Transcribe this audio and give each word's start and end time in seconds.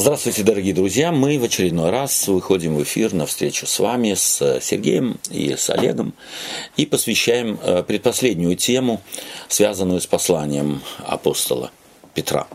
Здравствуйте, 0.00 0.44
дорогие 0.44 0.74
друзья! 0.74 1.10
Мы 1.10 1.40
в 1.40 1.42
очередной 1.42 1.90
раз 1.90 2.28
выходим 2.28 2.76
в 2.76 2.82
эфир 2.84 3.12
на 3.14 3.26
встречу 3.26 3.66
с 3.66 3.80
вами, 3.80 4.14
с 4.14 4.60
Сергеем 4.62 5.18
и 5.28 5.56
с 5.56 5.70
Олегом, 5.70 6.14
и 6.76 6.86
посвящаем 6.86 7.58
э, 7.60 7.82
предпоследнюю 7.82 8.54
тему, 8.54 9.02
связанную 9.48 10.00
с 10.00 10.06
посланием 10.06 10.82
апостола 11.04 11.72
Петра. 12.14 12.46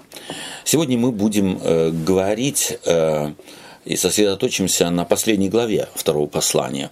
Сегодня 0.64 0.98
мы 0.98 1.12
будем 1.12 1.60
э, 1.62 1.90
говорить 1.90 2.78
э, 2.86 3.34
и 3.84 3.98
сосредоточимся 3.98 4.90
на 4.90 5.04
последней 5.04 5.50
главе 5.50 5.90
второго 5.96 6.28
послания 6.28 6.92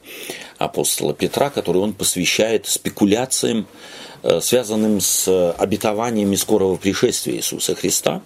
апостола 0.58 1.14
Петра, 1.14 1.50
который 1.50 1.82
он 1.82 1.94
посвящает 1.94 2.68
спекуляциям, 2.68 3.68
связанным 4.42 5.00
с 5.00 5.54
обетованиями 5.54 6.36
скорого 6.36 6.76
пришествия 6.76 7.38
Иисуса 7.38 7.74
Христа, 7.74 8.22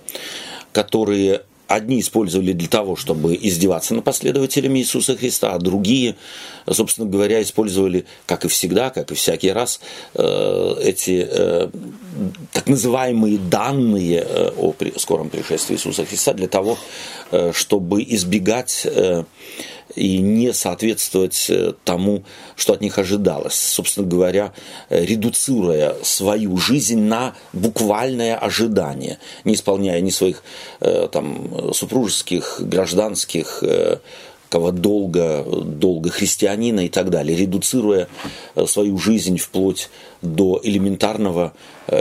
которые 0.74 1.44
одни 1.68 2.00
использовали 2.00 2.54
для 2.54 2.68
того, 2.68 2.96
чтобы 2.96 3.36
издеваться 3.36 3.96
над 3.96 4.04
последователями 4.04 4.80
Иисуса 4.80 5.16
Христа, 5.16 5.54
а 5.54 5.60
другие, 5.60 6.16
собственно 6.70 7.10
говоря, 7.10 7.42
использовали, 7.42 8.06
как 8.26 8.46
и 8.46 8.48
всегда, 8.48 8.90
как 8.90 9.12
и 9.12 9.16
всякий 9.16 9.52
раз, 9.52 9.80
э, 10.14 10.76
эти 10.82 11.28
э, 11.30 11.70
так 12.52 12.68
называемые 12.68 13.38
данные 13.38 14.26
э, 14.28 14.52
о 14.58 14.74
скором 14.98 15.30
пришествии 15.30 15.76
Иисуса 15.76 16.06
Христа 16.06 16.34
для 16.34 16.48
того, 16.48 16.78
чтобы 17.54 18.04
избегать 18.04 18.88
и 19.96 20.18
не 20.20 20.54
соответствовать 20.54 21.50
э, 21.50 21.74
тому, 21.84 22.24
что 22.56 22.74
от 22.74 22.82
них 22.82 22.98
ожидалось. 23.00 23.56
Собственно 23.56 24.08
говоря, 24.08 24.54
э, 24.90 25.06
редуцируя 25.06 25.96
свою 26.04 26.58
жизнь 26.58 27.00
на 27.00 27.36
буквальное 27.54 28.38
ожидание, 28.38 29.20
не 29.44 29.56
исполняя 29.56 30.02
ни 30.02 30.10
своих 30.10 30.44
э, 30.82 31.08
там, 31.12 31.74
супружеских, 31.74 32.58
гражданских, 32.60 33.64
кого 34.50 34.72
долго, 34.72 35.44
долго 35.44 36.10
христианина 36.10 36.86
и 36.86 36.90
так 36.90 37.10
далее, 37.10 37.38
редуцируя 37.38 38.08
свою 38.68 38.98
жизнь 38.98 39.38
вплоть 39.38 39.90
до 40.22 40.60
элементарного 40.64 41.54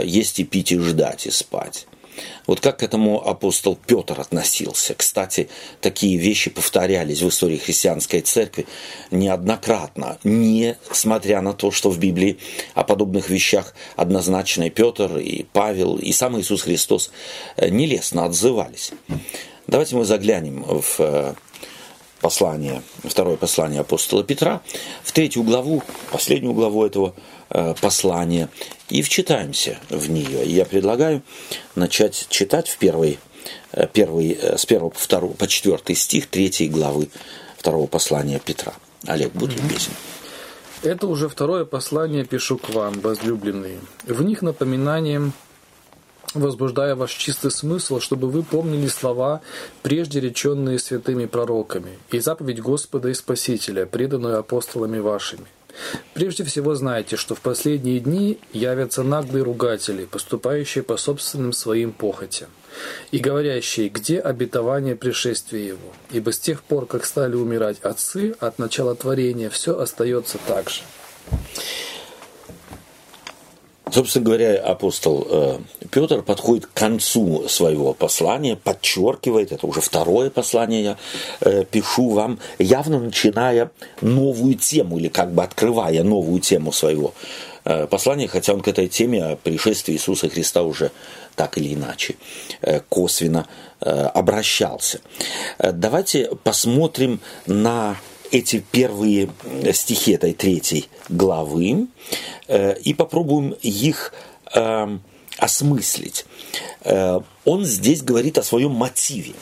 есть 0.03 0.39
и 0.39 0.43
пить 0.43 0.71
и 0.71 0.79
ждать 0.79 1.27
и 1.27 1.31
спать. 1.31 1.87
Вот 2.47 2.59
как 2.59 2.79
к 2.79 2.83
этому 2.83 3.27
апостол 3.27 3.77
Петр 3.87 4.19
относился? 4.19 4.93
Кстати, 4.93 5.49
такие 5.81 6.17
вещи 6.17 6.49
повторялись 6.49 7.21
в 7.21 7.29
истории 7.29 7.57
христианской 7.57 8.21
церкви 8.21 8.65
неоднократно, 9.11 10.17
несмотря 10.23 11.41
на 11.41 11.53
то, 11.53 11.71
что 11.71 11.89
в 11.89 11.99
Библии 11.99 12.37
о 12.73 12.83
подобных 12.83 13.29
вещах 13.29 13.73
однозначно 13.95 14.63
и 14.63 14.69
Петр, 14.69 15.17
и 15.17 15.43
Павел, 15.51 15.95
и 15.97 16.11
сам 16.11 16.39
Иисус 16.39 16.63
Христос 16.63 17.11
э, 17.57 17.69
нелестно 17.69 18.25
отзывались. 18.25 18.91
Давайте 19.67 19.95
мы 19.95 20.05
заглянем 20.05 20.63
в 20.63 20.95
э, 20.99 21.33
послание, 22.21 22.81
второе 23.03 23.37
послание 23.37 23.81
апостола 23.81 24.23
Петра, 24.23 24.61
в 25.03 25.11
третью 25.11 25.43
главу, 25.43 25.83
последнюю 26.11 26.53
главу 26.53 26.85
этого 26.85 27.13
послания, 27.49 28.49
и 28.89 29.01
вчитаемся 29.01 29.77
в 29.89 30.09
нее. 30.09 30.45
Я 30.45 30.65
предлагаю 30.65 31.21
начать 31.75 32.27
читать 32.29 32.67
в 32.67 32.77
первой, 32.77 33.19
э, 33.71 33.87
первый, 33.91 34.31
э, 34.31 34.57
с 34.57 34.65
первого 34.65 34.89
по, 34.89 34.99
второго, 34.99 35.33
по 35.33 35.47
четвертый 35.47 35.95
стих 35.95 36.27
третьей 36.27 36.69
главы 36.69 37.09
второго 37.57 37.87
послания 37.87 38.39
Петра. 38.43 38.73
Олег, 39.07 39.31
будь 39.33 39.55
любезен. 39.55 39.91
Это 40.83 41.07
уже 41.07 41.29
второе 41.29 41.65
послание 41.65 42.25
пишу 42.25 42.57
к 42.57 42.69
вам, 42.69 42.99
возлюбленные. 42.99 43.79
В 44.03 44.21
них 44.23 44.41
напоминанием 44.41 45.33
возбуждая 46.35 46.95
ваш 46.95 47.11
чистый 47.13 47.49
смысл, 47.49 47.99
чтобы 47.99 48.29
вы 48.29 48.43
помнили 48.43 48.87
слова, 48.87 49.41
прежде 49.81 50.19
реченные 50.19 50.79
святыми 50.79 51.25
пророками, 51.25 51.97
и 52.11 52.19
заповедь 52.19 52.61
Господа 52.61 53.09
и 53.09 53.13
Спасителя, 53.13 53.85
преданную 53.85 54.37
апостолами 54.37 54.99
вашими. 54.99 55.45
Прежде 56.13 56.43
всего 56.43 56.75
знайте, 56.75 57.17
что 57.17 57.35
в 57.35 57.41
последние 57.41 57.99
дни 57.99 58.39
явятся 58.53 59.03
наглые 59.03 59.43
ругатели, 59.43 60.05
поступающие 60.05 60.83
по 60.83 60.97
собственным 60.97 61.53
своим 61.53 61.91
похотям, 61.91 62.49
и 63.11 63.17
говорящие, 63.19 63.89
где 63.89 64.19
обетование 64.19 64.95
пришествия 64.95 65.61
его. 65.61 65.93
Ибо 66.11 66.31
с 66.31 66.39
тех 66.39 66.63
пор, 66.63 66.85
как 66.85 67.05
стали 67.05 67.35
умирать 67.35 67.79
отцы, 67.81 68.35
от 68.39 68.59
начала 68.59 68.95
творения 68.95 69.49
все 69.49 69.77
остается 69.77 70.37
так 70.47 70.69
же. 70.69 70.81
Собственно 73.91 74.25
говоря, 74.25 74.55
апостол 74.63 75.27
э, 75.29 75.59
Петр 75.91 76.23
подходит 76.23 76.65
к 76.65 76.73
концу 76.73 77.47
своего 77.47 77.93
послания, 77.93 78.55
подчеркивает, 78.55 79.51
это 79.51 79.67
уже 79.67 79.79
второе 79.79 80.31
послание 80.31 80.83
я 80.83 80.97
э, 81.41 81.65
пишу 81.69 82.09
вам, 82.09 82.39
явно 82.57 82.99
начиная 82.99 83.69
новую 84.01 84.55
тему 84.55 84.97
или 84.97 85.07
как 85.07 85.31
бы 85.33 85.43
открывая 85.43 86.03
новую 86.03 86.41
тему 86.41 86.71
своего 86.71 87.13
э, 87.63 87.85
послания, 87.85 88.27
хотя 88.27 88.53
он 88.53 88.61
к 88.61 88.67
этой 88.67 88.87
теме 88.87 89.23
о 89.23 89.35
пришествии 89.35 89.93
Иисуса 89.93 90.29
Христа 90.29 90.63
уже 90.63 90.91
так 91.35 91.57
или 91.57 91.73
иначе 91.73 92.15
косвенно 92.87 93.45
обращался. 93.81 95.01
Давайте 95.59 96.31
посмотрим 96.43 97.19
на 97.45 97.97
эти 98.37 98.59
первые 98.71 99.29
стихи 99.71 100.11
этой 100.11 100.33
третьей 100.33 100.89
главы 101.07 101.87
э, 102.47 102.77
и 102.79 102.93
попробуем 102.93 103.51
их 103.61 104.13
эм, 104.53 105.01
осмыслить. 105.37 106.25
Э, 106.81 107.21
он 107.45 107.65
здесь 107.65 108.01
говорит 108.01 108.37
о 108.37 108.43
своем 108.43 108.71
мотиве. 108.71 109.35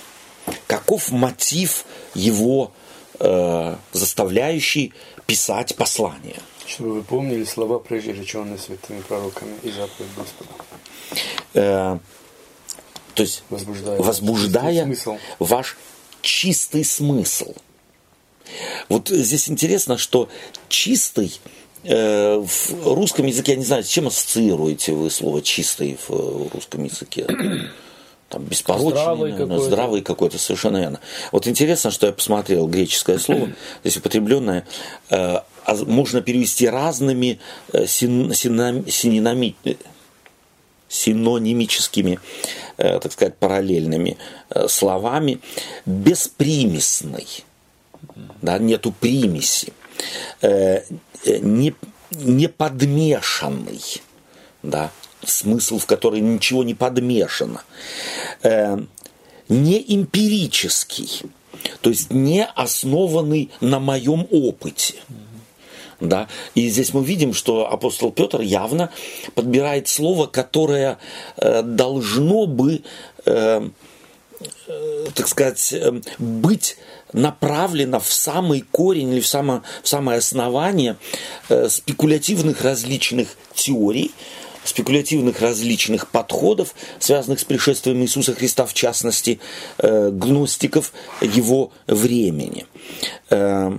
Каков 0.67 1.11
мотив 1.11 1.85
его 2.13 2.71
э, 3.19 3.75
заставляющий 3.93 4.93
писать 5.25 5.75
послание? 5.75 6.37
Чтобы 6.67 6.93
вы 6.93 7.03
помнили 7.03 7.45
слова, 7.45 7.79
прежде 7.79 8.13
реченные 8.13 8.59
святыми 8.59 9.01
пророками 9.01 9.55
и 9.63 9.71
заповедь 9.71 10.11
Господа. 10.15 11.99
То 13.13 13.21
есть 13.21 13.43
возбуждая, 13.49 13.99
возбуждая 13.99 14.95
ваш 15.39 15.77
чистый 16.21 16.83
смысл– 16.83 17.53
вот 18.89 19.09
здесь 19.09 19.49
интересно, 19.49 19.97
что 19.97 20.29
чистый 20.69 21.39
э, 21.83 22.37
в 22.37 22.93
русском 22.93 23.25
языке, 23.25 23.53
я 23.53 23.57
не 23.57 23.65
знаю, 23.65 23.83
с 23.83 23.87
чем 23.87 24.07
ассоциируете 24.07 24.93
вы 24.93 25.09
слово 25.09 25.41
чистый 25.41 25.97
в 26.07 26.49
русском 26.53 26.83
языке? 26.83 27.25
Там 28.29 28.45
беспорочный, 28.45 28.91
здравый 28.91 29.31
какой-то. 29.31 29.59
здравый 29.59 30.01
какой-то, 30.01 30.37
совершенно 30.39 30.77
верно. 30.77 30.99
Вот 31.31 31.47
интересно, 31.47 31.91
что 31.91 32.07
я 32.07 32.13
посмотрел 32.13 32.67
греческое 32.67 33.19
слово, 33.19 33.49
здесь 33.83 33.97
употребленное, 33.97 34.65
э, 35.09 35.37
а 35.65 35.75
можно 35.85 36.21
перевести 36.21 36.67
разными 36.67 37.39
э, 37.71 37.85
син, 37.85 38.33
синами, 38.33 38.89
синоними, 38.89 39.55
синонимическими, 40.89 42.19
так 42.77 43.11
сказать, 43.11 43.35
параллельными 43.37 44.17
словами, 44.67 45.39
беспримесный 45.87 47.25
да, 48.41 48.57
нету 48.57 48.91
примеси, 48.91 49.73
э, 50.41 50.81
не, 51.25 51.73
не 52.11 52.47
подмешанный, 52.47 53.81
да, 54.61 54.91
смысл, 55.25 55.79
в 55.79 55.85
который 55.85 56.21
ничего 56.21 56.63
не 56.63 56.73
подмешано, 56.73 57.63
э, 58.43 58.77
не 59.49 59.83
эмпирический, 59.95 61.21
то 61.81 61.89
есть 61.89 62.11
не 62.11 62.45
основанный 62.45 63.51
на 63.61 63.79
моем 63.79 64.27
опыте. 64.31 64.95
Да? 65.99 66.27
И 66.53 66.67
здесь 66.67 66.93
мы 66.93 67.03
видим, 67.03 67.33
что 67.33 67.71
апостол 67.71 68.11
Петр 68.11 68.41
явно 68.41 68.89
подбирает 69.35 69.87
слово, 69.87 70.27
которое 70.27 70.97
э, 71.37 71.61
должно 71.61 72.45
бы, 72.45 72.83
э, 73.25 73.69
э, 74.67 75.05
так 75.15 75.27
сказать, 75.29 75.71
э, 75.71 76.01
быть 76.17 76.77
направлена 77.13 77.99
в 77.99 78.11
самый 78.11 78.61
корень 78.61 79.09
или 79.09 79.21
в, 79.21 79.27
само, 79.27 79.63
в 79.81 79.87
самое 79.87 80.19
основание 80.19 80.97
э, 81.49 81.69
спекулятивных 81.69 82.61
различных 82.61 83.37
теорий, 83.53 84.11
спекулятивных 84.63 85.41
различных 85.41 86.07
подходов, 86.07 86.73
связанных 86.99 87.39
с 87.39 87.43
пришествием 87.43 88.01
Иисуса 88.01 88.33
Христа, 88.33 88.65
в 88.65 88.73
частности, 88.73 89.39
э, 89.77 90.09
гностиков 90.11 90.93
его 91.21 91.71
времени. 91.87 92.65
Э, 93.29 93.77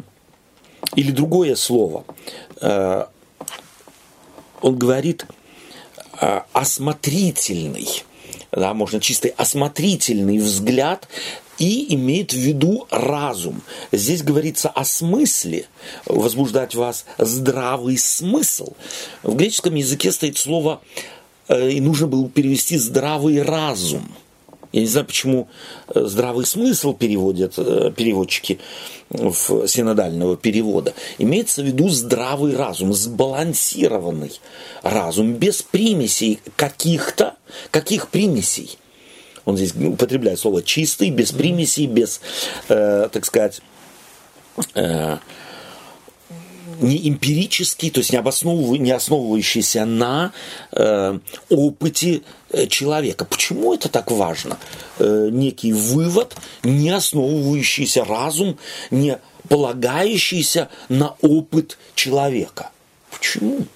или 0.96 1.10
другое 1.10 1.56
слово. 1.56 2.04
Э, 2.60 3.06
он 4.60 4.78
говорит 4.78 5.26
э, 6.20 6.40
осмотрительный, 6.52 8.04
да, 8.52 8.72
можно 8.74 9.00
чистый 9.00 9.34
осмотрительный 9.36 10.38
взгляд 10.38 11.08
и 11.58 11.94
имеет 11.94 12.32
в 12.32 12.36
виду 12.36 12.86
разум. 12.90 13.62
Здесь 13.92 14.22
говорится 14.22 14.68
о 14.68 14.84
смысле, 14.84 15.66
возбуждать 16.06 16.74
вас 16.74 17.04
здравый 17.18 17.98
смысл. 17.98 18.72
В 19.22 19.34
греческом 19.34 19.74
языке 19.74 20.12
стоит 20.12 20.38
слово, 20.38 20.80
э, 21.48 21.70
и 21.70 21.80
нужно 21.80 22.06
было 22.06 22.28
перевести 22.28 22.76
здравый 22.76 23.42
разум. 23.42 24.08
Я 24.74 24.80
не 24.80 24.88
знаю, 24.88 25.06
почему 25.06 25.48
э, 25.88 26.04
здравый 26.04 26.44
смысл 26.44 26.94
переводят 26.94 27.54
э, 27.58 27.92
переводчики 27.96 28.58
в 29.08 29.68
синодального 29.68 30.36
перевода. 30.36 30.94
Имеется 31.18 31.62
в 31.62 31.66
виду 31.66 31.88
здравый 31.88 32.56
разум, 32.56 32.92
сбалансированный 32.92 34.32
разум, 34.82 35.34
без 35.34 35.62
примесей 35.62 36.40
каких-то, 36.56 37.36
каких 37.70 38.08
примесей. 38.08 38.76
Он 39.44 39.56
здесь 39.56 39.74
употребляет 39.74 40.38
слово 40.38 40.62
чистый, 40.62 41.10
без 41.10 41.32
примесей, 41.32 41.86
без, 41.86 42.20
э, 42.68 43.08
так 43.12 43.24
сказать, 43.24 43.60
э, 44.74 45.18
не 46.80 47.08
эмпирический, 47.08 47.90
то 47.90 48.00
есть 48.00 48.12
не, 48.12 48.18
обоснов... 48.18 48.78
не 48.78 48.90
основывающийся 48.90 49.84
на 49.84 50.32
э, 50.72 51.18
опыте 51.50 52.22
э, 52.50 52.66
человека. 52.66 53.24
Почему 53.24 53.74
это 53.74 53.88
так 53.88 54.10
важно? 54.10 54.58
Э, 54.98 55.28
некий 55.30 55.72
вывод, 55.72 56.36
не 56.62 56.90
основывающийся 56.90 58.04
разум, 58.04 58.58
не 58.90 59.18
полагающийся 59.48 60.68
на 60.88 61.16
опыт 61.20 61.78
человека. 61.94 62.70
Почему? 63.10 63.66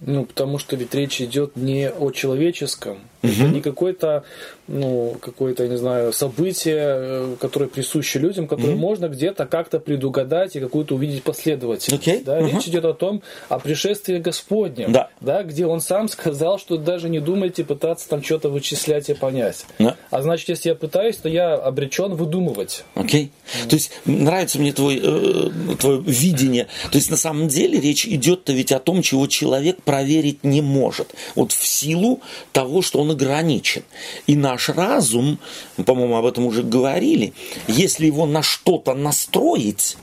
Ну, 0.00 0.24
потому 0.24 0.58
что 0.58 0.76
ведь 0.76 0.94
речь 0.94 1.20
идет 1.20 1.56
не 1.56 1.90
о 1.90 2.10
человеческом, 2.10 3.00
угу. 3.22 3.32
это 3.32 3.44
не 3.44 3.60
какой-то 3.60 4.24
ну, 4.70 5.16
какое-то, 5.20 5.64
я 5.64 5.68
не 5.68 5.76
знаю, 5.76 6.12
событие, 6.12 6.78
э, 6.78 7.36
которое 7.40 7.66
присуще 7.66 8.20
людям, 8.20 8.46
которое 8.46 8.74
mm-hmm. 8.74 8.76
можно 8.76 9.08
где-то 9.08 9.46
как-то 9.46 9.80
предугадать 9.80 10.54
и 10.54 10.60
какую-то 10.60 10.94
увидеть 10.94 11.24
последовательность. 11.24 12.06
Okay. 12.06 12.22
Да? 12.22 12.40
Mm-hmm. 12.40 12.54
Речь 12.54 12.68
идет 12.68 12.84
о 12.84 12.94
том, 12.94 13.22
о 13.48 13.58
пришествии 13.58 14.18
Господнем, 14.18 14.92
да. 14.92 15.08
Да, 15.20 15.42
где 15.42 15.66
Он 15.66 15.80
сам 15.80 16.08
сказал, 16.08 16.58
что 16.58 16.76
даже 16.76 17.08
не 17.08 17.18
думайте 17.18 17.64
пытаться 17.64 18.08
там 18.08 18.22
что-то 18.22 18.48
вычислять 18.48 19.10
и 19.10 19.14
понять. 19.14 19.66
Yeah. 19.78 19.96
А 20.10 20.22
значит, 20.22 20.48
если 20.48 20.68
я 20.68 20.74
пытаюсь, 20.76 21.16
то 21.16 21.28
я 21.28 21.54
обречен 21.54 22.14
выдумывать. 22.14 22.84
Окей. 22.94 23.24
Okay. 23.24 23.64
Mm-hmm. 23.64 23.68
То 23.68 23.74
есть 23.74 23.92
нравится 24.04 24.58
мне 24.60 24.72
твой, 24.72 25.00
э, 25.02 25.50
твое 25.80 26.00
видение. 26.00 26.68
То 26.92 26.98
есть 26.98 27.10
на 27.10 27.16
самом 27.16 27.48
деле 27.48 27.80
речь 27.80 28.06
идет-то 28.06 28.52
ведь 28.52 28.70
о 28.70 28.78
том, 28.78 29.02
чего 29.02 29.26
человек 29.26 29.82
проверить 29.82 30.44
не 30.44 30.62
может. 30.62 31.12
Вот 31.34 31.50
в 31.50 31.66
силу 31.66 32.20
того, 32.52 32.82
что 32.82 33.00
он 33.00 33.09
ограничен. 33.10 33.82
И 34.26 34.36
наш 34.36 34.68
разум, 34.68 35.38
по-моему, 35.84 36.16
об 36.16 36.26
этом 36.26 36.46
уже 36.46 36.62
говорили, 36.62 37.32
если 37.68 38.06
его 38.06 38.26
на 38.26 38.42
что-то 38.42 38.94
настроить, 38.94 39.96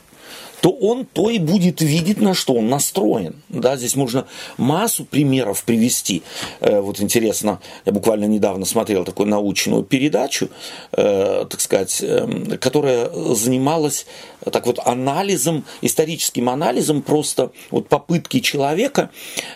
то 0.61 0.71
он 0.71 1.05
то 1.05 1.29
и 1.29 1.39
будет 1.39 1.81
видеть, 1.81 2.19
на 2.19 2.33
что 2.33 2.53
он 2.53 2.69
настроен. 2.69 3.35
Да, 3.49 3.77
здесь 3.77 3.95
можно 3.95 4.27
массу 4.57 5.05
примеров 5.05 5.63
привести. 5.63 6.23
Э, 6.59 6.79
вот 6.79 6.99
интересно, 6.99 7.59
я 7.85 7.91
буквально 7.91 8.25
недавно 8.25 8.65
смотрел 8.65 9.05
такую 9.05 9.29
научную 9.29 9.83
передачу, 9.83 10.49
э, 10.91 11.45
так 11.49 11.61
сказать, 11.61 11.99
э, 12.01 12.57
которая 12.59 13.09
занималась 13.35 14.07
так 14.51 14.65
вот 14.65 14.79
анализом, 14.83 15.65
историческим 15.81 16.49
анализом 16.49 17.01
просто 17.01 17.51
вот 17.71 17.87
попытки 17.89 18.39
человека 18.39 19.09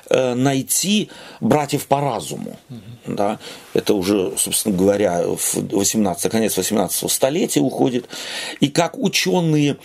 найти 0.09 1.09
братьев 1.39 1.87
по 1.87 2.01
разуму. 2.01 2.57
Угу. 2.69 2.79
Да, 3.05 3.39
это 3.73 3.95
уже, 3.95 4.33
собственно 4.37 4.77
говоря, 4.77 5.23
в 5.23 5.55
18, 5.55 6.31
конец 6.31 6.55
18 6.55 7.09
столетия 7.09 7.59
уходит. 7.59 8.07
И 8.59 8.67
как 8.67 8.97
ученые, 8.97 9.77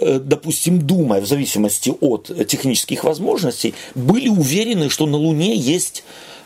допустим, 0.00 0.44
допустим, 0.54 0.86
думая, 0.86 1.20
в 1.20 1.26
зависимости 1.26 1.92
от 2.00 2.30
технических 2.48 3.04
возможностей, 3.04 3.74
были 3.94 4.28
уверены, 4.28 4.90
что 4.90 5.06
на 5.06 5.16
Луне 5.16 5.56
есть 5.56 6.04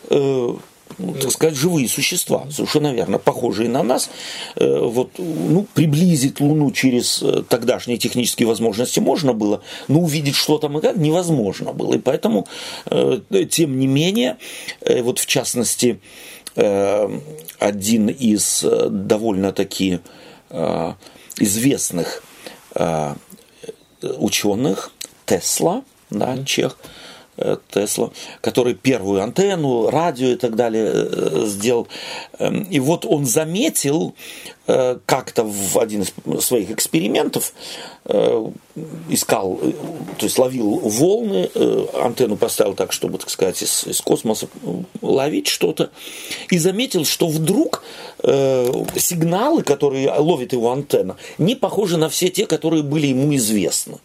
э, 0.09 0.55
ну, 0.99 1.13
так 1.13 1.31
сказать, 1.31 1.55
живые 1.55 1.87
существа, 1.87 2.45
совершенно 2.51 2.93
верно, 2.93 3.17
похожие 3.17 3.69
на 3.69 3.83
нас. 3.83 4.09
Э, 4.55 4.79
вот, 4.79 5.11
ну, 5.17 5.65
приблизить 5.73 6.39
Луну 6.39 6.71
через 6.71 7.23
э, 7.23 7.43
тогдашние 7.47 7.97
технические 7.97 8.47
возможности 8.47 8.99
можно 8.99 9.33
было, 9.33 9.61
но 9.87 10.01
увидеть, 10.01 10.35
что 10.35 10.57
там 10.57 10.77
и 10.77 10.81
как, 10.81 10.97
невозможно 10.97 11.73
было. 11.73 11.95
И 11.95 11.99
поэтому, 11.99 12.47
э, 12.85 13.21
тем 13.49 13.79
не 13.79 13.87
менее, 13.87 14.37
вот 14.85 15.19
в 15.19 15.25
частности, 15.25 15.99
один 16.55 18.09
из 18.09 18.65
довольно-таки 18.89 19.99
известных 21.37 22.23
ученых, 24.01 24.91
Тесла, 25.25 25.83
да, 26.09 26.43
чех, 26.43 26.77
э, 26.81 26.98
Тесла, 27.69 28.11
который 28.41 28.73
первую 28.73 29.21
антенну, 29.23 29.89
радио 29.89 30.29
и 30.29 30.35
так 30.35 30.55
далее 30.55 30.91
э, 30.93 31.43
сделал. 31.45 31.87
Эм, 32.39 32.63
и 32.63 32.79
вот 32.79 33.05
он 33.05 33.25
заметил 33.25 34.13
э, 34.67 34.97
как-то 35.05 35.43
в 35.43 35.77
один 35.77 36.01
из 36.01 36.45
своих 36.45 36.71
экспериментов, 36.71 37.53
искал, 39.09 39.59
то 40.17 40.25
есть 40.25 40.39
ловил 40.39 40.79
волны, 40.79 41.47
антенну 41.93 42.37
поставил 42.37 42.73
так, 42.73 42.91
чтобы, 42.91 43.19
так 43.19 43.29
сказать, 43.29 43.61
из, 43.61 43.85
из 43.85 44.01
космоса 44.01 44.47
ловить 45.01 45.47
что-то, 45.47 45.91
и 46.49 46.57
заметил, 46.57 47.05
что 47.05 47.27
вдруг 47.27 47.83
сигналы, 48.23 49.61
которые 49.61 50.11
ловит 50.11 50.53
его 50.53 50.71
антенна, 50.71 51.17
не 51.37 51.53
похожи 51.53 51.97
на 51.97 52.09
все 52.09 52.29
те, 52.29 52.47
которые 52.47 52.81
были 52.81 53.07
ему 53.07 53.35
известны. 53.35 53.99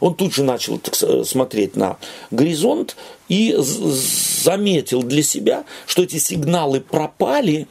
Он 0.00 0.14
тут 0.14 0.34
же 0.34 0.42
начал 0.42 0.80
смотреть 1.24 1.76
на 1.76 1.96
горизонт 2.30 2.96
и 3.28 3.54
заметил 3.58 5.02
для 5.02 5.22
себя, 5.22 5.64
что 5.86 6.02
эти 6.02 6.18
сигналы 6.18 6.80
пропали, 6.80 7.66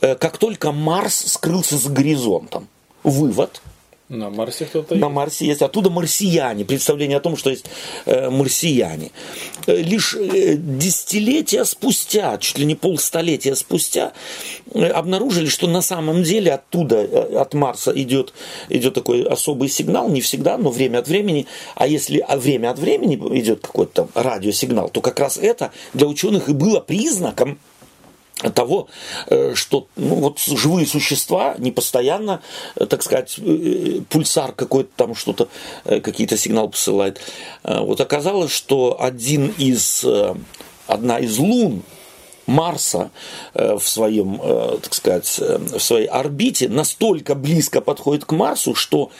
э, 0.00 0.14
как 0.14 0.38
только 0.38 0.72
Марс 0.72 1.14
скрылся 1.32 1.76
за 1.76 1.90
горизонтом. 1.90 2.68
Вывод– 3.02 3.62
на 4.10 4.28
Марсе 4.28 4.64
кто-то 4.64 4.96
На 4.96 5.08
Марсе 5.08 5.46
есть. 5.46 5.62
Оттуда 5.62 5.88
марсияне. 5.88 6.64
Представление 6.64 7.18
о 7.18 7.20
том, 7.20 7.36
что 7.36 7.48
есть 7.50 7.66
э, 8.06 8.28
марсияне. 8.28 9.12
Э, 9.66 9.76
лишь 9.76 10.14
э, 10.14 10.56
десятилетия 10.56 11.64
спустя, 11.64 12.36
чуть 12.38 12.58
ли 12.58 12.64
не 12.64 12.74
полстолетия 12.74 13.54
спустя, 13.54 14.12
э, 14.74 14.84
обнаружили, 14.86 15.46
что 15.46 15.68
на 15.68 15.80
самом 15.80 16.24
деле 16.24 16.54
оттуда, 16.54 16.96
э, 16.96 17.36
от 17.36 17.54
Марса 17.54 17.92
идет, 17.92 18.34
идет 18.68 18.94
такой 18.94 19.22
особый 19.22 19.68
сигнал. 19.68 20.08
Не 20.08 20.20
всегда, 20.20 20.58
но 20.58 20.70
время 20.70 20.98
от 20.98 21.08
времени. 21.08 21.46
А 21.76 21.86
если 21.86 22.18
а 22.18 22.36
время 22.36 22.70
от 22.70 22.80
времени 22.80 23.14
идет 23.38 23.60
какой-то 23.60 24.08
радиосигнал, 24.14 24.88
то 24.88 25.00
как 25.00 25.20
раз 25.20 25.38
это 25.38 25.70
для 25.94 26.08
ученых 26.08 26.48
и 26.48 26.52
было 26.52 26.80
признаком 26.80 27.58
того, 28.48 28.88
э, 29.26 29.54
что 29.54 29.88
ну, 29.96 30.14
вот 30.14 30.38
живые 30.38 30.86
существа 30.86 31.54
не 31.58 31.70
постоянно, 31.70 32.40
э, 32.76 32.86
так 32.86 33.02
сказать, 33.02 33.36
э, 33.38 34.00
пульсар 34.08 34.52
какой-то 34.52 34.90
там 34.96 35.14
что-то, 35.14 35.48
какие-то 35.84 36.38
сигналы 36.38 36.70
посылает. 36.70 37.20
Вот 37.62 38.00
оказалось, 38.00 38.50
что 38.52 38.96
один 39.00 39.48
из, 39.58 40.04
одна 40.86 41.18
из 41.18 41.38
лун 41.38 41.82
Марса 42.46 43.10
в 43.54 43.82
своем, 43.82 44.38
так 44.82 44.94
сказать, 44.94 45.38
в 45.38 45.78
своей 45.78 46.06
орбите 46.06 46.68
настолько 46.68 47.34
близко 47.34 47.80
подходит 47.80 48.24
к 48.24 48.32
Марсу, 48.32 48.74
что 48.74 49.10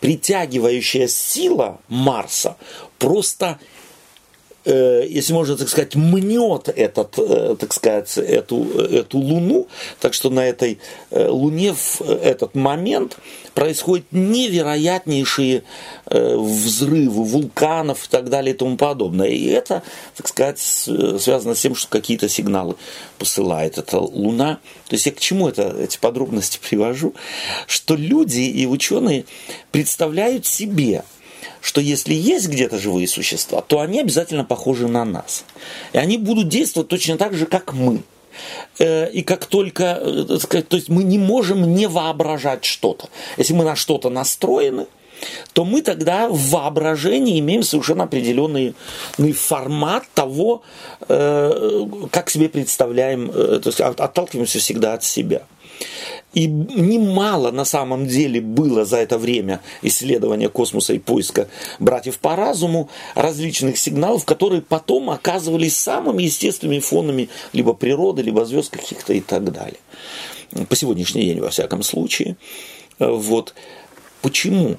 притягивающая 0.00 1.08
сила 1.08 1.78
Марса 1.88 2.56
просто 2.98 3.58
если 4.70 5.32
можно 5.32 5.56
так 5.56 5.68
сказать, 5.68 5.94
мнет 5.94 6.68
этот, 6.68 7.18
э, 7.18 7.56
так 7.58 7.72
сказать, 7.72 8.18
эту, 8.18 8.64
эту 8.78 9.18
Луну, 9.18 9.68
так 10.00 10.14
что 10.14 10.30
на 10.30 10.46
этой 10.46 10.78
э, 11.10 11.28
Луне 11.28 11.74
в 11.74 12.00
этот 12.02 12.54
момент 12.54 13.16
происходят 13.54 14.06
невероятнейшие 14.12 15.64
взрывы 16.06 17.24
вулканов 17.24 18.06
и 18.06 18.08
так 18.08 18.28
далее 18.30 18.54
и 18.54 18.56
тому 18.56 18.76
подобное. 18.76 19.28
И 19.28 19.46
это, 19.46 19.82
так 20.16 20.28
сказать, 20.28 20.60
связано 20.60 21.54
с 21.54 21.60
тем, 21.60 21.74
что 21.74 21.88
какие-то 21.88 22.28
сигналы 22.28 22.76
посылает 23.18 23.78
эта 23.78 23.98
Луна. 23.98 24.60
То 24.88 24.94
есть 24.94 25.06
я 25.06 25.12
к 25.12 25.18
чему 25.18 25.48
это, 25.48 25.74
эти 25.78 25.98
подробности 25.98 26.60
привожу? 26.68 27.14
Что 27.66 27.96
люди 27.96 28.40
и 28.40 28.66
ученые 28.66 29.24
представляют 29.72 30.46
себе 30.46 31.02
что 31.60 31.80
если 31.80 32.14
есть 32.14 32.48
где-то 32.48 32.78
живые 32.78 33.08
существа, 33.08 33.60
то 33.60 33.80
они 33.80 34.00
обязательно 34.00 34.44
похожи 34.44 34.88
на 34.88 35.04
нас. 35.04 35.44
И 35.92 35.98
они 35.98 36.18
будут 36.18 36.48
действовать 36.48 36.88
точно 36.88 37.16
так 37.16 37.34
же, 37.34 37.46
как 37.46 37.72
мы. 37.72 38.02
Э, 38.78 39.10
и 39.10 39.22
как 39.22 39.46
только, 39.46 40.00
э, 40.00 40.62
то 40.62 40.76
есть 40.76 40.88
мы 40.88 41.04
не 41.04 41.18
можем 41.18 41.74
не 41.74 41.86
воображать 41.88 42.64
что-то. 42.64 43.08
Если 43.36 43.54
мы 43.54 43.64
на 43.64 43.76
что-то 43.76 44.10
настроены, 44.10 44.86
то 45.52 45.64
мы 45.64 45.82
тогда 45.82 46.28
в 46.28 46.38
воображении 46.50 47.40
имеем 47.40 47.64
совершенно 47.64 48.04
определенный 48.04 48.74
формат 49.34 50.04
того, 50.14 50.62
э, 51.08 51.86
как 52.12 52.30
себе 52.30 52.48
представляем, 52.48 53.28
то 53.28 53.62
есть 53.64 53.80
отталкиваемся 53.80 54.60
всегда 54.60 54.94
от 54.94 55.02
себя. 55.02 55.42
И 56.34 56.46
немало 56.46 57.50
на 57.50 57.64
самом 57.64 58.06
деле 58.06 58.40
было 58.40 58.84
за 58.84 58.98
это 58.98 59.18
время 59.18 59.60
исследования 59.82 60.48
космоса 60.48 60.92
и 60.92 60.98
поиска 60.98 61.48
братьев 61.78 62.18
по 62.18 62.36
разуму 62.36 62.90
различных 63.14 63.78
сигналов, 63.78 64.24
которые 64.24 64.62
потом 64.62 65.10
оказывались 65.10 65.76
самыми 65.76 66.24
естественными 66.24 66.80
фонами 66.80 67.28
либо 67.52 67.72
природы, 67.72 68.22
либо 68.22 68.44
звезд 68.44 68.70
каких-то 68.70 69.14
и 69.14 69.20
так 69.20 69.50
далее. 69.52 69.78
по 70.68 70.76
сегодняшний 70.76 71.24
день 71.24 71.40
во 71.40 71.50
всяком 71.50 71.82
случае. 71.82 72.36
Вот. 72.98 73.54
Почему 74.22 74.76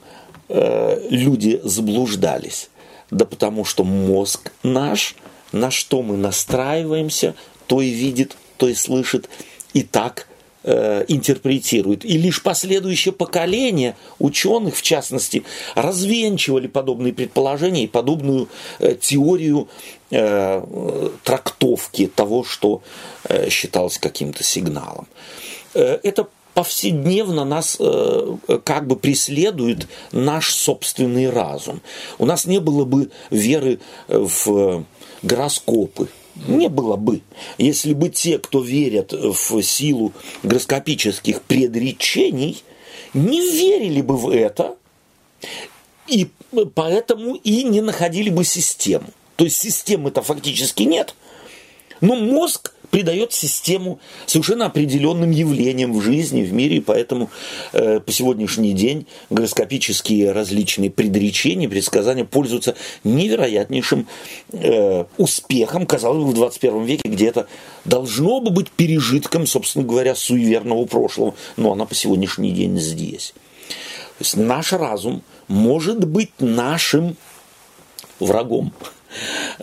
люди 0.50 1.60
заблуждались? 1.64 2.70
Да 3.12 3.26
потому 3.26 3.66
что 3.66 3.84
мозг 3.84 4.52
наш, 4.64 5.16
на 5.52 5.72
что 5.72 6.02
мы 6.02 6.16
настраиваемся, 6.18 7.36
то 7.68 7.82
и 7.82 7.90
видит, 7.90 8.36
то 8.58 8.68
и 8.68 8.74
слышит, 8.76 9.30
и 9.74 9.84
так 9.84 10.28
э, 10.28 10.29
интерпретирует. 10.64 12.04
И 12.04 12.18
лишь 12.18 12.44
последующее 12.44 13.14
поколение 13.14 13.96
ученых, 14.20 14.76
в 14.76 14.82
частности, 14.82 15.44
развенчивали 15.76 16.68
подобные 16.68 17.14
предположения 17.14 17.86
и 17.86 17.88
подобную 17.88 18.50
э, 18.80 18.96
теорию 18.96 19.70
э, 20.12 21.10
трактовки 21.24 22.08
того, 22.08 22.44
что 22.44 22.82
э, 23.24 23.50
считалось 23.50 23.98
каким-то 23.98 24.44
сигналом. 24.44 25.08
Э, 25.74 26.00
это 26.04 26.28
повседневно 26.54 27.46
нас 27.46 27.78
э, 27.80 28.36
как 28.66 28.86
бы 28.86 28.98
преследует 28.98 29.88
наш 30.12 30.54
собственный 30.54 31.30
разум. 31.30 31.82
У 32.18 32.26
нас 32.26 32.46
не 32.46 32.60
было 32.60 32.84
бы 32.84 33.12
веры 33.30 33.80
в 34.08 34.84
гороскопы, 35.22 36.10
не 36.48 36.70
было 36.70 36.96
бы, 36.96 37.22
если 37.58 37.94
бы 37.94 38.10
те, 38.10 38.40
кто 38.40 38.62
верят 38.62 39.12
в 39.14 39.62
силу 39.62 40.14
гороскопических 40.44 41.42
предречений, 41.42 42.64
не 43.14 43.42
верили 43.42 44.02
бы 44.02 44.18
в 44.18 44.30
это, 44.30 44.76
и 46.08 46.28
поэтому 46.76 47.36
и 47.36 47.64
не 47.64 47.82
находили 47.82 48.30
бы 48.30 48.44
систему. 48.44 49.08
То 49.36 49.46
есть 49.46 49.58
системы-то 49.58 50.22
фактически 50.22 50.84
нет. 50.84 51.16
Но 52.02 52.16
мозг 52.16 52.74
придает 52.92 53.34
систему 53.34 54.00
совершенно 54.26 54.66
определенным 54.66 55.32
явлениям 55.32 55.94
в 55.94 56.02
жизни, 56.02 56.44
в 56.44 56.54
мире, 56.54 56.78
и 56.78 56.80
поэтому 56.82 57.30
э, 57.74 58.00
по 58.00 58.12
сегодняшний 58.12 58.74
день 58.74 59.08
гороскопические 59.30 60.32
различные 60.32 60.90
предречения, 60.90 61.70
предсказания 61.70 62.26
пользуются 62.26 62.76
невероятнейшим 63.04 64.08
э, 64.52 65.06
успехом, 65.18 65.86
казалось 65.86 66.24
бы, 66.24 66.32
в 66.32 66.34
21 66.34 66.84
веке, 66.84 67.10
где 67.10 67.28
это 67.28 67.48
должно 67.86 68.42
бы 68.42 68.52
быть 68.52 68.72
пережитком, 68.72 69.46
собственно 69.46 69.86
говоря, 69.86 70.16
суеверного 70.16 70.86
прошлого, 70.86 71.36
но 71.58 71.74
она 71.74 71.86
по 71.86 71.96
сегодняшний 71.96 72.52
день 72.52 72.80
здесь. 72.80 73.34
То 73.70 74.24
есть 74.24 74.36
наш 74.36 74.74
разум 74.74 75.24
может 75.48 76.06
быть 76.06 76.32
нашим 76.40 77.16
врагом 78.20 78.74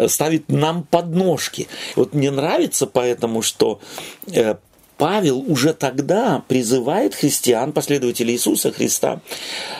ставит 0.08 0.48
нам 0.48 0.84
подножки. 0.84 1.68
Вот 1.94 2.14
мне 2.14 2.30
нравится 2.30 2.86
поэтому, 2.86 3.42
что 3.42 3.80
э, 4.32 4.56
Павел 4.96 5.44
уже 5.46 5.74
тогда 5.74 6.42
призывает 6.48 7.14
христиан, 7.14 7.72
последователей 7.72 8.34
Иисуса 8.34 8.72
Христа, 8.72 9.20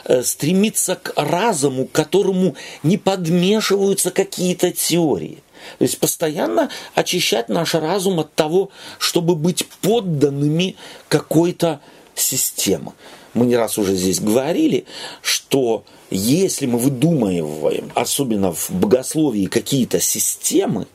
э, 0.04 0.23
стремиться 0.23 0.96
к 0.96 1.12
разуму, 1.16 1.87
к 1.87 1.92
которому 1.92 2.54
не 2.82 2.99
подмешиваются 2.99 4.11
какие-то 4.11 4.73
теории. 4.73 5.42
То 5.78 5.85
есть 5.85 5.99
постоянно 5.99 6.70
очищать 6.94 7.49
наш 7.49 7.75
разум 7.75 8.20
от 8.20 8.35
того, 8.35 8.70
чтобы 8.99 9.35
быть 9.35 9.66
подданными 9.80 10.76
какой-то 11.08 11.80
системы. 12.14 12.92
Мы 13.37 13.47
не 13.47 13.57
раз 13.57 13.76
уже 13.78 13.95
здесь 13.95 14.19
говорили, 14.19 14.87
что 15.21 15.85
если 16.11 16.64
мы 16.66 16.78
выдумываем, 16.78 17.93
особенно 17.95 18.52
в 18.52 18.71
богословии, 18.71 19.45
какие-то 19.47 20.00
системы, 20.00 20.87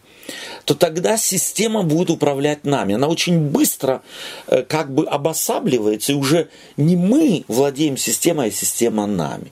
то 0.65 0.73
тогда 0.73 1.17
система 1.17 1.83
будет 1.83 2.09
управлять 2.09 2.63
нами. 2.63 2.95
Она 2.95 3.07
очень 3.07 3.39
быстро 3.39 4.01
э, 4.47 4.63
как 4.63 4.91
бы 4.91 5.05
обосабливается, 5.05 6.13
и 6.13 6.15
уже 6.15 6.47
не 6.77 6.95
мы 6.95 7.45
владеем 7.47 7.95
системой, 7.95 8.47
а 8.47 8.51
система 8.51 9.05
нами. 9.05 9.51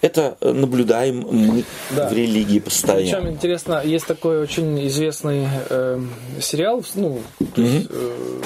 Это 0.00 0.38
э, 0.40 0.52
наблюдаем 0.52 1.26
мы 1.30 1.64
да. 1.90 2.08
в 2.08 2.12
религии 2.14 2.58
постоянно. 2.58 3.22
Причем 3.22 3.34
интересно, 3.34 3.82
есть 3.84 4.06
такой 4.06 4.40
очень 4.40 4.86
известный 4.88 5.46
э, 5.68 6.00
сериал, 6.40 6.82
ну, 6.94 7.20
то 7.54 7.60
есть, 7.60 7.86
э, 7.90 8.40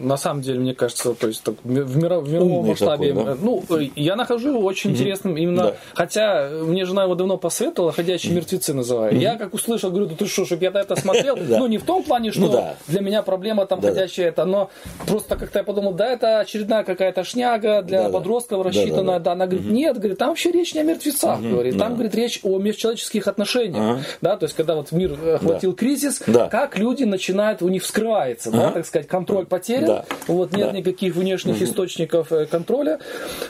на 0.00 0.16
самом 0.16 0.42
деле, 0.42 0.60
мне 0.60 0.74
кажется, 0.74 1.14
то 1.14 1.26
есть 1.26 1.42
так, 1.42 1.54
в, 1.62 1.96
миро, 1.96 2.20
в 2.20 2.28
мировом 2.28 2.58
Умный 2.58 2.70
масштабе, 2.70 3.08
такой, 3.08 3.24
да? 3.24 3.36
ну, 3.40 3.64
я 3.94 4.16
нахожу 4.16 4.50
его 4.50 4.60
очень 4.60 4.90
mm-hmm. 4.90 4.94
интересным 4.94 5.36
именно, 5.36 5.62
да. 5.62 5.74
хотя 5.94 6.48
мне 6.50 6.84
жена 6.84 7.04
его 7.04 7.14
давно 7.14 7.36
посоветовала, 7.36 7.92
«Ходячие 7.92 8.32
mm-hmm. 8.32 8.36
мертвецы» 8.36 8.74
называю. 8.74 9.12
Mm-hmm. 9.12 9.18
Я 9.18 9.36
как 9.36 9.54
услышал, 9.54 9.90
говорю, 9.90 10.06
да 10.06 10.14
ты 10.16 10.26
что, 10.26 10.44
чтобы 10.44 10.64
я 10.64 10.70
на 10.70 10.78
это 10.78 10.96
смотрел, 10.96 11.36
ну, 11.48 11.66
не 11.66 11.78
в 11.78 11.84
том 11.84 12.02
плане, 12.02 12.32
ну 12.34 12.48
что 12.48 12.74
для 12.86 13.00
меня 13.00 13.22
проблема 13.22 13.66
там 13.66 13.80
ходячая 13.80 14.28
это, 14.28 14.44
но 14.44 14.70
просто 15.06 15.36
как-то 15.36 15.60
я 15.60 15.64
подумал, 15.64 15.92
да, 15.92 16.08
это 16.08 16.40
очередная 16.40 16.84
какая-то 16.84 17.24
шняга 17.24 17.82
для 17.82 18.08
подростков 18.08 18.64
рассчитанная, 18.64 19.18
да, 19.18 19.32
она 19.32 19.46
говорит, 19.46 19.66
нет, 19.70 19.98
говорит, 19.98 20.18
там 20.18 20.30
вообще 20.30 20.50
речь 20.50 20.74
не 20.74 20.80
о 20.80 20.84
мертвецах, 20.84 21.40
говорит, 21.40 21.78
там, 21.78 21.94
говорит, 21.94 22.14
речь 22.14 22.40
о 22.42 22.58
межчеловеческих 22.58 23.26
отношениях, 23.26 24.00
да, 24.20 24.36
то 24.36 24.44
есть 24.44 24.54
когда 24.54 24.74
вот 24.74 24.92
мир 24.92 25.16
охватил 25.36 25.74
кризис, 25.74 26.22
как 26.50 26.78
люди 26.78 27.04
начинают, 27.04 27.62
у 27.62 27.68
них 27.68 27.82
вскрывается, 27.82 28.50
да, 28.50 28.70
так 28.70 28.86
сказать, 28.86 29.08
контроль 29.08 29.46
потерян, 29.46 29.95
да. 29.96 30.16
Вот, 30.26 30.52
нет 30.52 30.72
да. 30.72 30.76
никаких 30.76 31.14
внешних 31.14 31.56
угу. 31.56 31.64
источников 31.64 32.32
э, 32.32 32.46
контроля. 32.46 32.98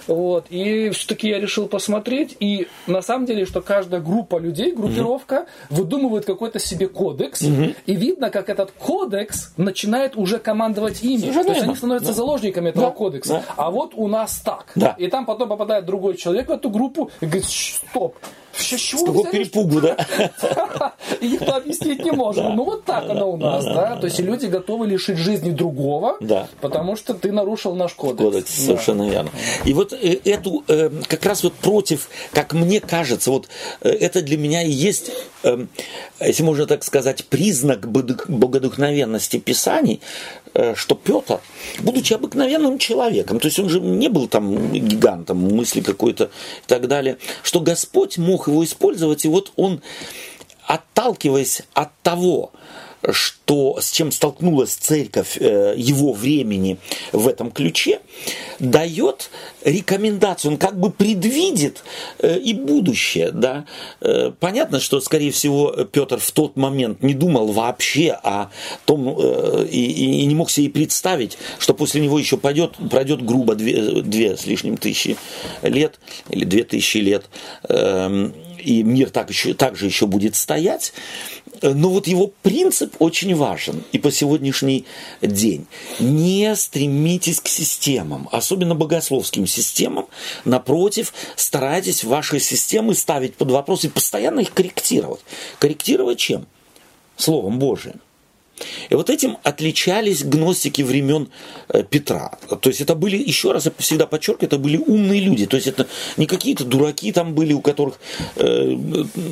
Вот, 0.07 0.47
и 0.51 0.91
все-таки 0.91 1.29
я 1.29 1.41
решил 1.41 1.67
посмотреть. 1.67 2.37
И 2.41 2.69
на 2.87 3.03
самом 3.03 3.27
деле, 3.27 3.47
что 3.47 3.61
каждая 3.61 4.01
группа 4.01 4.39
людей, 4.39 4.73
группировка, 4.73 5.47
угу. 5.71 5.83
выдумывает 5.83 6.25
какой-то 6.25 6.59
себе 6.59 6.89
кодекс. 6.89 7.43
Угу. 7.43 7.75
И 7.87 7.95
видно, 7.95 8.31
как 8.31 8.49
этот 8.49 8.71
кодекс 8.73 9.53
начинает 9.57 10.17
уже 10.17 10.39
командовать 10.39 11.03
ими. 11.03 11.19
Совершенно 11.19 11.45
То 11.45 11.53
есть 11.53 11.63
они 11.63 11.75
становятся 11.75 12.09
да. 12.09 12.15
заложниками 12.15 12.69
этого 12.71 12.87
да. 12.87 12.93
кодекса. 12.93 13.33
Да. 13.33 13.55
А 13.57 13.71
вот 13.71 13.93
у 13.95 14.09
нас 14.09 14.41
так. 14.45 14.67
Да. 14.75 14.95
И 14.99 15.09
там 15.09 15.27
потом 15.27 15.49
попадает 15.49 15.85
другой 15.85 16.17
человек 16.17 16.49
в 16.49 16.53
эту 16.53 16.71
группу 16.71 17.11
и 17.21 17.27
говорит, 17.27 17.47
стоп, 17.47 18.17
с 18.59 18.91
какого 18.91 19.31
перепугу, 19.31 19.81
да? 19.81 19.97
И 21.21 21.29
никто 21.33 21.57
объяснить 21.57 22.05
не 22.05 22.13
может. 22.13 22.45
Ну 22.45 22.65
вот 22.65 22.85
так 22.85 23.09
оно 23.09 23.33
у 23.33 23.37
нас, 23.37 23.65
да. 23.65 23.97
То 23.97 24.07
есть 24.07 24.19
люди 24.21 24.47
готовы 24.47 24.87
лишить 24.87 25.19
жизни 25.19 25.51
другого, 25.51 26.19
потому 26.61 26.97
что 26.97 27.15
ты 27.15 27.33
нарушил 27.33 27.75
наш 27.75 27.95
кодекс. 27.95 28.23
Кодекс, 28.23 28.55
совершенно 28.55 29.09
верно. 29.09 29.31
И 29.65 29.75
вот 29.75 29.93
э, 29.93 30.19
эту, 30.25 30.65
э, 30.69 30.91
как 31.09 31.25
раз 31.25 31.43
вот 31.43 31.55
против, 31.55 32.09
как 32.33 32.53
мне 32.53 32.81
кажется, 32.81 33.31
вот 33.31 33.49
э, 33.81 33.91
это 33.91 34.23
для 34.23 34.37
меня 34.37 34.63
и 34.63 34.71
есть, 34.71 35.11
если 36.21 36.43
можно 36.43 36.67
так 36.67 36.85
сказать, 36.85 37.25
признак 37.27 37.89
богодухновенности 37.89 39.39
Писаний, 39.39 40.01
что 40.75 40.95
Петр, 40.95 41.41
будучи 41.81 42.13
обыкновенным 42.15 42.79
человеком, 42.79 43.41
то 43.41 43.47
есть 43.47 43.59
он 43.59 43.69
же 43.69 43.81
не 43.81 44.09
был 44.09 44.29
там 44.29 44.73
гигантом 44.73 45.39
мысли 45.39 45.81
какой-то 45.81 46.25
и 46.25 46.69
так 46.69 46.89
далее, 46.89 47.19
что 47.43 47.61
Господь 47.61 48.19
мог 48.19 48.49
его 48.49 48.65
использовать, 48.65 49.25
и 49.25 49.29
вот 49.29 49.53
он, 49.57 49.83
отталкиваясь 50.67 51.63
от 51.75 51.91
того, 52.03 52.53
что, 53.11 53.79
с 53.81 53.91
чем 53.91 54.13
столкнулась 54.13 54.75
церковь 54.75 55.37
э, 55.39 55.75
его 55.77 56.13
времени 56.13 56.79
в 57.13 57.29
этом 57.29 57.51
ключе, 57.51 58.01
дает 58.59 59.31
рекомендацию, 59.65 60.53
он 60.53 60.59
как 60.59 60.79
бы 60.79 60.91
предвидит 60.91 61.83
э, 62.19 62.39
и 62.39 62.55
будущее. 62.55 63.31
Да? 63.33 63.67
Э, 64.01 64.33
понятно, 64.39 64.81
что, 64.81 65.01
скорее 65.01 65.31
всего, 65.31 65.73
Петр 65.93 66.19
в 66.19 66.31
тот 66.33 66.57
момент 66.57 67.03
не 67.03 67.15
думал 67.15 67.53
вообще 67.53 68.13
о 68.23 68.51
том, 68.85 69.09
и, 69.65 70.23
и 70.23 70.27
не 70.27 70.35
мог 70.35 70.51
себе 70.51 70.71
представить, 70.71 71.39
что 71.59 71.75
после 71.75 72.01
него 72.01 72.19
еще 72.19 72.37
пойдет, 72.37 72.75
пройдет 72.91 73.25
грубо 73.25 73.55
две, 73.55 74.03
две 74.03 74.37
с 74.37 74.47
лишним 74.47 74.77
тысячи 74.77 75.17
лет, 75.63 75.99
или 76.31 76.45
две 76.45 76.65
тысячи 76.65 76.99
лет, 76.99 77.25
эм, 77.69 78.35
и 78.59 78.83
мир 78.83 79.11
так, 79.11 79.31
еще, 79.31 79.55
так 79.55 79.77
же 79.77 79.87
еще 79.87 80.07
будет 80.07 80.35
стоять. 80.35 80.93
Но 81.63 81.91
вот 81.91 82.07
его 82.07 82.33
принцип 82.43 82.95
очень 82.99 83.35
важен 83.35 83.85
и 83.93 83.99
по 83.99 84.11
сегодняшний 84.11 84.85
день. 85.23 85.67
Не 86.01 86.55
стремитесь 86.57 87.41
к 87.41 87.49
системам, 87.49 88.29
особенно 88.33 88.75
богословским 88.75 89.47
системам. 89.47 90.07
Напротив, 90.45 91.13
старайтесь 91.37 92.05
ваши 92.05 92.41
системы 92.41 92.95
ставить 92.95 93.35
под 93.35 93.51
вопрос 93.51 93.85
и 93.85 93.89
постоянно 93.89 94.41
их 94.41 94.53
корректировать. 94.53 95.21
Корректировать 95.59 96.19
чем? 96.19 96.47
Словом 97.17 97.59
Божиим. 97.59 98.01
И 98.89 98.95
вот 98.95 99.11
этим 99.11 99.37
отличались 99.43 100.25
гностики 100.25 100.83
времен 100.83 101.29
э, 101.69 101.83
Петра. 101.83 102.39
То 102.61 102.71
есть 102.71 102.81
это 102.81 102.95
были, 102.95 103.17
еще 103.17 103.53
раз 103.53 103.67
я 103.67 103.73
всегда 103.79 104.07
подчеркиваю, 104.07 104.47
это 104.47 104.59
были 104.59 104.77
умные 104.79 105.21
люди. 105.21 105.47
То 105.47 105.57
есть 105.57 105.69
это 105.69 105.87
не 106.17 106.27
какие-то 106.27 106.65
дураки 106.65 107.13
там 107.13 107.35
были, 107.35 107.53
у 107.53 107.61
которых 107.61 108.01
э, 108.37 108.77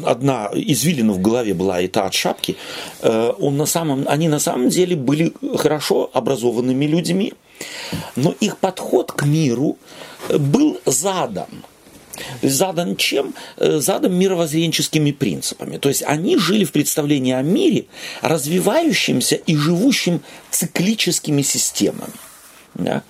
одна 0.05 0.51
извилина 0.53 1.13
в 1.13 1.21
голове 1.21 1.55
была, 1.55 1.81
и 1.81 1.89
та 1.89 2.07
от 2.07 2.15
шапки. 2.15 2.57
Э, 3.01 3.33
он 3.39 3.57
на 3.57 3.67
самом, 3.67 4.05
они 4.09 4.29
на 4.29 4.39
самом 4.39 4.69
деле 4.69 4.97
были 4.97 5.33
хорошо 5.57 6.11
образованными 6.13 6.85
людьми, 6.85 7.33
но 8.17 8.35
их 8.41 8.59
подход 8.59 9.13
к 9.13 9.25
миру 9.25 9.79
был 10.29 10.81
задан 10.85 11.49
задан 12.43 12.97
чем? 12.97 13.35
Э, 13.57 13.79
задан 13.79 14.15
мировоззренческими 14.15 15.13
принципами. 15.13 15.79
То 15.79 15.89
есть 15.89 16.03
они 16.03 16.37
жили 16.37 16.65
в 16.65 16.73
представлении 16.73 17.33
о 17.33 17.43
мире, 17.43 17.87
развивающемся 18.23 19.37
и 19.37 19.57
живущем 19.57 20.21
циклическими 20.51 21.43
системами. 21.43 22.13
Да? 22.75 23.03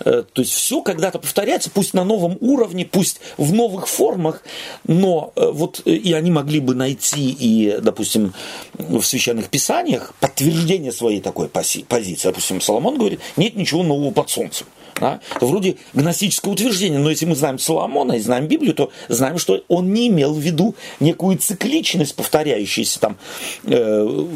Э, 0.00 0.24
то 0.32 0.42
есть 0.42 0.52
все 0.52 0.82
когда-то 0.82 1.18
повторяется, 1.18 1.70
пусть 1.70 1.94
на 1.94 2.04
новом 2.04 2.36
уровне, 2.40 2.84
пусть 2.84 3.20
в 3.36 3.52
новых 3.52 3.88
формах, 3.88 4.42
но 4.86 5.32
э, 5.36 5.50
вот 5.50 5.82
э, 5.84 5.92
и 5.92 6.12
они 6.12 6.30
могли 6.30 6.60
бы 6.60 6.74
найти 6.74 7.30
и, 7.30 7.78
допустим, 7.80 8.34
в 8.74 9.02
священных 9.02 9.48
писаниях 9.48 10.14
подтверждение 10.20 10.92
своей 10.92 11.20
такой 11.20 11.48
позиции. 11.48 12.28
Допустим, 12.28 12.60
Соломон 12.60 12.98
говорит, 12.98 13.20
нет 13.36 13.56
ничего 13.56 13.82
нового 13.82 14.10
под 14.10 14.30
солнцем. 14.30 14.66
Да? 15.00 15.20
Это 15.34 15.46
вроде 15.46 15.76
гностическое 15.92 16.52
утверждение, 16.52 16.98
но 16.98 17.10
если 17.10 17.26
мы 17.26 17.34
знаем 17.34 17.58
Соломона 17.58 18.12
и 18.14 18.20
знаем 18.20 18.46
Библию, 18.46 18.74
то 18.74 18.90
знаем, 19.08 19.38
что 19.38 19.62
он 19.68 19.92
не 19.92 20.08
имел 20.08 20.32
в 20.34 20.38
виду 20.38 20.74
некую 21.00 21.38
цикличность, 21.38 22.14
повторяющуюся 22.14 23.00
там, 23.00 23.16
э, 23.64 24.26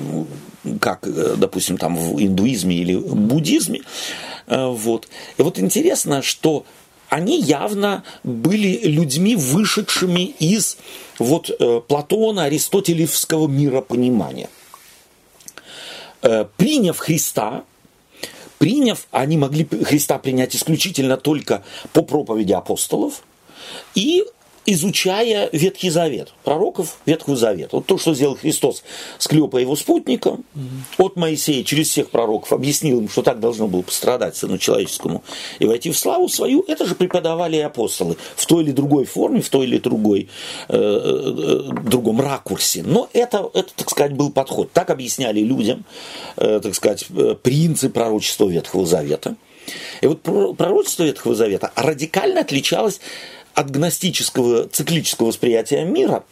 как, 0.80 1.06
допустим, 1.38 1.78
там 1.78 1.96
в 1.96 2.20
индуизме 2.20 2.76
или 2.76 2.96
буддизме. 2.96 3.82
Э, 4.48 4.66
вот. 4.66 5.08
И 5.36 5.42
вот 5.42 5.58
интересно, 5.58 6.22
что 6.22 6.64
они 7.08 7.40
явно 7.40 8.04
были 8.22 8.80
людьми, 8.82 9.36
вышедшими 9.36 10.34
из 10.38 10.76
вот 11.18 11.50
э, 11.50 11.80
Платона, 11.86 12.44
аристотелевского 12.44 13.46
миропонимания. 13.46 14.48
Э, 16.22 16.46
приняв 16.56 16.98
Христа, 16.98 17.64
приняв, 18.58 19.06
они 19.10 19.36
могли 19.36 19.66
Христа 19.84 20.18
принять 20.18 20.56
исключительно 20.56 21.16
только 21.16 21.62
по 21.92 22.02
проповеди 22.02 22.52
апостолов, 22.52 23.22
и 23.94 24.24
изучая 24.70 25.48
Ветхий 25.52 25.88
Завет, 25.88 26.34
пророков 26.44 26.98
Ветхого 27.06 27.36
Завета. 27.36 27.76
Вот 27.76 27.86
то, 27.86 27.96
что 27.96 28.14
сделал 28.14 28.36
Христос 28.36 28.84
с 29.16 29.26
Клёпой 29.26 29.62
его 29.62 29.76
спутником, 29.76 30.44
mm-hmm. 30.54 31.04
от 31.04 31.16
Моисея 31.16 31.64
через 31.64 31.88
всех 31.88 32.10
пророков 32.10 32.52
объяснил 32.52 33.00
им, 33.00 33.08
что 33.08 33.22
так 33.22 33.40
должно 33.40 33.66
было 33.66 33.80
пострадать 33.80 34.36
сыну 34.36 34.58
человеческому 34.58 35.24
и 35.58 35.64
войти 35.64 35.90
в 35.90 35.98
славу 35.98 36.28
свою, 36.28 36.64
это 36.68 36.84
же 36.84 36.94
преподавали 36.94 37.56
и 37.56 37.60
апостолы 37.60 38.18
в 38.36 38.44
той 38.44 38.62
или 38.62 38.72
другой 38.72 39.06
форме, 39.06 39.40
в 39.40 39.48
той 39.48 39.64
или 39.64 39.78
другой, 39.78 40.28
э, 40.68 40.76
э, 40.76 41.72
другом 41.88 42.20
ракурсе. 42.20 42.82
Но 42.82 43.08
это, 43.14 43.50
это, 43.54 43.70
так 43.74 43.88
сказать, 43.88 44.12
был 44.12 44.30
подход. 44.30 44.70
Так 44.72 44.90
объясняли 44.90 45.40
людям, 45.40 45.86
э, 46.36 46.60
так 46.62 46.74
сказать, 46.74 47.06
э, 47.08 47.36
принцип 47.42 47.94
пророчества 47.94 48.46
Ветхого 48.48 48.84
Завета. 48.84 49.36
И 50.00 50.06
вот 50.06 50.22
пророчество 50.56 51.04
Ветхого 51.04 51.34
Завета 51.34 51.72
радикально 51.74 52.40
отличалось 52.40 53.00
от 53.58 53.70
гностического 53.70 54.68
циклического 54.68 55.26
восприятия 55.26 55.84
мира 55.84 56.22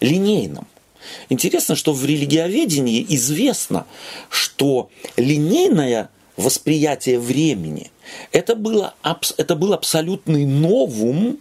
линейным. 0.00 0.66
Интересно, 1.30 1.76
что 1.76 1.94
в 1.94 2.04
религиоведении 2.04 3.04
известно, 3.08 3.86
что 4.28 4.90
линейное 5.16 6.10
восприятие 6.36 7.18
времени 7.18 7.90
это, 8.32 8.54
было, 8.54 8.94
это 9.38 9.56
был 9.56 9.72
абсолютный 9.72 10.44
новум, 10.44 11.38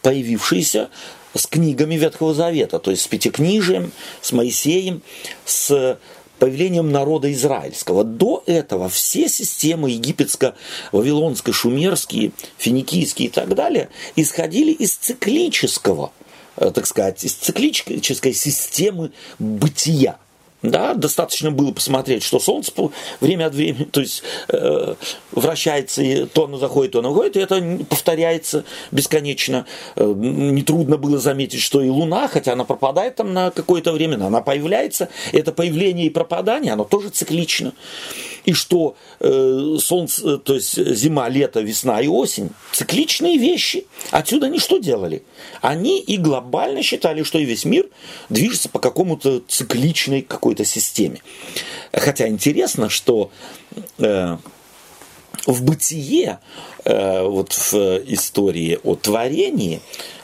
появившийся 0.00 0.90
с 1.34 1.48
книгами 1.48 1.96
Ветхого 1.96 2.32
Завета, 2.32 2.78
то 2.78 2.92
есть 2.92 3.02
с 3.02 3.08
Пятикнижием, 3.08 3.90
с 4.20 4.30
Моисеем, 4.30 5.02
с 5.44 5.98
появлением 6.38 6.90
народа 6.92 7.32
израильского. 7.32 8.04
До 8.04 8.42
этого 8.46 8.88
все 8.88 9.28
системы 9.28 9.90
египетско-вавилонской, 9.90 11.52
шумерские, 11.52 12.32
финикийские 12.58 13.28
и 13.28 13.30
так 13.30 13.54
далее 13.54 13.88
исходили 14.16 14.72
из 14.72 14.96
циклического, 14.96 16.12
э, 16.56 16.70
так 16.70 16.86
сказать, 16.86 17.24
из 17.24 17.34
циклической 17.34 18.34
системы 18.34 19.12
бытия. 19.38 20.18
Да, 20.64 20.94
достаточно 20.94 21.50
было 21.50 21.72
посмотреть, 21.72 22.22
что 22.22 22.40
Солнце 22.40 22.72
время 23.20 23.46
от 23.46 23.54
времени, 23.54 23.84
то 23.84 24.00
есть 24.00 24.22
э, 24.48 24.94
вращается, 25.30 26.02
и 26.02 26.24
то 26.24 26.46
оно 26.46 26.56
заходит, 26.56 26.92
то 26.92 27.00
оно 27.00 27.12
выходит, 27.12 27.36
и 27.36 27.40
это 27.40 27.84
повторяется 27.86 28.64
бесконечно. 28.90 29.66
Э, 29.94 30.10
нетрудно 30.16 30.96
было 30.96 31.18
заметить, 31.18 31.60
что 31.60 31.82
и 31.82 31.90
Луна, 31.90 32.28
хотя 32.28 32.54
она 32.54 32.64
пропадает 32.64 33.16
там 33.16 33.34
на 33.34 33.50
какое-то 33.50 33.92
время, 33.92 34.16
но 34.16 34.28
она 34.28 34.40
появляется. 34.40 35.10
Это 35.32 35.52
появление 35.52 36.06
и 36.06 36.10
пропадание, 36.10 36.72
оно 36.72 36.84
тоже 36.84 37.10
циклично 37.10 37.74
и 38.44 38.52
что 38.52 38.96
э, 39.20 39.76
солнце, 39.80 40.38
то 40.38 40.54
есть 40.54 40.74
зима, 40.74 41.28
лето, 41.28 41.60
весна 41.60 42.00
и 42.00 42.08
осень, 42.08 42.50
цикличные 42.72 43.38
вещи. 43.38 43.86
Отсюда 44.10 44.46
они 44.46 44.58
что 44.58 44.78
делали? 44.78 45.22
Они 45.60 46.00
и 46.00 46.16
глобально 46.16 46.82
считали, 46.82 47.22
что 47.22 47.38
и 47.38 47.44
весь 47.44 47.64
мир 47.64 47.88
движется 48.28 48.68
по 48.68 48.78
какому-то 48.78 49.42
цикличной 49.48 50.22
какой-то 50.22 50.64
системе. 50.64 51.20
Хотя 51.92 52.28
интересно, 52.28 52.88
что 52.88 53.30
э, 53.98 54.36
в 55.46 55.64
бытие, 55.64 56.38
э, 56.84 57.22
вот 57.22 57.52
в 57.52 57.74
истории 58.06 58.78
о 58.82 58.94
творении, 58.94 59.80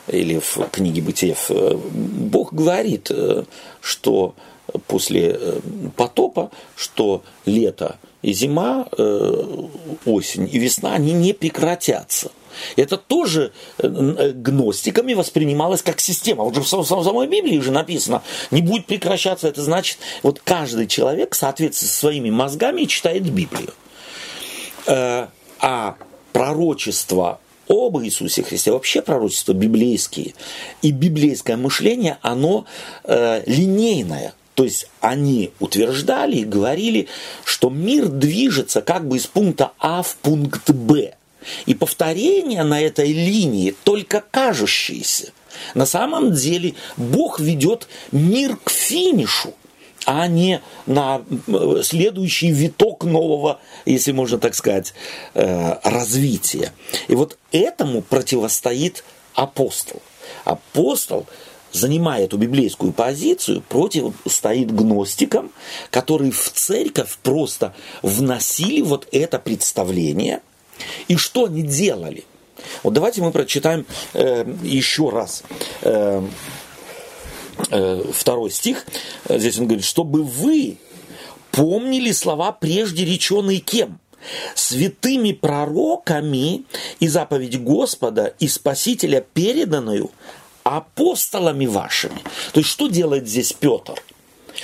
или 0.09 0.38
в 0.38 0.68
книге 0.72 1.02
Бытия, 1.02 1.37
Бог 1.48 2.52
говорит, 2.52 3.11
э, 3.11 3.44
что 3.80 4.35
после 4.87 5.37
э, 5.38 5.61
потопа, 5.96 6.50
что 6.76 7.22
лето 7.44 7.98
и 8.22 8.33
зима, 8.33 8.87
э, 8.96 9.44
осень 10.04 10.48
и 10.50 10.59
весна, 10.59 10.94
они 10.94 11.12
не 11.12 11.33
прекратятся. 11.33 12.30
Это 12.76 12.96
тоже 12.96 13.52
э, 13.78 14.33
гностиками 14.35 15.14
воспринималось 15.14 15.83
как 15.83 16.00
система. 16.00 16.44
Вот 16.44 16.54
же 16.54 16.61
в 16.61 16.66
самой 16.66 17.26
Библии 17.26 17.59
уже 17.59 17.70
написано, 17.70 18.22
не 18.50 18.62
будет 18.62 18.87
прекращаться. 18.87 19.48
Это 19.48 19.62
значит, 19.62 19.98
вот 20.22 20.40
каждый 20.40 20.87
человек 20.87 21.35
в 21.35 21.38
соответствии 21.38 21.87
со 21.87 21.94
своими 21.94 22.30
мозгами 22.30 22.85
читает 22.85 23.22
Библию. 23.30 23.72
А 24.87 25.96
пророчество 26.33 27.38
об 27.70 27.98
Иисусе 27.98 28.42
Христе, 28.42 28.72
вообще 28.72 29.00
пророчества 29.00 29.52
библейские 29.52 30.35
и 30.83 30.90
библейское 30.90 31.56
мышление, 31.56 32.18
оно 32.20 32.64
э, 33.04 33.42
линейное. 33.46 34.35
То 34.61 34.64
есть 34.64 34.88
они 35.01 35.53
утверждали 35.59 36.37
и 36.37 36.44
говорили, 36.44 37.09
что 37.46 37.70
мир 37.70 38.09
движется 38.09 38.83
как 38.83 39.09
бы 39.09 39.16
из 39.16 39.27
пункта 39.27 39.73
А 39.79 40.03
в 40.03 40.16
пункт 40.16 40.70
Б. 40.70 41.14
И 41.64 41.73
повторение 41.73 42.62
на 42.62 42.79
этой 42.79 43.11
линии 43.11 43.75
только 43.85 44.23
кажущиеся. 44.31 45.33
На 45.73 45.87
самом 45.87 46.35
деле 46.35 46.75
Бог 46.99 47.40
ведет 47.40 47.88
мир 48.12 48.59
к 48.62 48.68
финишу, 48.68 49.55
а 50.05 50.27
не 50.27 50.61
на 50.85 51.23
э, 51.46 51.81
следующий 51.83 52.51
виток 52.51 53.05
нового, 53.05 53.61
если 53.87 54.12
можно 54.12 54.37
так 54.37 54.55
сказать, 54.55 54.92
э, 55.33 55.79
развития. 55.85 56.75
И 57.09 57.14
вот 57.14 57.38
этому 57.51 58.03
противостоит 58.03 59.05
апостол. 59.35 60.03
Апостол 60.44 61.27
занимая 61.72 62.24
эту 62.24 62.37
библейскую 62.37 62.92
позицию, 62.92 63.62
против 63.68 64.14
стоит 64.26 64.74
гностикам, 64.74 65.50
которые 65.90 66.33
в 66.33 66.50
церковь 66.52 67.18
просто 67.22 67.74
вносили 68.02 68.80
вот 68.83 69.09
это 69.12 69.38
представление. 69.38 70.40
И 71.09 71.16
что 71.16 71.46
они 71.46 71.62
делали? 71.62 72.24
Вот 72.83 72.94
давайте 72.94 73.22
мы 73.22 73.33
прочитаем 73.33 73.87
э, 74.12 74.44
еще 74.62 75.11
раз 75.11 75.42
э, 75.83 76.22
э, 77.70 78.02
второй 78.12 78.50
стих. 78.50 78.87
Здесь 79.28 79.59
он 79.59 79.66
говорит, 79.66 79.85
чтобы 79.85 80.22
вы 80.22 80.78
помнили 81.52 82.12
слова 82.12 82.52
прежде 82.52 83.04
реченные 83.04 83.59
кем? 83.59 83.98
святыми 84.54 85.33
пророками 85.33 86.64
и 86.98 87.09
заповедь 87.09 87.59
Господа 87.59 88.35
и 88.38 88.48
Спасителя, 88.48 89.24
переданную 89.33 90.11
апостолами 90.76 91.66
вашими. 91.66 92.20
То 92.52 92.61
есть 92.61 92.70
что 92.70 92.88
делает 92.88 93.28
здесь 93.28 93.52
Петр? 93.52 94.02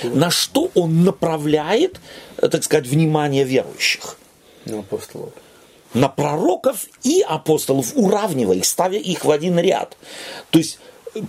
На 0.03 0.29
что 0.29 0.69
он 0.75 1.03
направляет, 1.03 1.99
э, 2.37 2.47
так 2.47 2.63
сказать, 2.63 2.87
внимание 2.87 3.43
верующих? 3.43 4.17
На 4.65 4.79
апостолов. 4.79 5.33
На 5.93 6.09
пророков 6.09 6.85
и 7.03 7.21
апостолов, 7.21 7.93
уравнивая 7.95 8.57
их, 8.57 8.65
ставя 8.65 8.97
их 8.97 9.25
в 9.25 9.31
один 9.31 9.57
ряд. 9.59 9.97
То 10.49 10.59
есть 10.59 10.79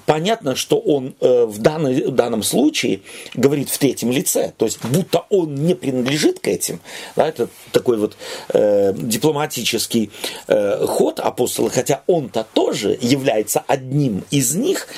понятно, 0.07 0.55
что 0.55 0.79
он 0.79 1.15
э, 1.21 1.45
в, 1.45 1.59
данной, 1.59 2.07
в 2.07 2.15
данном 2.15 2.43
случае 2.43 3.01
говорит 3.35 3.71
в 3.71 3.79
третьем 3.79 4.11
лице, 4.11 4.53
то 4.57 4.65
есть 4.65 4.85
будто 4.85 5.25
он 5.31 5.55
не 5.55 5.75
принадлежит 5.75 6.41
к 6.41 6.49
этим. 6.49 6.81
Да, 7.17 7.29
это 7.29 7.49
такой 7.73 7.99
вот 7.99 8.17
э, 8.51 8.93
дипломатический 8.97 10.11
э, 10.47 10.87
ход 10.87 11.21
апостола, 11.21 11.71
хотя 11.71 12.03
он-то 12.07 12.47
тоже 12.53 12.97
является 13.01 13.61
одним 13.67 14.25
из 14.31 14.55
них. 14.55 14.89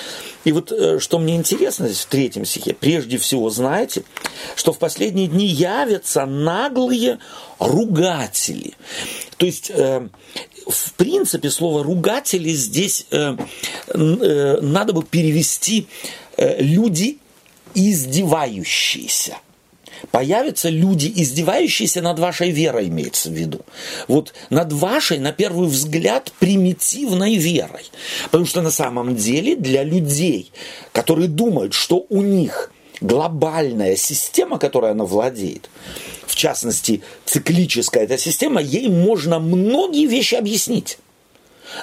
И 0.44 0.52
вот 0.52 0.72
э, 0.72 0.98
что 0.98 1.18
мне 1.18 1.36
интересно 1.36 1.86
здесь 1.86 2.00
в 2.00 2.06
третьем 2.06 2.44
стихе, 2.44 2.72
прежде 2.72 3.18
всего 3.18 3.50
знаете, 3.50 4.04
что 4.56 4.72
в 4.72 4.78
последние 4.78 5.26
дни 5.26 5.46
явятся 5.46 6.24
наглые 6.24 7.18
ругатели. 7.58 8.74
То 9.36 9.46
есть 9.46 9.70
э, 9.70 10.08
в 10.70 10.92
принципе, 10.94 11.50
слово 11.50 11.82
ругатели 11.84 12.50
здесь 12.50 13.06
э, 13.10 13.36
э, 13.88 14.58
надо 14.60 14.92
бы 14.92 15.02
перевести 15.02 15.86
э, 16.36 16.62
люди 16.62 17.18
издевающиеся. 17.74 19.36
появятся 20.10 20.70
люди, 20.70 21.12
издевающиеся 21.14 22.00
над 22.02 22.18
вашей 22.18 22.50
верой, 22.50 22.88
имеется 22.88 23.28
в 23.28 23.32
виду. 23.32 23.60
Вот 24.08 24.32
над 24.48 24.72
вашей, 24.72 25.18
на 25.18 25.32
первый 25.32 25.68
взгляд, 25.68 26.32
примитивной 26.38 27.36
верой. 27.36 27.90
Потому 28.24 28.46
что 28.46 28.62
на 28.62 28.70
самом 28.70 29.14
деле 29.16 29.56
для 29.56 29.82
людей, 29.84 30.52
которые 30.92 31.28
думают, 31.28 31.74
что 31.74 32.06
у 32.08 32.22
них 32.22 32.72
глобальная 33.00 33.96
система, 33.96 34.58
которой 34.58 34.92
она 34.92 35.04
владеет, 35.04 35.70
в 36.30 36.36
частности, 36.36 37.02
циклическая 37.24 38.04
эта 38.04 38.16
система, 38.16 38.60
ей 38.62 38.88
можно 38.88 39.40
многие 39.40 40.06
вещи 40.06 40.36
объяснить 40.36 40.98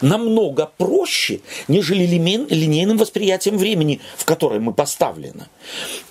намного 0.01 0.71
проще, 0.77 1.41
нежели 1.67 2.05
линейным 2.05 2.97
восприятием 2.97 3.57
времени, 3.57 3.99
в 4.15 4.23
которое 4.23 4.61
мы 4.61 4.73
поставлены. 4.73 5.47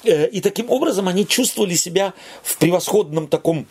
Э, 0.05 0.29
и 0.29 0.41
таким 0.43 0.71
образом 0.71 1.09
они 1.09 1.27
чувствовали 1.27 1.75
себя 1.75 2.13
в 2.43 2.59
превосходном 2.59 3.27
таком 3.27 3.67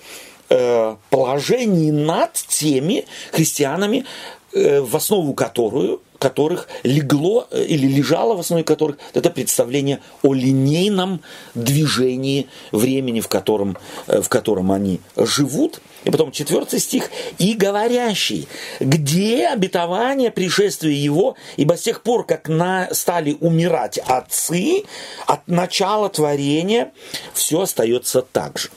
э, 0.50 0.96
положении 1.12 1.92
над 1.92 2.34
теми 2.34 3.06
христианами, 3.32 4.06
э, 4.54 4.82
в 4.82 4.96
основу 4.96 5.34
которую 5.36 6.02
которых 6.26 6.68
легло 6.82 7.48
э, 7.52 7.64
или 7.66 7.86
лежало 7.86 8.36
в 8.36 8.40
основе 8.40 8.64
которых 8.64 8.98
это 9.14 9.30
представление 9.30 10.00
о 10.24 10.34
линейном 10.34 11.22
движении 11.54 12.48
времени, 12.72 13.20
в 13.20 13.28
котором, 13.28 13.78
э, 14.08 14.22
в 14.22 14.28
котором 14.28 14.72
они 14.72 15.02
живут. 15.16 15.82
И 16.04 16.10
потом 16.10 16.32
четвертый 16.32 16.80
стих. 16.80 17.12
«И 17.38 17.54
говорящий, 17.54 18.48
где 18.80 19.50
обетование 19.50 20.32
пришествия 20.32 20.94
его, 20.94 21.36
ибо 21.58 21.78
с 21.78 21.82
тех 21.82 22.02
пор, 22.02 22.26
как 22.26 22.50
на, 22.50 22.90
стали 22.92 23.38
умирать 23.40 24.00
отцы, 24.00 24.86
от 25.28 25.48
начала 25.48 26.10
творения 26.10 26.92
все 27.36 27.62
остается 27.62 28.24
так 28.24 28.58
же». 28.58 28.70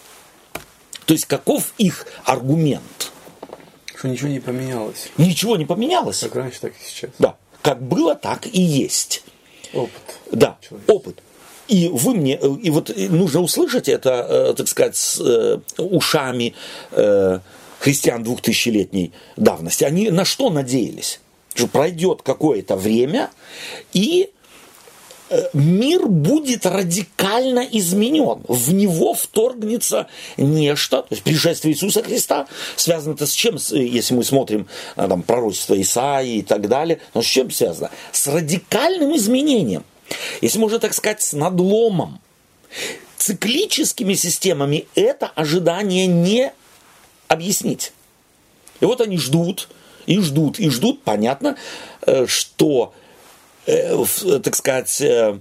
То 1.06 1.14
есть 1.14 1.24
каков 1.24 1.72
их 1.78 2.06
аргумент– 2.26 3.12
что 3.98 4.08
ничего 4.08 4.28
не 4.28 4.38
поменялось. 4.38 5.08
Ничего 5.18 5.56
не 5.56 5.64
поменялось. 5.64 6.20
Как 6.20 6.36
раньше, 6.36 6.60
так 6.60 6.72
и 6.72 6.84
сейчас. 6.84 7.10
Да. 7.18 7.36
Как 7.62 7.82
было, 7.82 8.14
так 8.14 8.46
и 8.46 8.60
есть. 8.60 9.24
Опыт. 9.74 9.92
Да, 10.30 10.56
человек. 10.60 10.88
опыт. 10.88 11.22
И 11.66 11.88
вы 11.88 12.14
мне, 12.14 12.38
и 12.38 12.70
вот 12.70 12.96
нужно 12.96 13.40
услышать 13.40 13.88
это, 13.88 14.26
э, 14.28 14.54
так 14.54 14.68
сказать, 14.68 14.96
с 14.96 15.20
э, 15.20 15.58
ушами 15.76 16.54
э, 16.92 17.40
христиан 17.80 18.22
двухтысячелетней 18.22 19.12
давности. 19.36 19.84
Они 19.84 20.10
на 20.10 20.24
что 20.24 20.48
надеялись? 20.48 21.20
Что 21.54 21.66
пройдет 21.66 22.22
какое-то 22.22 22.76
время, 22.76 23.30
и 23.92 24.30
Э, 24.30 24.37
мир 25.52 26.06
будет 26.06 26.66
радикально 26.66 27.60
изменен. 27.60 28.42
В 28.48 28.72
него 28.72 29.14
вторгнется 29.14 30.08
нечто, 30.36 31.02
то 31.02 31.08
есть 31.10 31.22
пришествие 31.22 31.74
Иисуса 31.74 32.02
Христа, 32.02 32.46
связано 32.76 33.14
это 33.14 33.26
с 33.26 33.32
чем, 33.32 33.56
если 33.70 34.14
мы 34.14 34.24
смотрим 34.24 34.68
э, 34.96 35.06
там, 35.08 35.22
пророчество 35.22 35.80
Исаии 35.80 36.38
и 36.38 36.42
так 36.42 36.68
далее, 36.68 37.00
но 37.14 37.22
с 37.22 37.26
чем 37.26 37.50
связано? 37.50 37.90
С 38.12 38.26
радикальным 38.26 39.16
изменением. 39.16 39.84
Если 40.40 40.58
можно 40.58 40.78
так 40.78 40.94
сказать, 40.94 41.22
с 41.22 41.32
надломом. 41.32 42.20
Циклическими 43.16 44.14
системами 44.14 44.86
это 44.94 45.26
ожидание 45.26 46.06
не 46.06 46.52
объяснить. 47.26 47.92
И 48.80 48.84
вот 48.84 49.00
они 49.00 49.18
ждут, 49.18 49.68
и 50.06 50.20
ждут, 50.20 50.58
и 50.58 50.70
ждут, 50.70 51.02
понятно, 51.02 51.56
э, 52.06 52.26
что 52.26 52.94
Э, 52.94 53.07
так 54.42 54.56
сказать, 54.56 55.00
э, 55.00 55.38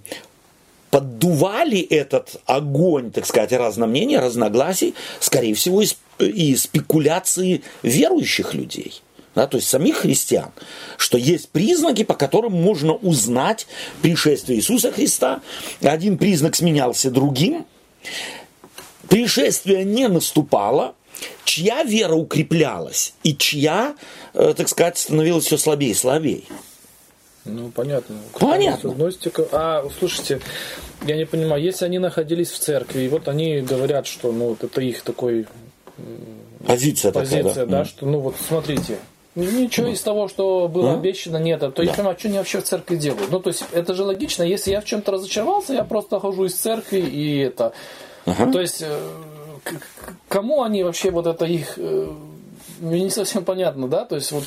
поддували 0.89 1.79
этот 1.79 2.41
огонь, 2.45 3.11
так 3.11 3.25
сказать, 3.25 3.53
разномнения, 3.53 4.19
разногласий, 4.19 4.95
скорее 5.19 5.53
всего, 5.53 5.81
и 6.19 6.55
спекуляции 6.55 7.61
верующих 7.83 8.53
людей. 8.53 9.01
Да, 9.35 9.45
то 9.45 9.57
есть 9.57 9.69
самих 9.69 9.97
христиан, 9.97 10.51
что 10.97 11.15
есть 11.19 11.49
признаки, 11.49 12.03
по 12.03 12.15
которым 12.15 12.53
можно 12.53 12.93
узнать 12.93 13.67
пришествие 14.01 14.57
Иисуса 14.57 14.91
Христа. 14.91 15.41
Один 15.81 16.17
признак 16.17 16.55
сменялся 16.55 17.11
другим. 17.11 17.67
Пришествие 19.07 19.83
не 19.83 20.07
наступало, 20.07 20.95
чья 21.45 21.83
вера 21.83 22.15
укреплялась 22.15 23.13
и 23.21 23.37
чья, 23.37 23.95
э, 24.33 24.55
так 24.57 24.67
сказать, 24.69 24.97
становилась 24.97 25.45
все 25.45 25.57
слабее 25.57 25.91
и 25.91 25.95
слабее. 25.95 26.41
Ну, 27.47 27.69
понятно. 27.69 28.15
Понятно. 28.39 28.91
Гностика. 28.91 29.47
А, 29.51 29.87
слушайте, 29.99 30.39
я 31.05 31.15
не 31.15 31.25
понимаю, 31.25 31.61
если 31.61 31.85
они 31.85 31.99
находились 31.99 32.51
в 32.51 32.59
церкви, 32.59 33.01
и 33.01 33.07
вот 33.07 33.27
они 33.27 33.61
говорят, 33.61 34.07
что 34.07 34.31
ну, 34.31 34.49
вот 34.49 34.63
это 34.63 34.81
их 34.81 35.01
такой 35.01 35.47
позиция, 36.65 37.11
позиция 37.11 37.43
такая, 37.43 37.65
да, 37.65 37.77
да, 37.79 37.85
что 37.85 38.05
ну 38.05 38.19
вот 38.19 38.35
смотрите, 38.47 38.97
Ничего 39.37 39.87
из 39.87 40.01
того, 40.01 40.27
что 40.27 40.67
было 40.67 40.95
обещано, 40.95 41.37
нет. 41.37 41.59
То 41.59 41.81
есть, 41.83 41.93
да. 41.93 41.97
понимаю, 41.97 42.17
что 42.17 42.27
они 42.27 42.37
вообще 42.39 42.59
в 42.59 42.63
церкви 42.63 42.95
делают? 42.95 43.29
Ну, 43.29 43.39
то 43.39 43.49
есть, 43.49 43.63
это 43.71 43.93
же 43.93 44.03
логично. 44.03 44.41
Если 44.41 44.71
я 44.71 44.81
в 44.81 44.85
чем-то 44.85 45.11
разочаровался, 45.11 45.73
я 45.73 45.83
просто 45.83 46.19
хожу 46.19 46.45
из 46.45 46.55
церкви 46.55 47.01
и 47.01 47.37
это. 47.41 47.71
Ага. 48.25 48.51
То 48.51 48.59
есть, 48.59 48.81
э, 48.81 48.99
кому 50.27 50.63
они 50.63 50.83
вообще 50.83 51.11
вот 51.11 51.27
это 51.27 51.45
их 51.45 51.75
э, 51.77 52.11
мне 52.79 53.03
не 53.03 53.09
совсем 53.09 53.43
понятно, 53.43 53.87
да? 53.87 54.05
То 54.05 54.15
есть 54.15 54.31
вот 54.31 54.43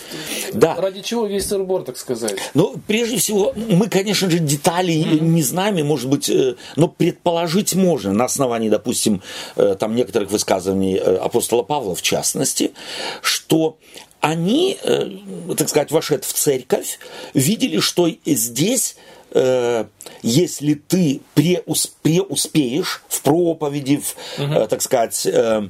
да. 0.52 0.76
ради 0.76 1.00
чего 1.02 1.26
весь 1.26 1.46
сырбор, 1.46 1.82
так 1.82 1.96
сказать? 1.96 2.36
Ну, 2.54 2.74
прежде 2.86 3.18
всего, 3.18 3.52
мы, 3.54 3.88
конечно 3.88 4.30
же, 4.30 4.38
деталей 4.38 5.02
mm-hmm. 5.02 5.20
не 5.20 5.42
знаем, 5.42 5.78
и, 5.78 5.82
может 5.82 6.08
быть, 6.08 6.28
э, 6.28 6.56
но 6.76 6.88
предположить 6.88 7.74
можно 7.74 8.12
на 8.12 8.24
основании, 8.24 8.68
допустим, 8.68 9.22
э, 9.56 9.76
там 9.78 9.94
некоторых 9.94 10.30
высказываний 10.30 10.96
э, 10.96 11.16
апостола 11.16 11.62
Павла, 11.62 11.94
в 11.94 12.02
частности, 12.02 12.72
что 13.22 13.78
они, 14.20 14.76
так 15.56 15.70
сказать, 15.70 15.90
вошед 15.90 16.26
в 16.26 16.32
церковь, 16.34 16.98
видели, 17.32 17.80
что 17.80 18.06
здесь 18.26 18.96
э, 19.32 19.84
если 20.22 20.74
ты 20.74 21.20
преус, 21.34 21.92
преуспеешь 22.02 23.02
в 23.08 23.22
проповеди, 23.22 23.98
в, 23.98 24.42
угу. 24.42 24.52
э, 24.52 24.66
так 24.68 24.82
сказать, 24.82 25.26
э, 25.26 25.68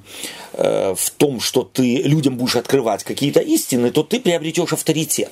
э, 0.54 0.94
в 0.94 1.10
том, 1.10 1.40
что 1.40 1.62
ты 1.62 1.96
людям 2.02 2.36
будешь 2.36 2.56
открывать 2.56 3.04
какие-то 3.04 3.40
истины, 3.40 3.90
то 3.90 4.02
ты 4.02 4.20
приобретешь 4.20 4.72
авторитет. 4.72 5.30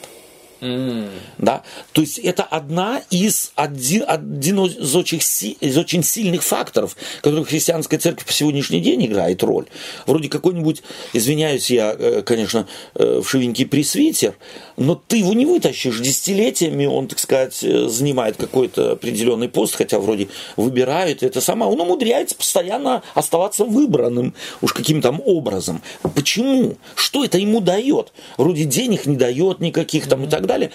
Mm. 0.60 1.10
Да? 1.38 1.62
То 1.92 2.00
есть 2.00 2.18
это 2.18 2.42
одна 2.42 3.02
из, 3.10 3.52
один, 3.54 4.04
один 4.06 4.64
из, 4.64 4.94
очень, 4.96 5.18
из 5.18 5.78
очень 5.78 6.02
сильных 6.02 6.42
факторов, 6.42 6.96
который 7.20 7.44
христианская 7.44 7.98
церковь 7.98 8.26
по 8.26 8.32
сегодняшний 8.32 8.80
день 8.80 9.06
играет 9.06 9.42
роль. 9.42 9.66
Вроде 10.06 10.28
какой-нибудь, 10.28 10.82
извиняюсь, 11.12 11.70
я, 11.70 11.94
э, 11.96 12.22
конечно, 12.22 12.66
э, 12.94 13.20
вшивенький 13.24 13.66
пресвитер, 13.66 14.34
но 14.78 14.94
ты 14.94 15.18
его 15.18 15.34
не 15.34 15.44
вытащишь 15.44 15.98
десятилетиями, 15.98 16.86
он, 16.86 17.08
так 17.08 17.18
сказать, 17.18 17.62
э, 17.62 17.88
занимает 17.88 18.36
какой-то 18.36 18.92
определенный 18.92 19.48
пост, 19.48 19.74
хотя 19.74 19.98
вроде 19.98 20.28
выбирают 20.56 21.22
это 21.22 21.40
самое, 21.40 21.70
он 21.70 21.80
умудряется 21.80 22.36
постоянно 22.36 23.02
оставаться 23.14 23.64
выбранным 23.64 24.34
уж 24.62 24.72
каким-то 24.72 25.10
образом. 25.10 25.82
Почему? 26.14 26.76
Что 26.94 27.24
это 27.24 27.38
ему 27.38 27.60
дает? 27.60 28.12
Вроде 28.36 28.64
денег 28.64 29.06
не 29.06 29.16
дает 29.16 29.60
никаких 29.60 30.06
там 30.06 30.22
mm-hmm. 30.22 30.26
и 30.26 30.30
так 30.30 30.46
далее. 30.46 30.70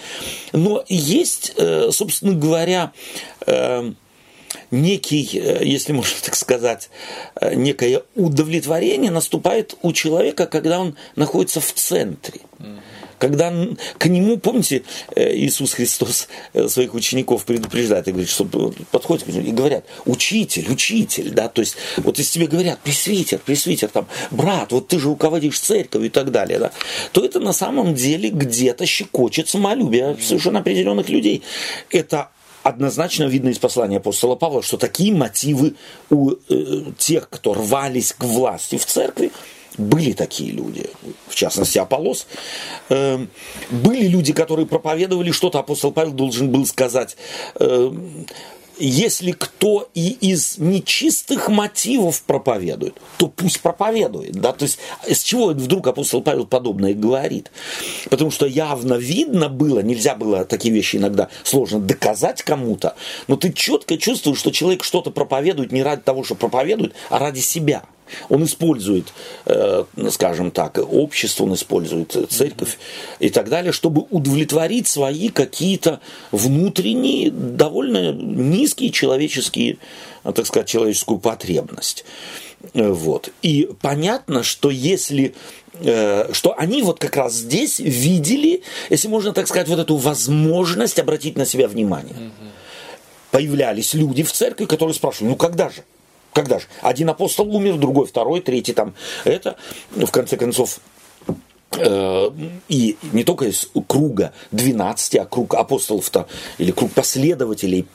Но 0.52 0.84
есть, 0.88 1.54
э, 1.56 1.88
собственно 1.90 2.34
говоря, 2.34 2.92
э, 3.46 3.92
некий, 4.70 5.22
если 5.62 5.92
можно 5.92 6.16
так 6.22 6.34
сказать, 6.34 6.90
некое 7.40 8.02
удовлетворение 8.14 9.10
наступает 9.10 9.76
у 9.82 9.92
человека, 9.92 10.46
когда 10.46 10.80
он 10.80 10.96
находится 11.16 11.60
в 11.60 11.72
центре. 11.72 12.40
Когда 13.18 13.52
к 13.98 14.06
нему, 14.06 14.38
помните, 14.38 14.82
Иисус 15.16 15.74
Христос 15.74 16.28
своих 16.68 16.94
учеников 16.94 17.44
предупреждает 17.44 18.08
и 18.08 18.12
говорит, 18.12 18.30
что 18.30 18.44
подходит 18.90 19.24
к 19.24 19.28
нему 19.28 19.46
и 19.46 19.52
говорят, 19.52 19.84
учитель, 20.04 20.70
учитель, 20.70 21.30
да, 21.30 21.48
то 21.48 21.60
есть 21.60 21.76
вот 21.98 22.18
если 22.18 22.34
тебе 22.34 22.46
говорят, 22.46 22.78
пресвитер, 22.80 23.38
пресвитер, 23.38 23.88
там, 23.88 24.06
брат, 24.30 24.72
вот 24.72 24.88
ты 24.88 24.98
же 24.98 25.08
руководишь 25.08 25.60
церковью 25.60 26.08
и 26.08 26.10
так 26.10 26.30
далее, 26.30 26.58
да, 26.58 26.72
то 27.12 27.24
это 27.24 27.40
на 27.40 27.52
самом 27.52 27.94
деле 27.94 28.30
где-то 28.30 28.86
щекочет 28.86 29.48
самолюбие 29.48 30.16
совершенно 30.20 30.60
определенных 30.60 31.08
людей. 31.08 31.42
Это 31.90 32.30
однозначно 32.62 33.24
видно 33.24 33.50
из 33.50 33.58
послания 33.58 33.98
апостола 33.98 34.36
Павла, 34.36 34.62
что 34.62 34.76
такие 34.78 35.14
мотивы 35.14 35.74
у 36.10 36.32
э, 36.32 36.84
тех, 36.98 37.28
кто 37.28 37.54
рвались 37.54 38.12
к 38.12 38.24
власти 38.24 38.78
в 38.78 38.86
церкви, 38.86 39.30
были 39.78 40.12
такие 40.12 40.52
люди, 40.52 40.88
в 41.28 41.34
частности 41.34 41.78
Аполос. 41.78 42.26
Эм, 42.88 43.28
были 43.70 44.06
люди, 44.06 44.32
которые 44.32 44.66
проповедовали 44.66 45.30
что-то, 45.30 45.58
апостол 45.58 45.92
Павел 45.92 46.12
должен 46.12 46.50
был 46.50 46.66
сказать, 46.66 47.16
эм, 47.58 48.26
если 48.78 49.32
кто 49.32 49.88
и 49.94 50.10
из 50.20 50.58
нечистых 50.58 51.48
мотивов 51.48 52.22
проповедует, 52.22 52.96
то 53.18 53.28
пусть 53.28 53.60
проповедует. 53.60 54.32
Да? 54.32 54.52
То 54.52 54.64
есть 54.64 54.78
с 55.08 55.22
чего 55.22 55.48
вдруг 55.48 55.86
апостол 55.86 56.22
Павел 56.22 56.46
подобное 56.46 56.94
говорит? 56.94 57.50
Потому 58.10 58.30
что 58.30 58.46
явно 58.46 58.94
видно 58.94 59.48
было, 59.48 59.80
нельзя 59.80 60.14
было 60.14 60.44
такие 60.44 60.74
вещи 60.74 60.96
иногда 60.96 61.28
сложно 61.44 61.80
доказать 61.80 62.42
кому-то, 62.42 62.96
но 63.28 63.36
ты 63.36 63.52
четко 63.52 63.96
чувствуешь, 63.96 64.38
что 64.38 64.50
человек 64.50 64.84
что-то 64.84 65.10
проповедует 65.10 65.72
не 65.72 65.82
ради 65.82 66.02
того, 66.02 66.24
что 66.24 66.34
проповедует, 66.34 66.94
а 67.10 67.18
ради 67.18 67.40
себя. 67.40 67.84
Он 68.28 68.44
использует, 68.44 69.12
э, 69.46 69.84
скажем 70.10 70.50
так, 70.50 70.78
общество, 70.78 71.44
он 71.44 71.54
использует 71.54 72.16
церковь 72.30 72.78
и 73.18 73.30
так 73.30 73.48
далее, 73.48 73.72
чтобы 73.72 74.06
удовлетворить 74.10 74.88
свои 74.88 75.28
какие-то 75.28 76.00
внутренние, 76.30 77.30
довольно 77.30 78.12
низкие 78.12 78.90
человеческие, 78.90 79.78
э, 80.24 80.32
так 80.32 80.46
сказать, 80.46 80.68
человеческую 80.68 81.18
потребность. 81.18 82.04
Э, 82.74 82.90
вот. 82.90 83.30
И 83.42 83.68
понятно, 83.80 84.42
что 84.42 84.70
если 84.70 85.34
что 86.32 86.54
они 86.56 86.82
вот 86.82 87.00
как 87.00 87.16
раз 87.16 87.34
здесь 87.34 87.80
видели, 87.80 88.62
если 88.90 89.08
можно 89.08 89.32
так 89.32 89.48
сказать, 89.48 89.66
вот 89.66 89.80
эту 89.80 89.96
возможность 89.96 91.00
обратить 91.00 91.36
на 91.36 91.44
себя 91.44 91.66
внимание. 91.66 92.30
Появлялись 93.32 93.92
люди 93.92 94.22
в 94.22 94.30
церкви, 94.30 94.66
которые 94.66 94.94
спрашивали, 94.94 95.30
ну 95.30 95.36
когда 95.36 95.70
же? 95.70 95.82
Когда 96.34 96.58
же? 96.58 96.66
Один 96.82 97.08
апостол 97.08 97.54
умер, 97.54 97.76
другой, 97.76 98.06
второй, 98.06 98.40
третий 98.40 98.72
там. 98.72 98.94
Это, 99.24 99.56
в 99.94 100.10
конце 100.10 100.36
концов, 100.36 100.80
и 102.68 102.96
не 103.12 103.24
только 103.24 103.46
из 103.46 103.68
круга 103.86 104.32
12, 104.52 105.16
а 105.16 105.24
круг 105.24 105.54
апостолов-то, 105.54 106.26
или 106.58 106.70
круг 106.70 106.92
последователей, 106.92 107.86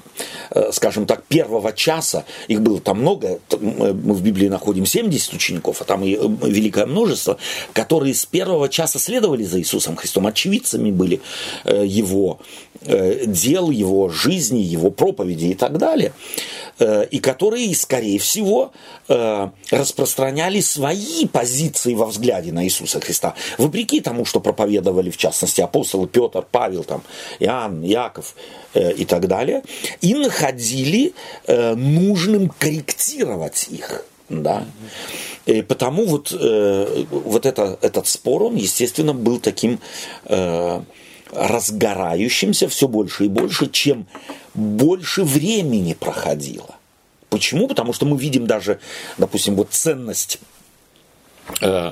э, 0.51 0.71
скажем 0.71 1.05
так, 1.05 1.23
первого 1.23 1.71
часа, 1.73 2.25
их 2.47 2.61
было 2.61 2.79
там 2.79 3.01
много, 3.01 3.39
мы 3.59 4.13
в 4.13 4.21
Библии 4.21 4.47
находим 4.47 4.85
70 4.85 5.33
учеников, 5.33 5.81
а 5.81 5.85
там 5.85 6.03
и 6.03 6.15
э, 6.15 6.19
великое 6.47 6.85
множество, 6.85 7.37
которые 7.73 8.13
с 8.13 8.25
первого 8.25 8.69
часа 8.69 8.99
следовали 8.99 9.43
за 9.43 9.59
Иисусом 9.59 9.95
Христом, 9.95 10.27
очевидцами 10.27 10.91
были 10.91 11.21
его 11.65 12.39
дел, 12.81 13.69
его 13.71 14.09
жизни, 14.09 14.59
его 14.59 14.89
проповеди 14.89 15.47
и 15.47 15.55
так 15.55 15.77
далее. 15.77 16.13
Э, 16.79 17.05
и 17.11 17.19
которые, 17.19 17.75
скорее 17.75 18.19
всего, 18.19 18.71
э, 19.09 19.49
распространяли 19.69 20.61
свои 20.61 21.27
позиции 21.27 21.93
во 21.93 22.05
взгляде 22.05 22.51
на 22.53 22.63
Иисуса 22.63 23.01
Христа, 23.01 23.35
вопреки 23.69 24.01
тому, 24.01 24.25
что 24.25 24.39
проповедовали, 24.39 25.09
в 25.09 25.17
частности, 25.17 25.61
апостолы 25.61 26.07
Петр, 26.07 26.45
Павел, 26.51 26.83
там, 26.83 27.01
Иоанн, 27.39 27.81
Яков 27.83 28.35
э, 28.73 28.93
и 28.93 29.05
так 29.05 29.27
далее, 29.27 29.63
и 30.01 30.15
находили 30.15 31.13
нужным 31.47 32.49
корректировать 32.49 33.67
их. 33.69 34.05
Да. 34.29 34.65
И 35.45 35.61
потому 35.61 36.05
вот, 36.05 36.31
вот 36.31 37.45
это, 37.45 37.77
этот 37.81 38.07
спор, 38.07 38.43
он, 38.43 38.55
естественно, 38.55 39.13
был 39.13 39.39
таким 39.39 39.79
разгорающимся 41.31 42.67
все 42.67 42.87
больше 42.87 43.25
и 43.25 43.27
больше, 43.27 43.69
чем 43.69 44.07
больше 44.53 45.23
времени 45.23 45.93
проходило. 45.93 46.75
Почему? 47.29 47.67
Потому 47.67 47.93
что 47.93 48.05
мы 48.05 48.17
видим 48.17 48.47
даже, 48.47 48.79
допустим, 49.17 49.55
вот 49.55 49.69
ценность 49.71 50.39
э, 51.61 51.91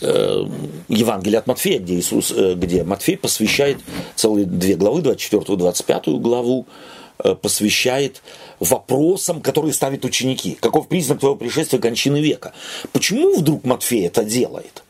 э, 0.00 0.44
Евангелия 0.88 1.40
от 1.40 1.46
Матфея, 1.46 1.78
где 1.78 1.94
Иисус, 1.94 2.32
э, 2.34 2.54
где 2.54 2.84
Матфей 2.84 3.16
посвящает 3.16 3.78
целые 4.16 4.46
две 4.46 4.74
главы, 4.76 5.00
24-25 5.02 6.18
главу, 6.18 6.66
посвящает 7.42 8.22
вопросам, 8.60 9.40
которые 9.40 9.72
ставят 9.72 10.04
ученики. 10.04 10.56
Каков 10.60 10.86
признак 10.86 11.18
твоего 11.18 11.34
пришествия 11.34 11.80
кончины 11.80 12.20
века? 12.20 12.52
Почему 12.92 13.36
вдруг 13.36 13.64
Матфей 13.64 14.06
это 14.06 14.22
делает? 14.22 14.84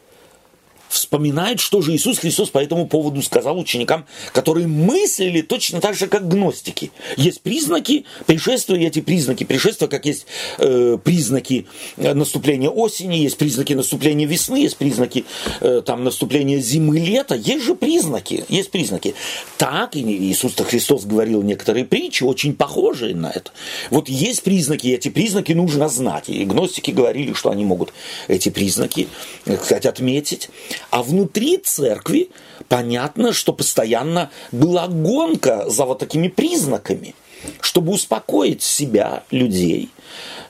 Вспоминает, 0.88 1.60
что 1.60 1.82
же 1.82 1.94
Иисус 1.94 2.18
Христос 2.18 2.50
по 2.50 2.58
этому 2.58 2.86
поводу 2.86 3.22
сказал 3.22 3.58
ученикам, 3.58 4.06
которые 4.32 4.66
мыслили 4.66 5.42
точно 5.42 5.80
так 5.80 5.94
же, 5.94 6.06
как 6.06 6.28
гностики. 6.28 6.90
Есть 7.16 7.42
признаки 7.42 8.04
пришествия, 8.26 8.78
и 8.78 8.86
эти 8.86 9.00
признаки 9.00 9.44
пришествия, 9.44 9.88
как 9.88 10.06
есть 10.06 10.26
э, 10.58 10.98
признаки 11.02 11.66
наступления 11.96 12.70
осени, 12.70 13.16
есть 13.16 13.36
признаки 13.36 13.72
наступления 13.72 14.26
весны, 14.26 14.56
есть 14.56 14.76
признаки 14.76 15.24
э, 15.60 15.82
там, 15.84 16.04
наступления 16.04 16.58
зимы, 16.58 16.98
лета, 16.98 17.34
есть 17.34 17.64
же 17.64 17.74
признаки, 17.74 18.44
есть 18.48 18.70
признаки. 18.70 19.14
Так 19.56 19.96
и 19.96 20.00
Иисус 20.00 20.54
Христос 20.56 21.04
говорил 21.04 21.42
некоторые 21.42 21.84
притчи, 21.84 22.24
очень 22.24 22.54
похожие 22.54 23.14
на 23.14 23.30
это. 23.30 23.50
Вот 23.90 24.08
есть 24.08 24.42
признаки, 24.42 24.86
и 24.88 24.94
эти 24.94 25.08
признаки 25.08 25.52
нужно 25.52 25.88
знать. 25.88 26.28
И 26.28 26.44
гностики 26.44 26.90
говорили, 26.90 27.32
что 27.32 27.50
они 27.50 27.64
могут 27.64 27.92
эти 28.28 28.48
признаки, 28.48 29.08
так 29.44 29.64
сказать, 29.64 29.86
отметить. 29.86 30.48
А 30.90 31.02
внутри 31.02 31.58
церкви 31.58 32.30
понятно, 32.68 33.32
что 33.32 33.52
постоянно 33.52 34.30
была 34.52 34.88
гонка 34.88 35.68
за 35.68 35.84
вот 35.84 35.98
такими 35.98 36.28
признаками, 36.28 37.14
чтобы 37.60 37.92
успокоить 37.92 38.62
себя, 38.62 39.22
людей. 39.30 39.90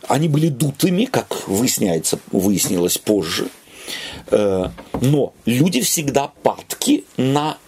Они 0.06 0.28
были 0.28 0.48
дутыми, 0.48 1.04
как 1.04 1.48
выясняется, 1.48 2.18
выяснилось 2.32 2.98
позже. 2.98 3.48
Э, 4.30 4.66
но 5.00 5.34
люди 5.44 5.80
всегда 5.80 6.32
падки 6.42 7.04
на 7.16 7.58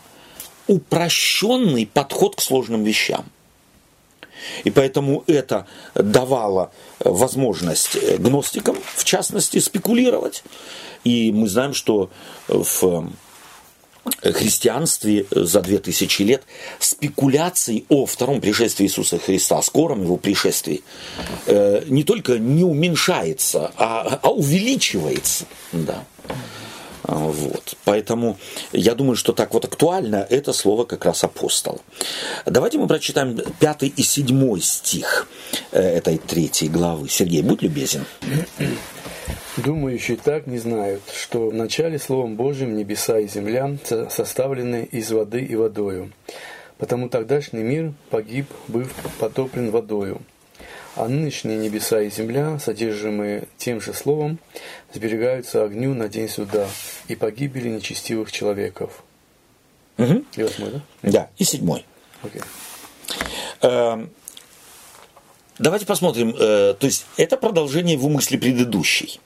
упрощенный 0.66 1.86
подход 1.86 2.36
к 2.36 2.40
сложным 2.40 2.84
вещам. 2.84 3.24
И 4.64 4.70
поэтому 4.70 5.24
это 5.26 5.66
давало 5.94 6.72
возможность 7.00 7.96
гностикам, 8.18 8.76
в 8.94 9.04
частности, 9.04 9.58
спекулировать 9.58 10.42
и 11.04 11.32
мы 11.32 11.48
знаем, 11.48 11.74
что 11.74 12.10
в 12.48 13.10
христианстве 14.22 15.26
за 15.30 15.60
две 15.60 15.78
тысячи 15.78 16.22
лет 16.22 16.42
спекуляций 16.78 17.84
о 17.88 18.06
втором 18.06 18.40
пришествии 18.40 18.86
Иисуса 18.86 19.18
Христа, 19.18 19.58
о 19.58 19.62
скором 19.62 20.02
его 20.02 20.16
пришествии, 20.16 20.82
э, 21.46 21.84
не 21.86 22.04
только 22.04 22.38
не 22.38 22.64
уменьшается, 22.64 23.72
а, 23.76 24.20
а 24.22 24.30
увеличивается. 24.30 25.44
Да. 25.72 26.04
А, 27.04 27.14
вот. 27.14 27.74
Поэтому 27.84 28.38
я 28.72 28.94
думаю, 28.94 29.16
что 29.16 29.32
так 29.32 29.52
вот 29.54 29.64
актуально 29.64 30.26
это 30.28 30.52
слово 30.52 30.84
как 30.84 31.04
раз 31.04 31.24
апостола. 31.24 31.80
Давайте 32.46 32.78
мы 32.78 32.86
прочитаем 32.86 33.40
пятый 33.58 33.88
и 33.88 34.02
седьмой 34.02 34.60
стих 34.60 35.26
э, 35.72 35.80
этой 35.80 36.18
третьей 36.18 36.68
главы. 36.68 37.08
Сергей, 37.08 37.42
будь 37.42 37.62
любезен. 37.62 38.04
Думающие 39.56 40.16
так 40.16 40.46
не 40.46 40.58
знают, 40.58 41.02
что 41.12 41.50
в 41.50 41.54
начале 41.54 41.98
Словом 41.98 42.36
Божьим 42.36 42.76
небеса 42.76 43.18
и 43.18 43.26
земля 43.26 43.76
составлены 44.08 44.88
из 44.90 45.10
воды 45.10 45.42
и 45.42 45.56
водою. 45.56 46.12
Потому 46.78 47.08
тогдашний 47.08 47.62
мир 47.62 47.92
погиб, 48.08 48.46
быв 48.68 48.92
потоплен 49.18 49.70
водою. 49.70 50.22
А 50.96 51.08
нынешние 51.08 51.58
небеса 51.58 52.00
и 52.00 52.10
земля, 52.10 52.58
содержимые 52.58 53.44
тем 53.58 53.80
же 53.80 53.92
словом, 53.92 54.38
сберегаются 54.92 55.64
огню 55.64 55.94
на 55.94 56.08
день 56.08 56.28
суда 56.28 56.66
и 57.08 57.14
погибели 57.14 57.68
нечестивых 57.68 58.32
человеков. 58.32 59.04
Угу. 59.98 60.24
И 60.36 60.42
восьмой, 60.42 60.70
да? 60.70 60.80
Да, 61.02 61.30
и 61.36 61.44
седьмой. 61.44 61.84
Okay. 62.22 62.42
Давайте 65.60 65.84
посмотрим. 65.84 66.34
Э, 66.38 66.74
то 66.78 66.86
есть 66.86 67.04
это 67.18 67.36
продолжение 67.36 67.98
в 67.98 68.08
мысли 68.08 68.38
предыдущей. 68.38 69.20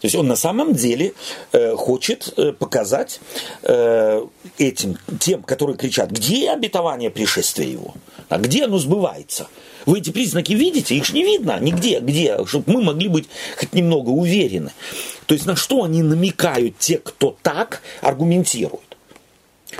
То 0.00 0.04
есть 0.06 0.14
он 0.14 0.28
на 0.28 0.36
самом 0.36 0.74
деле 0.74 1.12
э, 1.50 1.74
хочет 1.74 2.32
э, 2.36 2.52
показать 2.52 3.20
этим, 4.58 4.98
тем, 5.18 5.42
которые 5.42 5.76
кричат, 5.76 6.10
где 6.10 6.50
обетование 6.50 7.10
пришествия 7.10 7.66
его, 7.66 7.94
а 8.28 8.38
где 8.38 8.64
оно 8.64 8.78
сбывается. 8.78 9.48
Вы 9.84 9.98
эти 9.98 10.10
признаки 10.10 10.52
видите, 10.52 10.94
их 10.94 11.04
же 11.04 11.14
не 11.14 11.24
видно 11.24 11.58
нигде, 11.58 11.98
где, 11.98 12.44
чтобы 12.46 12.72
мы 12.74 12.82
могли 12.82 13.08
быть 13.08 13.26
хоть 13.58 13.72
немного 13.72 14.10
уверены. 14.10 14.70
То 15.26 15.34
есть 15.34 15.46
на 15.46 15.56
что 15.56 15.82
они 15.82 16.02
намекают 16.02 16.78
те, 16.78 16.98
кто 16.98 17.36
так 17.42 17.82
аргументирует 18.02 18.91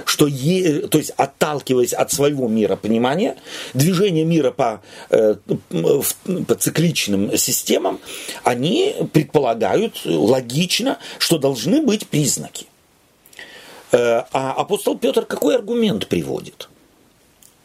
что 0.04 0.26
е, 0.26 0.88
то 0.88 0.98
есть 0.98 1.10
отталкиваясь 1.16 1.92
от 1.92 2.12
своего 2.12 2.48
мира 2.48 2.76
понимания, 2.76 3.36
движение 3.74 4.24
мира 4.24 4.50
по, 4.50 4.80
э, 5.10 5.36
по 5.68 6.54
цикличным 6.54 7.36
системам, 7.36 8.00
они 8.44 8.94
предполагают 9.12 10.00
логично, 10.04 10.98
что 11.18 11.38
должны 11.38 11.82
быть 11.82 12.06
признаки. 12.06 12.66
Э, 13.92 14.22
а 14.32 14.52
апостол 14.52 14.98
Петр 14.98 15.24
какой 15.24 15.56
аргумент 15.56 16.06
приводит? 16.06 16.68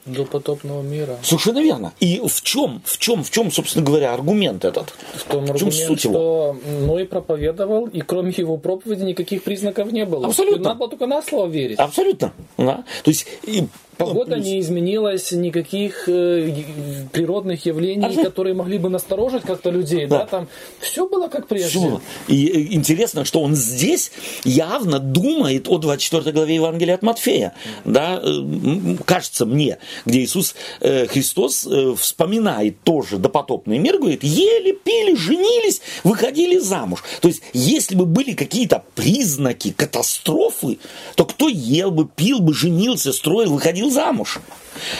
До 0.08 0.26
потопного 0.26 0.82
мира. 0.82 1.18
Совершенно 1.22 1.60
верно. 1.60 1.94
И 2.00 2.22
в 2.26 2.42
чем, 2.42 2.82
в 2.86 2.98
чем, 2.98 3.24
в 3.24 3.30
чем, 3.30 3.52
собственно 3.52 3.86
говоря, 3.86 4.14
аргумент 4.14 4.64
этот? 4.66 4.94
В 5.14 5.24
том 5.26 5.44
в 5.44 5.48
чем 5.48 5.68
аргумент, 5.68 5.74
суть 5.74 6.04
его? 6.06 6.14
что 6.14 6.58
Ной 6.86 7.06
проповедовал, 7.06 7.88
и 7.88 8.02
кроме 8.02 8.34
его 8.36 8.58
проповеди 8.58 9.04
никаких 9.04 9.44
признаков 9.44 9.92
не 9.92 10.06
было. 10.06 10.28
Абсолютно. 10.28 10.64
Надо 10.64 10.80
было 10.80 10.90
только 10.90 11.08
на 11.08 11.22
слово 11.22 11.48
верить. 11.48 11.78
Абсолютно. 11.78 12.34
Да. 12.58 12.84
То 13.04 13.12
есть 13.12 13.28
и 13.44 13.68
Погода 13.98 14.36
плюс. 14.36 14.46
не 14.46 14.60
изменилась, 14.60 15.32
никаких 15.32 16.08
э, 16.08 16.54
природных 17.12 17.66
явлений, 17.66 18.06
Ага. 18.06 18.24
которые 18.26 18.54
могли 18.56 18.78
бы 18.78 18.90
насторожить 18.90 19.44
как-то 19.44 19.70
людей, 19.70 20.06
да, 20.06 20.20
Да. 20.20 20.26
там 20.26 20.48
все 20.80 21.08
было 21.08 21.28
как 21.28 21.48
прежде. 21.48 21.80
Всё. 21.80 22.02
И 22.28 22.48
э, 22.48 22.74
интересно, 22.76 23.26
что 23.26 23.42
он 23.42 23.56
здесь 23.56 24.12
явно 24.44 25.00
думает 25.00 25.68
о 25.68 25.78
24 25.78 26.32
главе 26.32 26.56
Евангелия 26.56 26.96
от 26.96 27.02
Матфея. 27.02 27.54
Да, 27.86 28.20
э, 28.24 28.96
кажется 29.06 29.46
мне, 29.46 29.78
где 30.06 30.20
Иисус 30.20 30.56
Христос 30.80 31.68
вспоминает 31.98 32.82
тоже 32.84 33.18
допотопный 33.18 33.78
мир, 33.78 33.98
говорит, 33.98 34.24
ели, 34.24 34.72
пили, 34.72 35.16
женились, 35.16 35.82
выходили 36.04 36.60
замуж. 36.60 37.04
То 37.22 37.28
есть, 37.28 37.42
если 37.54 37.96
бы 37.96 38.06
были 38.06 38.34
какие-то 38.34 38.84
признаки 38.96 39.72
катастрофы, 39.72 40.78
то 41.16 41.26
кто 41.26 41.48
ел 41.50 41.92
бы, 41.92 42.08
пил 42.08 42.40
бы, 42.40 42.54
женился, 42.54 43.12
строил, 43.14 43.54
выходил 43.54 43.87
замуж. 43.92 44.38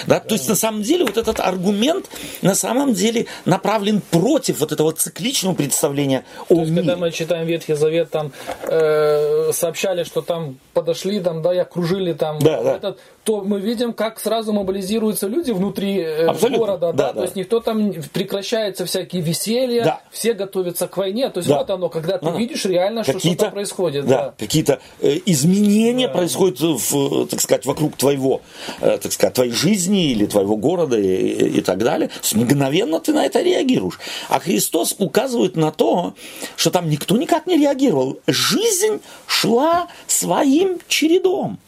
Да, 0.08 0.20
то 0.20 0.34
есть 0.36 0.48
на 0.50 0.56
самом 0.56 0.82
деле 0.82 1.06
вот 1.06 1.18
этот 1.18 1.40
аргумент 1.40 2.06
на 2.42 2.56
самом 2.56 2.94
деле 2.94 3.26
направлен 3.46 4.02
против 4.02 4.60
вот 4.60 4.72
этого 4.72 4.92
цикличного 4.94 5.54
представления 5.56 6.24
о 6.50 6.56
То 6.56 6.56
есть, 6.62 6.72
мире. 6.72 6.82
когда 6.84 6.98
мы 6.98 7.12
читаем 7.12 7.48
Ветхий 7.48 7.74
Завет, 7.76 8.10
там 8.12 8.32
э, 8.64 9.52
сообщали, 9.54 10.04
что 10.04 10.22
там 10.22 10.58
подошли, 10.74 11.20
там, 11.20 11.42
да, 11.42 11.54
и 11.54 11.58
окружили 11.58 12.14
там 12.14 12.40
Да, 12.40 12.62
да. 12.64 12.76
этот, 12.76 13.00
то 13.24 13.42
мы 13.42 13.60
видим, 13.60 13.94
как 13.94 14.20
сразу 14.20 14.54
мобилизируются 14.54 15.28
люди 15.28 15.52
внутри 15.52 16.00
э, 16.00 16.28
города, 16.58 16.92
да, 16.92 17.08
Да, 17.08 17.08
то 17.10 17.16
да. 17.16 17.22
есть 17.24 17.36
никто 17.36 17.60
там 17.60 17.92
прекращается 18.14 18.86
всякие 18.86 19.22
веселья, 19.22 19.84
Да. 19.84 20.02
все 20.12 20.34
готовятся 20.34 20.88
к 20.88 20.98
войне, 20.98 21.30
то 21.30 21.40
есть 21.40 21.50
Да. 21.50 21.58
вот 21.60 21.70
оно, 21.70 21.90
когда 21.90 22.18
ты 22.18 22.28
Ага. 22.28 22.38
видишь 22.38 22.66
реально, 22.66 23.04
что 23.04 23.20
что-то 23.20 23.50
происходит, 23.52 24.06
да, 24.06 24.18
да. 24.18 24.34
какие-то 24.38 24.80
э, 25.02 25.20
изменения 25.26 26.08
происходят, 26.10 26.60
в, 26.60 27.24
э, 27.24 27.28
так 27.28 27.42
сказать, 27.42 27.66
вокруг 27.66 27.96
твоего, 27.98 28.42
э, 28.82 28.98
так 28.98 29.12
сказать, 29.12 29.34
твоей 29.34 29.52
жизни 29.52 29.67
или 29.76 30.26
твоего 30.26 30.56
города 30.56 30.98
и, 30.98 31.58
и- 31.58 31.62
так 31.62 31.80
далее. 31.80 32.10
Мгновенно 32.34 33.00
ты 33.00 33.14
на 33.14 33.26
это 33.26 33.42
реагируешь. 33.42 34.00
А 34.30 34.40
Христос 34.40 34.96
указывает 34.98 35.56
на 35.58 35.72
то, 35.72 36.14
что 36.56 36.70
там 36.72 36.90
никто 36.90 37.18
никак 37.18 37.46
не 37.48 37.58
реагировал. 37.58 38.20
Жизнь 38.28 39.02
шла 39.26 39.90
своим 40.08 40.80
чередом. 40.88 41.60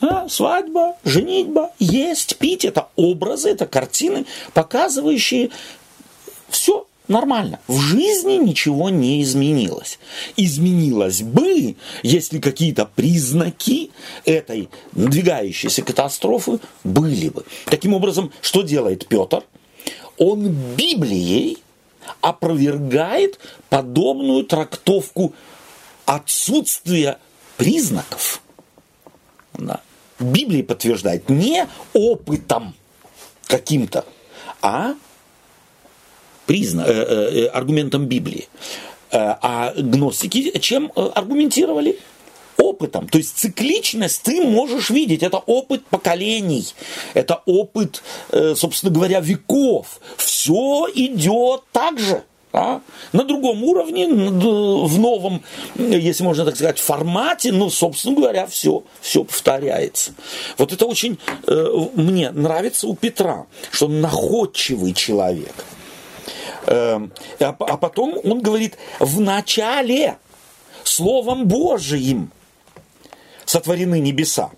А, 0.00 0.28
свадьба, 0.28 0.96
женитьба, 1.04 1.72
есть, 1.78 2.36
пить, 2.38 2.64
это 2.64 2.88
образы, 2.96 3.50
это 3.50 3.66
картины, 3.66 4.26
показывающие 4.54 5.50
все 6.48 6.86
нормально. 7.08 7.60
В 7.66 7.78
жизни 7.80 8.34
ничего 8.34 8.90
не 8.90 9.22
изменилось. 9.22 9.98
Изменилось 10.36 11.22
бы, 11.22 11.76
если 12.02 12.38
какие-то 12.38 12.86
признаки 12.86 13.90
этой 14.24 14.68
надвигающейся 14.92 15.82
катастрофы 15.82 16.60
были 16.84 17.28
бы. 17.28 17.44
Таким 17.66 17.94
образом, 17.94 18.32
что 18.40 18.62
делает 18.62 19.06
Петр? 19.08 19.44
Он 20.18 20.48
Библией 20.76 21.58
опровергает 22.20 23.38
подобную 23.68 24.44
трактовку 24.44 25.34
отсутствия 26.06 27.18
признаков. 27.56 28.40
Да. 29.54 29.80
Библия 30.18 30.64
подтверждает 30.64 31.28
не 31.28 31.66
опытом 31.92 32.74
каким-то, 33.46 34.04
а 34.62 34.94
призна, 36.48 36.84
э, 36.86 36.92
э, 36.92 37.46
аргументом 37.46 38.06
Библии. 38.06 38.48
Э, 39.12 39.36
а 39.42 39.72
гностики 39.76 40.58
чем 40.58 40.90
э, 40.96 41.10
аргументировали? 41.14 41.98
Опытом. 42.56 43.06
То 43.08 43.18
есть 43.18 43.38
цикличность 43.38 44.22
ты 44.22 44.42
можешь 44.42 44.90
видеть. 44.90 45.22
Это 45.22 45.38
опыт 45.38 45.84
поколений. 45.90 46.66
Это 47.14 47.42
опыт, 47.46 48.02
э, 48.32 48.54
собственно 48.56 48.92
говоря, 48.92 49.20
веков. 49.20 50.00
Все 50.16 50.86
идет 50.94 51.62
так 51.70 52.00
же. 52.00 52.22
а? 52.52 52.80
На 53.12 53.24
другом 53.24 53.62
уровне, 53.62 54.08
в 54.08 54.98
новом, 54.98 55.42
если 55.76 56.24
можно 56.24 56.44
так 56.44 56.56
сказать, 56.56 56.78
формате, 56.80 57.52
но, 57.52 57.70
собственно 57.70 58.16
говоря, 58.16 58.46
все, 58.46 58.82
все 59.00 59.22
повторяется. 59.22 60.12
Вот 60.56 60.72
это 60.72 60.86
очень 60.86 61.18
э, 61.46 61.66
мне 61.94 62.30
нравится 62.32 62.88
у 62.88 62.96
Петра, 62.96 63.46
что 63.70 63.86
он 63.86 64.00
находчивый 64.00 64.94
человек. 64.94 65.54
Эм, 66.68 67.12
А 67.40 67.56
а 67.58 67.76
потом 67.78 68.18
он 68.22 68.40
говорит, 68.40 68.76
в 69.00 69.20
начале 69.20 70.18
Словом 70.84 71.46
Божиим 71.46 72.30
сотворены 73.46 74.00
небеса. 74.00 74.50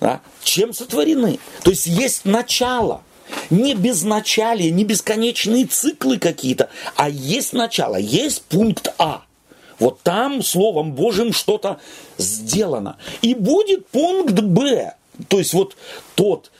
Да? 0.00 0.20
Чем 0.42 0.72
сотворены? 0.72 1.38
То 1.62 1.70
есть 1.70 1.86
есть 1.86 2.24
начало. 2.24 3.02
Не 3.48 3.74
безначалие, 3.74 4.70
не 4.70 4.84
бесконечные 4.84 5.66
циклы 5.66 6.18
какие-то, 6.18 6.68
а 6.94 7.08
есть 7.08 7.52
начало, 7.52 7.96
есть 7.96 8.42
пункт 8.42 8.92
А. 8.98 9.22
Вот 9.78 10.02
там 10.02 10.42
Словом 10.42 10.92
Божьим 10.92 11.32
что-то 11.32 11.80
сделано. 12.18 12.96
И 13.22 13.34
будет 13.34 13.86
пункт 13.88 14.34
Б. 14.34 14.94
То 15.28 15.38
есть 15.38 15.54
вот 15.54 15.76
тот 16.16 16.50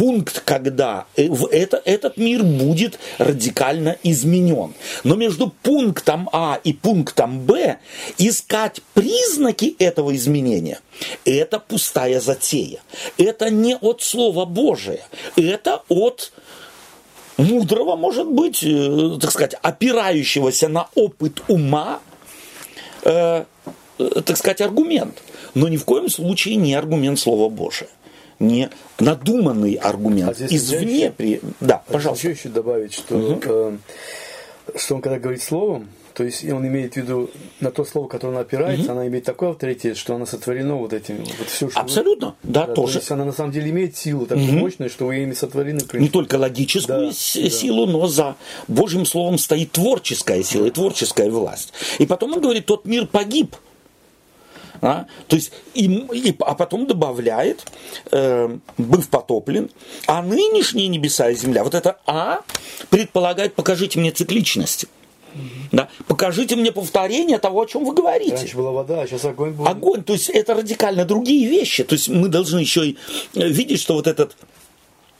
пункт, 0.00 0.40
когда 0.46 1.04
э, 1.14 1.28
это, 1.50 1.82
этот 1.84 2.16
мир 2.16 2.42
будет 2.42 2.98
радикально 3.18 3.98
изменен. 4.02 4.72
Но 5.04 5.14
между 5.14 5.52
пунктом 5.62 6.30
А 6.32 6.58
и 6.64 6.72
пунктом 6.72 7.40
Б 7.40 7.76
искать 8.16 8.80
признаки 8.94 9.76
этого 9.78 10.16
изменения– 10.16 10.80
это 11.26 11.58
пустая 11.58 12.18
затея. 12.18 12.80
Это 13.18 13.50
не 13.50 13.76
от 13.76 14.00
Слова 14.00 14.46
Божия, 14.46 15.02
это 15.36 15.82
от 15.90 16.32
мудрого, 17.36 17.94
может 17.94 18.26
быть, 18.26 18.64
э, 18.64 19.18
так 19.20 19.30
сказать, 19.30 19.54
опирающегося 19.60 20.68
на 20.68 20.88
опыт 20.94 21.42
ума, 21.48 22.00
э, 23.02 23.44
э, 23.98 24.22
так 24.24 24.38
сказать, 24.38 24.62
аргумент. 24.62 25.22
Но 25.52 25.68
ни 25.68 25.76
в 25.76 25.84
коем 25.84 26.08
случае 26.08 26.56
не 26.56 26.72
аргумент 26.72 27.18
Слова 27.18 27.50
Божия. 27.50 27.90
Не 28.40 28.70
надуманный 28.98 29.74
аргумент. 29.74 30.30
А 30.30 30.34
здесь 30.34 30.52
Извне. 30.52 30.96
еще- 30.98 31.10
При... 31.12 31.40
Да, 31.60 31.82
пожалуйста. 31.86 32.26
Хочу 32.28 32.38
еще 32.40 32.48
добавить, 32.48 32.92
что, 32.94 33.38
э, 33.44 33.76
что 34.76 34.94
он 34.96 35.02
когда 35.02 35.18
говорит 35.18 35.42
словом, 35.42 35.88
то 36.14 36.24
есть 36.24 36.44
он 36.44 36.66
имеет 36.66 36.94
в 36.94 36.96
виду 36.96 37.30
на 37.60 37.70
то 37.70 37.84
слово, 37.84 38.08
которое 38.08 38.32
он 38.34 38.38
опирается, 38.38 38.92
она 38.92 39.06
имеет 39.06 39.24
такой 39.24 39.50
авторитет, 39.50 39.96
что 39.96 40.14
она 40.14 40.26
сотворена 40.26 40.74
вот 40.74 40.92
этим. 40.92 41.18
Вот 41.18 41.48
все, 41.48 41.70
что 41.70 41.78
Абсолютно, 41.80 42.34
да, 42.42 42.66
Да, 42.66 42.74
тоже. 42.74 42.94
То 42.94 42.98
есть 42.98 43.10
она 43.12 43.24
на 43.24 43.32
самом 43.32 43.52
деле 43.52 43.70
имеет 43.70 43.96
силу 43.96 44.26
такую 44.26 44.52
мощную, 44.54 44.90
что 44.90 45.06
вы 45.06 45.18
ими 45.22 45.34
сотворены. 45.34 45.80
Не 45.92 46.08
только 46.08 46.34
логическую 46.36 47.06
Да, 47.08 47.12
с- 47.12 47.36
да. 47.40 47.50
силу, 47.50 47.86
но 47.86 48.06
за 48.06 48.36
Божьим 48.68 49.06
Словом 49.06 49.38
стоит 49.38 49.72
творческая 49.72 50.42
сила 50.42 50.66
и 50.66 50.70
творческая 50.70 51.30
власть. 51.30 51.72
И 51.98 52.06
потом 52.06 52.32
он 52.32 52.40
говорит, 52.40 52.66
тот 52.66 52.86
мир 52.86 53.06
погиб. 53.06 53.54
А? 54.82 55.06
То 55.28 55.36
есть, 55.36 55.52
и, 55.74 55.84
и- 55.86 56.36
а 56.40 56.54
потом 56.54 56.86
добавляет, 56.86 57.64
э, 58.12 58.56
быв 58.78 59.08
потоплен, 59.08 59.70
а 60.06 60.22
нынешние 60.22 60.88
небеса 60.88 61.30
и 61.30 61.34
земля, 61.34 61.64
вот 61.64 61.74
это 61.74 61.98
А 62.06 62.40
предполагает, 62.88 63.54
покажите 63.54 63.98
мне 63.98 64.10
цикличность. 64.10 64.86
Да? 65.70 65.88
Покажите 66.08 66.56
мне 66.56 66.72
повторение 66.72 67.38
того, 67.38 67.60
о 67.60 67.66
чем 67.66 67.84
вы 67.84 67.94
говорите. 67.94 68.34
Раньше 68.36 68.56
была 68.56 68.72
вода, 68.72 69.02
а 69.02 69.06
сейчас 69.06 69.24
огонь 69.26 69.52
будет. 69.52 69.68
Огонь, 69.68 70.02
то 70.02 70.12
есть 70.12 70.28
это 70.28 70.54
радикально 70.54 71.04
другие 71.04 71.48
вещи. 71.48 71.84
То 71.84 71.94
есть 71.94 72.08
мы 72.08 72.28
должны 72.28 72.58
еще 72.58 72.86
и 72.88 72.96
э, 73.34 73.46
видеть, 73.48 73.80
что 73.80 73.94
вот 73.94 74.06
этот 74.08 74.36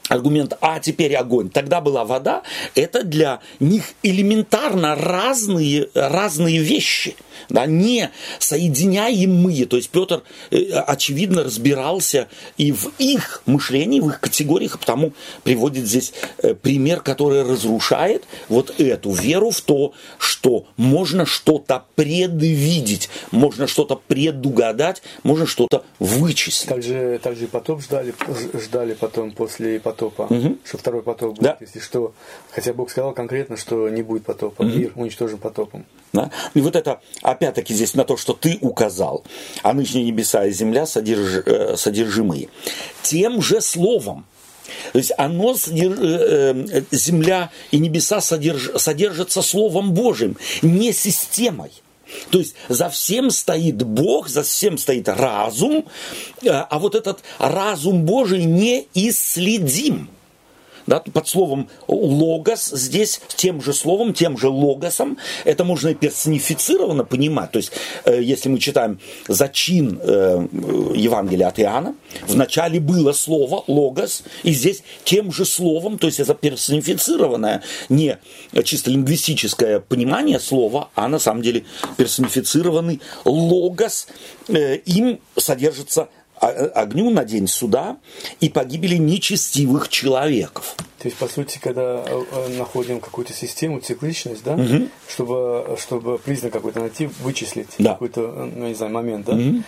аргумент, 0.09 0.57
а 0.59 0.79
теперь 0.79 1.15
огонь, 1.15 1.49
тогда 1.49 1.79
была 1.79 2.03
вода, 2.03 2.43
это 2.75 3.03
для 3.03 3.39
них 3.61 3.93
элементарно 4.03 4.95
разные, 4.95 5.87
разные 5.93 6.59
вещи, 6.59 7.15
да, 7.49 7.65
не 7.65 8.09
соединяемые. 8.39 9.65
То 9.65 9.77
есть 9.77 9.89
Петр, 9.89 10.23
э, 10.51 10.57
очевидно, 10.71 11.43
разбирался 11.43 12.27
и 12.57 12.71
в 12.71 12.91
их 12.99 13.41
мышлении, 13.45 13.99
в 13.99 14.07
их 14.09 14.19
категориях, 14.19 14.79
потому 14.79 15.13
приводит 15.43 15.85
здесь 15.85 16.13
э, 16.39 16.53
пример, 16.53 17.01
который 17.01 17.43
разрушает 17.43 18.23
вот 18.49 18.79
эту 18.79 19.11
веру 19.11 19.51
в 19.51 19.61
то, 19.61 19.93
что 20.17 20.65
можно 20.77 21.25
что-то 21.25 21.85
предвидеть, 21.95 23.09
можно 23.31 23.67
что-то 23.67 23.95
предугадать, 23.95 25.01
можно 25.23 25.45
что-то 25.45 25.83
вычислить. 25.99 26.69
Также, 26.69 27.19
также 27.21 27.45
и 27.45 27.47
потоп 27.47 27.81
ждали, 27.81 28.13
ждали 28.53 28.93
потом 28.93 29.31
после 29.31 29.79
потопа, 29.79 30.27
что 30.65 30.77
второй 30.77 31.01
потоп 31.03 31.35
будет, 31.35 31.41
Да. 31.43 31.57
если 31.59 31.79
что. 31.79 32.13
Хотя 32.51 32.73
Бог 32.73 32.89
сказал 32.89 33.13
конкретно, 33.13 33.57
что 33.57 33.89
не 33.89 34.01
будет 34.01 34.25
потопа, 34.25 34.63
мир 34.63 34.91
уничтожен 34.95 35.37
потопом. 35.37 35.85
Да? 36.13 36.29
И 36.53 36.61
вот 36.61 36.75
это, 36.75 36.99
опять-таки, 37.31 37.73
здесь 37.73 37.93
на 37.95 38.03
то, 38.03 38.17
что 38.17 38.33
ты 38.33 38.57
указал, 38.61 39.23
а 39.63 39.73
нынешние 39.73 40.05
небеса 40.05 40.45
и 40.45 40.51
земля 40.51 40.83
содерж- 40.83 41.43
э, 41.45 41.77
содержимые. 41.77 42.49
Тем 43.01 43.41
же 43.41 43.61
словом. 43.61 44.25
То 44.93 44.99
есть 44.99 45.11
оно, 45.17 45.53
э, 45.53 45.55
э, 45.71 46.81
земля 46.91 47.51
и 47.71 47.79
небеса 47.79 48.19
содерж- 48.19 48.77
содержатся 48.77 49.41
Словом 49.41 49.93
Божьим, 49.93 50.37
не 50.61 50.93
системой. 50.93 51.71
То 52.29 52.39
есть 52.39 52.55
за 52.67 52.89
всем 52.89 53.31
стоит 53.31 53.83
Бог, 53.83 54.27
за 54.27 54.43
всем 54.43 54.77
стоит 54.77 55.07
разум, 55.07 55.85
э, 56.41 56.49
а 56.49 56.79
вот 56.79 56.95
этот 56.95 57.19
разум 57.39 58.05
Божий 58.05 58.43
неисследим 58.43 60.09
да, 60.87 60.99
под 60.99 61.27
словом 61.27 61.69
логос, 61.87 62.67
здесь 62.67 63.21
тем 63.35 63.61
же 63.61 63.73
словом, 63.73 64.13
тем 64.13 64.37
же 64.37 64.49
логосом, 64.49 65.17
это 65.45 65.63
можно 65.63 65.93
персонифицированно 65.93 67.03
понимать. 67.03 67.51
То 67.51 67.57
есть, 67.57 67.71
э, 68.05 68.21
если 68.21 68.49
мы 68.49 68.59
читаем 68.59 68.99
зачин 69.27 69.99
э, 70.01 70.47
Евангелия 70.95 71.47
от 71.47 71.59
Иоанна, 71.59 71.95
вначале 72.27 72.79
было 72.79 73.13
слово 73.13 73.63
логос, 73.67 74.23
и 74.43 74.51
здесь 74.51 74.83
тем 75.03 75.31
же 75.31 75.45
словом, 75.45 75.97
то 75.97 76.07
есть 76.07 76.19
это 76.19 76.33
персонифицированное, 76.33 77.63
не 77.89 78.17
чисто 78.63 78.89
лингвистическое 78.89 79.79
понимание 79.79 80.39
слова, 80.39 80.89
а 80.95 81.07
на 81.07 81.19
самом 81.19 81.41
деле 81.41 81.63
персонифицированный 81.97 83.01
логос, 83.25 84.07
э, 84.47 84.77
им 84.77 85.19
содержится 85.37 86.09
огню 86.41 87.09
на 87.09 87.23
день 87.23 87.47
суда 87.47 87.97
и 88.39 88.49
погибели 88.49 88.95
нечестивых 88.97 89.89
человеков. 89.89 90.75
То 90.99 91.07
есть, 91.07 91.17
по 91.17 91.27
сути, 91.27 91.59
когда 91.59 92.03
э, 92.05 92.23
э, 92.31 92.57
находим 92.57 92.99
какую-то 92.99 93.33
систему, 93.33 93.79
цикличность, 93.79 94.43
да, 94.43 94.53
угу. 94.53 94.87
чтобы, 95.07 95.77
чтобы 95.79 96.17
признак 96.19 96.53
какой-то 96.53 96.79
найти, 96.79 97.07
вычислить 97.21 97.69
да. 97.79 97.93
какой-то, 97.93 98.21
э, 98.21 98.51
ну, 98.55 98.67
не 98.67 98.73
знаю, 98.75 98.91
момент, 98.91 99.25
да, 99.25 99.33
угу. 99.33 99.63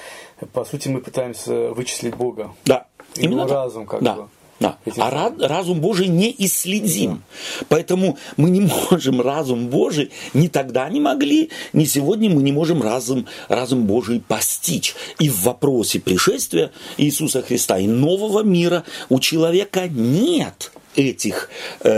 по 0.52 0.66
сути, 0.66 0.90
мы 0.90 1.02
пытаемся 1.02 1.70
вычислить 1.70 2.16
Бога. 2.16 2.52
Да. 2.66 2.86
Именно 3.16 3.48
разум, 3.48 3.86
как 3.86 4.04
да. 4.04 4.16
бы. 4.16 4.30
Да. 4.60 4.78
А 4.98 5.32
разум 5.40 5.82
Божий 5.82 6.08
неисследим. 6.08 7.24
Да. 7.60 7.66
Поэтому 7.70 8.18
мы 8.38 8.50
не 8.50 8.62
можем 8.92 9.22
разум 9.22 9.68
Божий, 9.68 10.12
ни 10.34 10.48
тогда 10.48 10.88
не 10.90 11.00
могли, 11.00 11.50
ни 11.74 11.86
сегодня 11.86 12.30
мы 12.30 12.44
не 12.44 12.52
можем 12.52 12.82
разум, 12.82 13.26
разум 13.50 13.86
Божий 13.86 14.22
постичь. 14.22 14.96
И 15.20 15.30
в 15.30 15.44
вопросе 15.44 16.00
пришествия 16.00 16.72
Иисуса 16.98 17.42
Христа 17.42 17.78
и 17.78 17.88
нового 17.88 18.44
мира 18.44 18.84
у 19.10 19.20
человека 19.20 19.88
нет 19.90 20.72
этих, 20.96 21.50
э, 21.82 21.90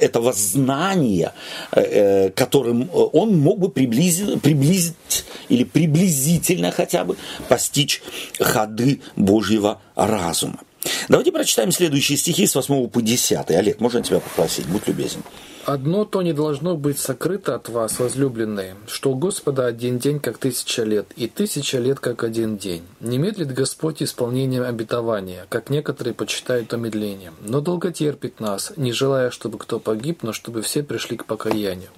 этого 0.00 0.32
знания, 0.32 1.32
э, 1.72 2.30
которым 2.30 2.90
он 2.92 3.38
мог 3.38 3.60
бы 3.60 3.68
приблизить, 3.70 4.42
приблизить 4.42 5.24
или 5.48 5.64
приблизительно 5.64 6.70
хотя 6.70 7.04
бы 7.04 7.16
постичь 7.48 8.02
ходы 8.40 9.00
Божьего 9.16 9.80
разума. 9.94 10.58
Давайте 11.08 11.32
прочитаем 11.32 11.72
следующие 11.72 12.18
стихи 12.18 12.46
с 12.46 12.54
8 12.54 12.88
по 12.88 13.02
10. 13.02 13.50
Олег, 13.50 13.80
можно 13.80 14.02
тебя 14.02 14.20
попросить? 14.20 14.66
Будь 14.66 14.86
любезен. 14.86 15.22
Одно 15.64 16.04
то 16.04 16.20
не 16.20 16.34
должно 16.34 16.76
быть 16.76 16.98
сокрыто 16.98 17.54
от 17.54 17.70
вас, 17.70 17.98
возлюбленные, 17.98 18.76
что 18.86 19.12
у 19.12 19.14
Господа 19.14 19.64
один 19.64 19.98
день, 19.98 20.20
как 20.20 20.36
тысяча 20.36 20.82
лет, 20.82 21.06
и 21.16 21.26
тысяча 21.26 21.78
лет, 21.78 22.00
как 22.00 22.22
один 22.22 22.58
день. 22.58 22.82
Не 23.00 23.16
медлит 23.16 23.54
Господь 23.54 24.02
исполнением 24.02 24.64
обетования, 24.64 25.46
как 25.48 25.70
некоторые 25.70 26.12
почитают 26.12 26.74
омедлением, 26.74 27.32
но 27.40 27.62
долго 27.62 27.92
терпит 27.92 28.40
нас, 28.40 28.74
не 28.76 28.92
желая, 28.92 29.30
чтобы 29.30 29.56
кто 29.56 29.80
погиб, 29.80 30.22
но 30.22 30.34
чтобы 30.34 30.60
все 30.60 30.82
пришли 30.82 31.16
к 31.16 31.24
покаянию. 31.24 31.88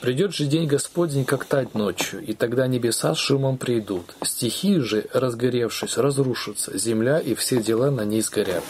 Придет 0.00 0.32
же 0.32 0.46
день 0.46 0.66
Господень, 0.66 1.24
как 1.24 1.44
тать 1.44 1.74
ночью, 1.74 2.22
и 2.24 2.32
тогда 2.32 2.68
небеса 2.68 3.14
с 3.16 3.18
шумом 3.18 3.58
придут. 3.58 4.14
Стихии 4.22 4.78
же, 4.78 5.06
разгоревшись, 5.12 5.96
разрушатся, 5.96 6.78
земля 6.78 7.18
и 7.18 7.34
все 7.34 7.60
дела 7.60 7.90
на 7.90 8.04
ней 8.04 8.22
сгорят. 8.22 8.62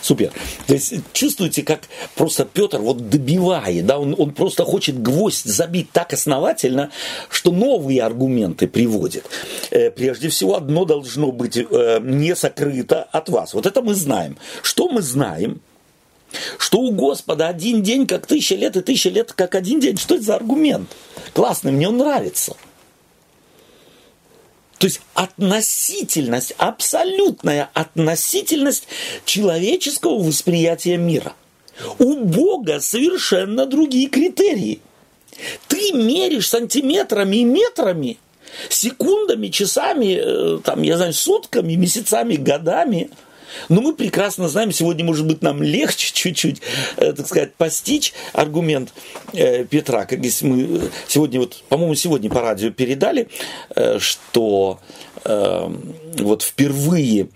Супер. 0.00 0.32
То 0.66 0.74
есть 0.74 0.94
чувствуете, 1.12 1.62
как 1.62 1.82
просто 2.16 2.44
Петр 2.44 2.78
вот 2.78 3.08
добивает, 3.08 3.86
да, 3.86 3.98
он, 3.98 4.16
он 4.18 4.32
просто 4.32 4.64
хочет 4.64 5.00
гвоздь 5.00 5.44
забить 5.44 5.92
так 5.92 6.12
основательно, 6.12 6.90
что 7.30 7.52
новые 7.52 8.02
аргументы 8.02 8.66
приводит. 8.66 9.24
Э, 9.70 9.90
прежде 9.90 10.30
всего, 10.30 10.56
одно 10.56 10.84
должно 10.84 11.30
быть 11.30 11.56
э, 11.56 12.00
не 12.02 12.34
сокрыто 12.34 13.04
от 13.04 13.28
вас. 13.28 13.54
Вот 13.54 13.66
это 13.66 13.82
мы 13.82 13.94
знаем. 13.94 14.36
Что 14.62 14.88
мы 14.88 15.00
знаем? 15.00 15.60
Что 16.58 16.78
у 16.78 16.90
Господа 16.92 17.48
один 17.48 17.82
день 17.82 18.06
как 18.06 18.26
тысяча 18.26 18.54
лет, 18.54 18.76
и 18.76 18.82
тысяча 18.82 19.10
лет 19.10 19.32
как 19.32 19.54
один 19.54 19.80
день. 19.80 19.96
Что 19.96 20.14
это 20.14 20.24
за 20.24 20.36
аргумент? 20.36 20.90
Классный, 21.34 21.72
мне 21.72 21.88
он 21.88 21.98
нравится. 21.98 22.56
То 24.78 24.86
есть 24.86 25.00
относительность, 25.14 26.54
абсолютная 26.58 27.70
относительность 27.72 28.88
человеческого 29.24 30.22
восприятия 30.22 30.96
мира. 30.96 31.34
У 31.98 32.16
Бога 32.24 32.80
совершенно 32.80 33.66
другие 33.66 34.08
критерии. 34.08 34.80
Ты 35.68 35.92
меришь 35.92 36.48
сантиметрами 36.48 37.36
и 37.36 37.44
метрами, 37.44 38.18
секундами, 38.68 39.48
часами, 39.48 40.18
э, 40.20 40.58
там, 40.62 40.82
я 40.82 40.96
знаю, 40.96 41.14
сутками, 41.14 41.74
месяцами, 41.74 42.34
годами– 42.34 43.10
но 43.68 43.80
мы 43.80 43.94
прекрасно 43.94 44.48
знаем, 44.48 44.72
сегодня, 44.72 45.04
может 45.04 45.26
быть, 45.26 45.42
нам 45.42 45.62
легче 45.62 46.10
чуть-чуть, 46.12 46.62
э, 46.96 47.12
так 47.12 47.26
сказать, 47.26 47.54
постичь 47.54 48.12
аргумент 48.32 48.92
э, 49.32 49.64
Петра. 49.64 50.04
Как 50.04 50.20
если 50.20 50.46
мы 50.46 50.90
сегодня, 51.08 51.40
вот, 51.40 51.62
по-моему, 51.68 51.94
сегодня 51.94 52.30
по 52.30 52.40
радио 52.40 52.70
передали, 52.70 53.28
э, 53.74 53.98
что 53.98 54.80
вот 55.24 56.42
впервые 56.42 57.28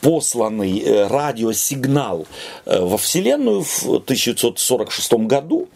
посланный 0.00 1.08
радиосигнал 1.08 2.26
во 2.64 2.96
Вселенную 2.98 3.64
в 3.64 3.84
1946 3.84 5.12
году 5.26 5.68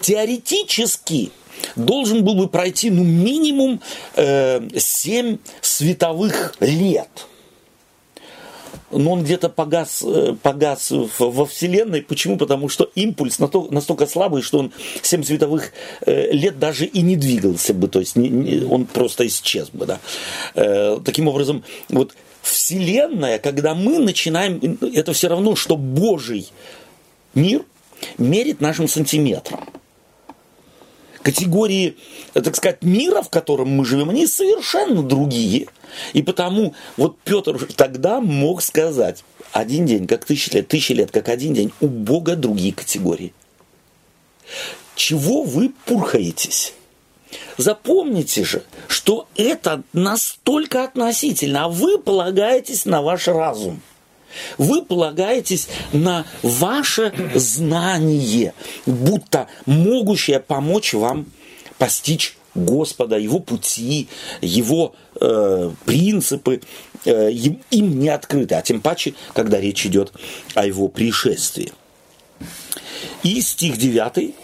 теоретически 0.00 1.30
должен 1.74 2.22
был 2.22 2.34
бы 2.34 2.48
пройти 2.48 2.90
ну, 2.90 3.02
минимум 3.02 3.80
7 4.14 5.38
световых 5.62 6.54
лет– 6.60 7.08
но 8.90 9.12
он 9.12 9.24
где-то 9.24 9.48
погас, 9.48 10.02
э, 10.06 10.34
погас 10.42 10.92
во 11.18 11.46
Вселенной. 11.46 12.02
Почему? 12.02 12.36
Потому 12.36 12.68
что 12.68 12.90
импульс 12.94 13.38
настолько 13.38 14.06
слабый, 14.06 14.42
что 14.42 14.58
он 14.58 14.72
7 15.02 15.22
световых 15.24 15.72
э, 16.04 16.32
лет 16.32 16.58
даже 16.58 16.86
и 16.86 17.00
не 17.02 17.16
двигался 17.16 17.74
бы, 17.74 17.88
то 17.88 18.00
есть 18.00 18.16
он 18.16 18.86
просто 18.86 19.26
исчез 19.26 19.70
бы. 19.70 19.86
Да. 19.86 20.00
Э, 20.54 20.98
таким 21.04 21.28
образом, 21.28 21.64
вот 21.88 22.14
Вселенная, 22.42 23.38
когда 23.38 23.74
мы 23.74 23.98
начинаем, 23.98 24.78
это 24.80 25.12
все 25.12 25.28
равно, 25.28 25.56
что 25.56 25.76
Божий 25.76 26.48
мир 27.34 27.64
мерит 28.18 28.60
нашим 28.60 28.88
сантиметром 28.88 29.60
категории, 31.26 31.96
так 32.34 32.54
сказать, 32.54 32.82
мира, 32.82 33.20
в 33.20 33.30
котором 33.30 33.70
мы 33.70 33.84
живем, 33.84 34.10
они 34.10 34.28
совершенно 34.28 35.02
другие. 35.02 35.66
И 36.12 36.22
потому 36.22 36.74
вот 36.96 37.18
Петр 37.24 37.66
тогда 37.74 38.20
мог 38.20 38.62
сказать, 38.62 39.24
один 39.52 39.86
день, 39.86 40.06
как 40.06 40.24
тысяча 40.24 40.54
лет, 40.54 40.68
тысяча 40.68 40.94
лет, 40.94 41.10
как 41.10 41.28
один 41.28 41.54
день, 41.54 41.72
у 41.80 41.86
Бога 41.86 42.36
другие 42.36 42.72
категории. 42.72 43.32
Чего 44.94 45.42
вы 45.42 45.72
пурхаетесь? 45.84 46.72
Запомните 47.58 48.44
же, 48.44 48.62
что 48.88 49.28
это 49.36 49.82
настолько 49.92 50.84
относительно, 50.84 51.64
а 51.64 51.68
вы 51.68 51.98
полагаетесь 51.98 52.84
на 52.84 53.02
ваш 53.02 53.28
разум. 53.28 53.80
Вы 54.58 54.82
полагаетесь 54.82 55.68
на 55.92 56.26
ваше 56.42 57.12
знание, 57.34 58.52
будто 58.84 59.48
могущее 59.64 60.40
помочь 60.40 60.92
вам 60.92 61.26
постичь 61.78 62.36
Господа, 62.54 63.16
Его 63.16 63.38
пути, 63.38 64.08
Его 64.40 64.94
э, 65.20 65.70
принципы, 65.84 66.60
э, 67.04 67.30
им, 67.32 67.60
не 68.00 68.08
открыты, 68.08 68.54
а 68.54 68.62
тем 68.62 68.80
паче, 68.80 69.14
когда 69.32 69.60
речь 69.60 69.86
идет 69.86 70.12
о 70.54 70.66
Его 70.66 70.88
пришествии. 70.88 71.72
И 73.22 73.40
стих 73.40 73.76
9, 73.76 74.34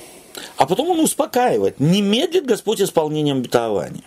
а 0.57 0.67
потом 0.67 0.91
он 0.91 1.01
успокаивает, 1.01 1.81
не 1.81 2.03
медлит 2.03 2.47
Господь 2.47 2.81
исполнением 2.81 3.39
обетования. 3.39 4.05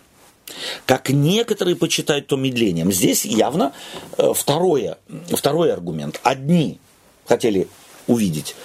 Как 0.85 1.09
некоторые 1.09 1.75
почитают 1.75 2.27
то 2.27 2.35
медлением. 2.35 2.91
Здесь 2.91 3.25
явно 3.25 3.73
э, 4.17 4.31
второе, 4.35 4.97
второй 5.29 5.73
аргумент. 5.73 6.19
Одни 6.23 6.79
хотели 7.25 7.67
увидеть, 8.07 8.55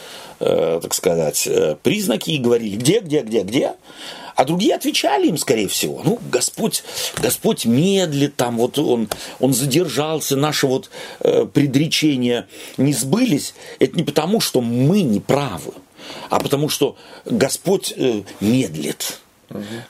так 0.82 0.94
сказать, 0.94 1.46
э, 1.46 1.76
признаки 1.82 2.30
и 2.30 2.38
говорили, 2.38 2.76
где, 2.76 3.00
где, 3.00 3.20
где, 3.20 3.42
где. 3.42 3.72
А 4.36 4.44
другие 4.44 4.74
отвечали 4.74 5.28
им, 5.28 5.36
скорее 5.36 5.68
всего, 5.68 6.00
ну, 6.02 6.18
Господь, 6.30 6.82
Господь 7.16 7.66
медлит, 7.66 8.36
там 8.36 8.56
вот 8.56 8.78
он, 8.78 9.08
он 9.38 9.52
задержался, 9.52 10.34
наши 10.34 10.66
вот 10.66 10.88
э, 11.20 11.44
предречения 11.44 12.48
не 12.78 12.94
сбылись. 12.94 13.54
Это 13.78 13.96
не 13.98 14.02
потому, 14.02 14.40
что 14.40 14.62
мы 14.62 15.02
не 15.02 15.20
правы, 15.20 15.74
а 16.30 16.40
потому 16.40 16.70
что 16.70 16.96
Господь 17.26 17.92
э, 17.94 18.22
медлит. 18.40 19.20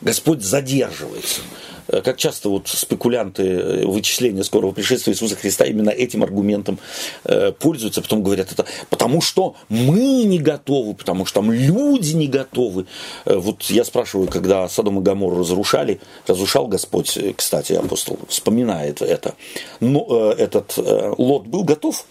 Господь 0.01 0.43
задерживается. 0.43 1.43
Э, 1.91 2.03
как 2.03 2.17
часто 2.17 2.49
вот 2.49 2.69
спекулянты 2.69 3.43
э, 3.43 3.87
вычисления 3.87 4.45
скорого 4.45 4.73
пришествия 4.73 5.13
Иисуса 5.13 5.37
Христа 5.37 5.65
именно 5.65 5.91
этим 5.91 6.23
аргументом 6.23 6.79
э, 7.25 7.53
пользуются, 7.53 8.03
потом 8.03 8.23
говорят 8.23 8.53
это, 8.53 8.65
потому 8.89 9.21
что 9.21 9.57
мы 9.69 10.25
не 10.25 10.39
готовы, 10.39 10.95
потому 10.95 11.27
что 11.27 11.41
там 11.41 11.51
люди 11.51 12.13
не 12.13 12.29
готовы. 12.29 12.87
Вот 13.25 13.65
я 13.65 13.85
спрашиваю, 13.85 14.29
когда 14.29 14.69
Содом 14.69 15.01
и 15.01 15.03
Гамору 15.03 15.39
разрушали, 15.39 16.01
разрушал 16.27 16.67
Господь, 16.69 17.19
кстати, 17.37 17.73
апостол 17.73 18.19
вспоминает 18.29 19.03
это, 19.03 19.35
но 19.81 20.33
этот 20.37 20.75
Лот 20.77 21.47
был 21.47 21.65
готов? 21.65 22.07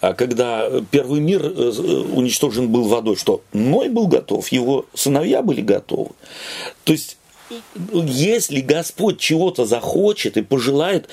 А 0.00 0.14
когда 0.14 0.68
первый 0.90 1.20
мир 1.20 1.44
уничтожен 1.44 2.68
был 2.68 2.84
водой, 2.84 3.16
что 3.16 3.42
Ной 3.52 3.88
был 3.88 4.06
готов, 4.06 4.48
его 4.48 4.86
сыновья 4.94 5.42
были 5.42 5.60
готовы. 5.60 6.10
То 6.84 6.92
есть 6.92 7.18
если 7.74 8.60
Господь 8.60 9.18
чего-то 9.18 9.64
захочет 9.64 10.36
и 10.36 10.42
пожелает, 10.42 11.08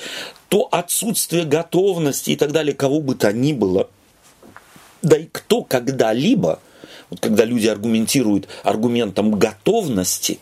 то 0.48 0.68
отсутствие 0.70 1.44
готовности 1.44 2.30
и 2.30 2.36
так 2.36 2.52
далее, 2.52 2.74
кого 2.74 3.00
бы 3.00 3.14
то 3.14 3.32
ни 3.32 3.52
было, 3.52 3.88
да 5.02 5.16
и 5.16 5.26
кто 5.30 5.62
когда-либо, 5.62 6.60
вот 7.10 7.20
когда 7.20 7.44
люди 7.44 7.66
аргументируют 7.66 8.48
аргументом 8.62 9.38
готовности, 9.38 10.38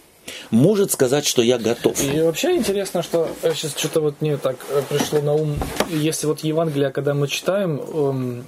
может 0.51 0.91
сказать, 0.93 1.27
что 1.27 1.43
я 1.43 1.59
готов. 1.59 2.03
И 2.03 2.21
вообще 2.21 2.57
интересно, 2.57 3.03
что 3.03 3.29
сейчас 3.43 3.77
что-то 3.77 4.01
вот 4.01 4.21
мне 4.21 4.37
так 4.39 4.57
э, 4.71 4.83
пришло 4.89 5.21
на 5.21 5.35
ум, 5.35 5.57
если 5.91 6.27
вот 6.27 6.41
Евангелие, 6.41 6.91
когда 6.91 7.13
мы 7.13 7.29
читаем, 7.29 7.81
эм, 7.81 8.45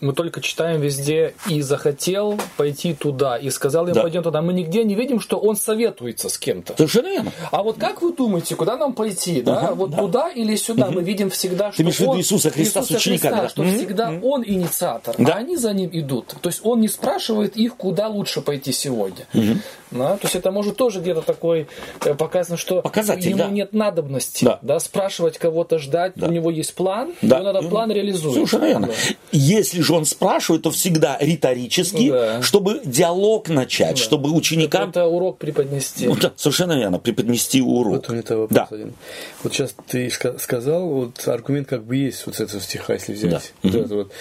мы 0.00 0.12
только 0.12 0.40
читаем 0.40 0.80
везде 0.80 1.34
и 1.48 1.60
захотел 1.60 2.38
пойти 2.56 2.94
туда, 2.94 3.36
и 3.36 3.50
сказал 3.50 3.86
им, 3.88 3.94
да. 3.94 4.02
пойдем 4.02 4.22
туда. 4.22 4.42
Мы 4.42 4.52
нигде 4.52 4.84
не 4.84 4.94
видим, 4.94 5.20
что 5.20 5.38
он 5.38 5.56
советуется 5.56 6.28
с 6.28 6.38
кем-то. 6.38 6.74
Совершенно 6.76 7.08
верно. 7.08 7.32
А 7.50 7.62
вот 7.62 7.78
как 7.78 8.02
вы 8.02 8.12
думаете, 8.12 8.54
куда 8.54 8.76
нам 8.76 8.92
пойти? 8.92 9.42
Да? 9.42 9.58
Ага, 9.58 9.74
вот 9.74 9.90
да. 9.90 9.96
туда 9.98 10.28
или 10.30 10.54
сюда? 10.56 10.86
Угу. 10.86 10.94
Мы 10.94 11.02
видим 11.02 11.30
всегда, 11.30 11.72
что 11.72 11.78
Ты 11.78 11.82
имеешь 11.82 11.96
в 11.96 12.00
виду 12.00 12.16
Иисуса 12.16 12.50
Христа 12.50 12.80
Иисуса 12.80 12.94
с 12.94 12.96
учениками? 12.96 13.40
Христа, 13.40 13.42
да? 13.42 13.48
что 13.48 13.62
угу. 13.62 13.70
всегда 13.70 14.10
угу. 14.10 14.30
он 14.30 14.44
инициатор, 14.44 15.14
да. 15.18 15.34
а 15.34 15.36
они 15.38 15.56
за 15.56 15.72
ним 15.72 15.90
идут. 15.92 16.34
То 16.40 16.48
есть 16.48 16.60
он 16.62 16.80
не 16.80 16.88
спрашивает 16.88 17.56
их, 17.56 17.76
куда 17.76 18.08
лучше 18.08 18.40
пойти 18.40 18.72
сегодня. 18.72 19.26
Угу. 19.34 19.58
Да? 19.90 20.16
То 20.16 20.24
есть 20.24 20.34
это 20.34 20.50
может 20.50 20.76
тоже 20.76 21.00
где-то 21.00 21.22
такой 21.22 21.68
э, 22.04 22.14
показано, 22.14 22.56
что 22.56 22.82
Показатель, 22.82 23.30
ему 23.30 23.38
да. 23.38 23.48
нет 23.48 23.72
надобности 23.72 24.44
да. 24.44 24.58
Да, 24.62 24.80
спрашивать 24.80 25.38
кого-то, 25.38 25.78
ждать, 25.78 26.12
да. 26.16 26.26
у 26.26 26.30
него 26.30 26.50
есть 26.50 26.74
план, 26.74 27.12
да. 27.22 27.38
и 27.38 27.40
он 27.40 27.46
этот 27.48 27.70
план 27.70 27.90
реализует. 27.90 28.34
Совершенно 28.34 28.64
верно. 28.64 28.86
Да. 28.88 28.92
Если 29.32 29.80
же 29.80 29.94
он 29.94 30.04
спрашивает, 30.04 30.62
то 30.62 30.70
всегда 30.70 31.16
риторически, 31.20 32.10
да. 32.10 32.42
чтобы 32.42 32.80
диалог 32.84 33.48
начать, 33.48 33.96
да. 33.96 34.02
чтобы 34.02 34.30
ученикам... 34.32 34.90
Это 34.90 35.06
урок 35.06 35.38
преподнести. 35.38 36.06
Ну, 36.06 36.16
да, 36.16 36.32
совершенно 36.36 36.76
верно, 36.76 36.98
преподнести 36.98 37.62
урок. 37.62 37.94
Вот 37.94 38.10
у 38.10 38.12
меня 38.12 38.22
вопрос 38.28 38.48
да. 38.50 38.68
один. 38.70 38.94
Вот 39.42 39.52
сейчас 39.52 39.74
ты 39.86 40.10
сказал, 40.38 40.88
вот 40.88 41.26
аргумент 41.26 41.68
как 41.68 41.84
бы 41.84 41.96
есть 41.96 42.26
вот 42.26 42.36
с 42.36 42.40
этого 42.40 42.60
стиха, 42.60 42.94
если 42.94 43.12
взять. 43.12 43.30
Да. 43.30 43.40
Вот 43.62 43.74
угу. 43.74 43.84
это 43.84 43.94
вот 43.94 44.12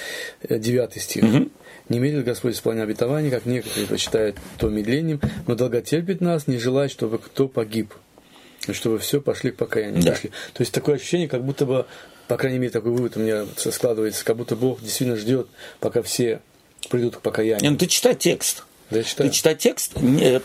э, 0.43 0.59
девятый 0.59 1.01
стих. 1.01 1.23
Угу. 1.23 1.49
Не 1.89 1.99
медлит 1.99 2.25
Господь 2.25 2.55
исполнять 2.55 2.83
обетование, 2.83 3.31
как 3.31 3.45
некоторые 3.45 3.87
посчитают 3.87 4.37
то 4.57 4.69
медлением, 4.69 5.21
но 5.47 5.55
долготерпит 5.55 6.21
нас, 6.21 6.47
не 6.47 6.57
желает, 6.57 6.91
чтобы 6.91 7.17
кто 7.17 7.47
погиб, 7.47 7.93
чтобы 8.71 8.99
все 8.99 9.21
пошли 9.21 9.51
к 9.51 9.55
покаянию. 9.55 10.03
Да. 10.03 10.11
Пошли. 10.11 10.29
То 10.53 10.61
есть 10.61 10.73
такое 10.73 10.95
ощущение, 10.95 11.27
как 11.27 11.43
будто 11.43 11.65
бы, 11.65 11.85
по 12.27 12.37
крайней 12.37 12.59
мере, 12.59 12.71
такой 12.71 12.91
вывод 12.91 13.15
у 13.15 13.19
меня 13.21 13.45
складывается, 13.55 14.25
как 14.25 14.37
будто 14.37 14.55
Бог 14.55 14.81
действительно 14.81 15.17
ждет, 15.17 15.47
пока 15.79 16.01
все 16.01 16.41
придут 16.89 17.17
к 17.17 17.21
покаянию. 17.21 17.71
Ну, 17.71 17.77
ты 17.77 17.87
читай 17.87 18.15
текст. 18.15 18.63
Да, 18.89 19.01
Ты 19.03 19.29
читай 19.29 19.55
текст, 19.55 19.93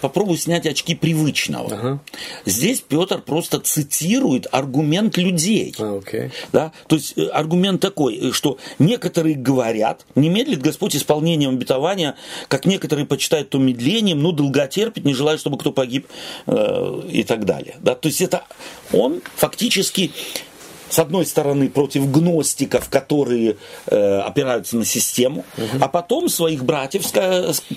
попробуй 0.00 0.36
снять 0.36 0.66
очки 0.66 0.96
привычного. 0.96 1.74
Ага. 1.74 2.00
Здесь 2.44 2.80
Петр 2.80 3.20
просто 3.20 3.60
цитирует 3.60 4.48
аргумент 4.50 5.16
людей. 5.16 5.74
А, 5.78 5.98
okay. 5.98 6.32
да? 6.52 6.72
То 6.88 6.96
есть 6.96 7.16
э, 7.16 7.26
аргумент 7.26 7.80
такой, 7.80 8.16
э, 8.16 8.32
что 8.32 8.58
некоторые 8.80 9.36
говорят, 9.36 10.04
не 10.16 10.28
медлит 10.28 10.60
Господь 10.60 10.96
исполнением 10.96 11.50
обетования, 11.50 12.16
как 12.48 12.66
некоторые 12.66 13.06
почитают 13.06 13.50
то 13.50 13.58
медлением, 13.58 14.20
но 14.20 14.32
долготерпит, 14.32 15.04
не 15.04 15.14
желая, 15.14 15.38
чтобы 15.38 15.56
кто 15.56 15.70
погиб 15.70 16.08
э, 16.46 17.02
и 17.10 17.22
так 17.22 17.44
далее. 17.44 17.76
Да? 17.80 17.94
То 17.94 18.08
есть 18.08 18.20
это 18.20 18.44
он 18.92 19.22
фактически 19.36 20.10
с 20.92 20.98
одной 20.98 21.24
стороны, 21.24 21.70
против 21.70 22.10
гностиков, 22.10 22.90
которые 22.90 23.56
э, 23.86 24.18
опираются 24.18 24.76
на 24.76 24.84
систему, 24.84 25.46
угу. 25.56 25.78
а 25.80 25.88
потом 25.88 26.28
своих 26.28 26.66
братьев, 26.66 27.06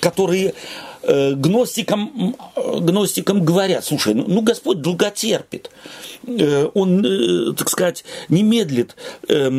которые 0.02 0.54
э, 1.02 1.32
гностикам, 1.32 2.36
гностикам 2.56 3.46
говорят, 3.46 3.86
слушай, 3.86 4.14
ну, 4.14 4.26
ну 4.28 4.42
Господь 4.42 4.82
долготерпит, 4.82 5.72
э, 6.28 6.68
он, 6.74 7.06
э, 7.06 7.54
так 7.54 7.70
сказать, 7.70 8.04
не 8.28 8.44
медлит, 8.44 8.98
э, 9.30 9.50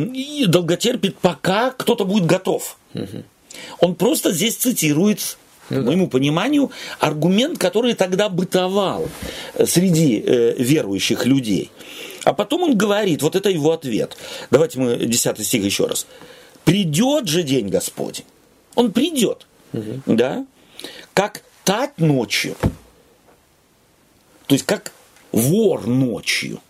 долготерпит, 0.47 1.17
пока 1.17 1.71
кто-то 1.71 2.05
будет 2.05 2.27
готов. 2.27 2.77
Угу. 2.93 3.23
Он 3.81 3.95
просто 3.95 4.33
здесь 4.33 4.57
цитирует 4.57 5.39
ну, 5.71 5.81
да. 5.81 5.87
моему 5.87 6.09
пониманию, 6.09 6.71
аргумент, 7.01 7.59
который 7.59 7.95
тогда 7.95 8.29
бытовал 8.29 9.09
среди 9.65 10.23
э, 10.23 10.57
верующих 10.59 11.25
людей. 11.25 11.71
А 12.27 12.33
потом 12.33 12.65
он 12.65 12.77
говорит, 12.77 13.23
вот 13.23 13.37
это 13.37 13.51
его 13.51 13.71
ответ. 13.71 14.17
Давайте 14.51 14.81
мы 14.81 14.97
10 14.97 15.47
стих 15.47 15.65
еще 15.65 15.87
раз. 15.87 16.09
Придет 16.65 17.29
же 17.29 17.45
день 17.45 17.69
Господень. 17.69 18.25
Он 18.75 18.91
придет. 18.91 19.47
Угу. 19.73 20.01
Да? 20.07 20.45
Как 21.15 21.43
тать 21.63 21.99
ночью. 21.99 22.57
То 24.49 24.57
есть 24.57 24.67
как 24.67 24.91
вор 25.31 25.87
ночью. 25.87 26.61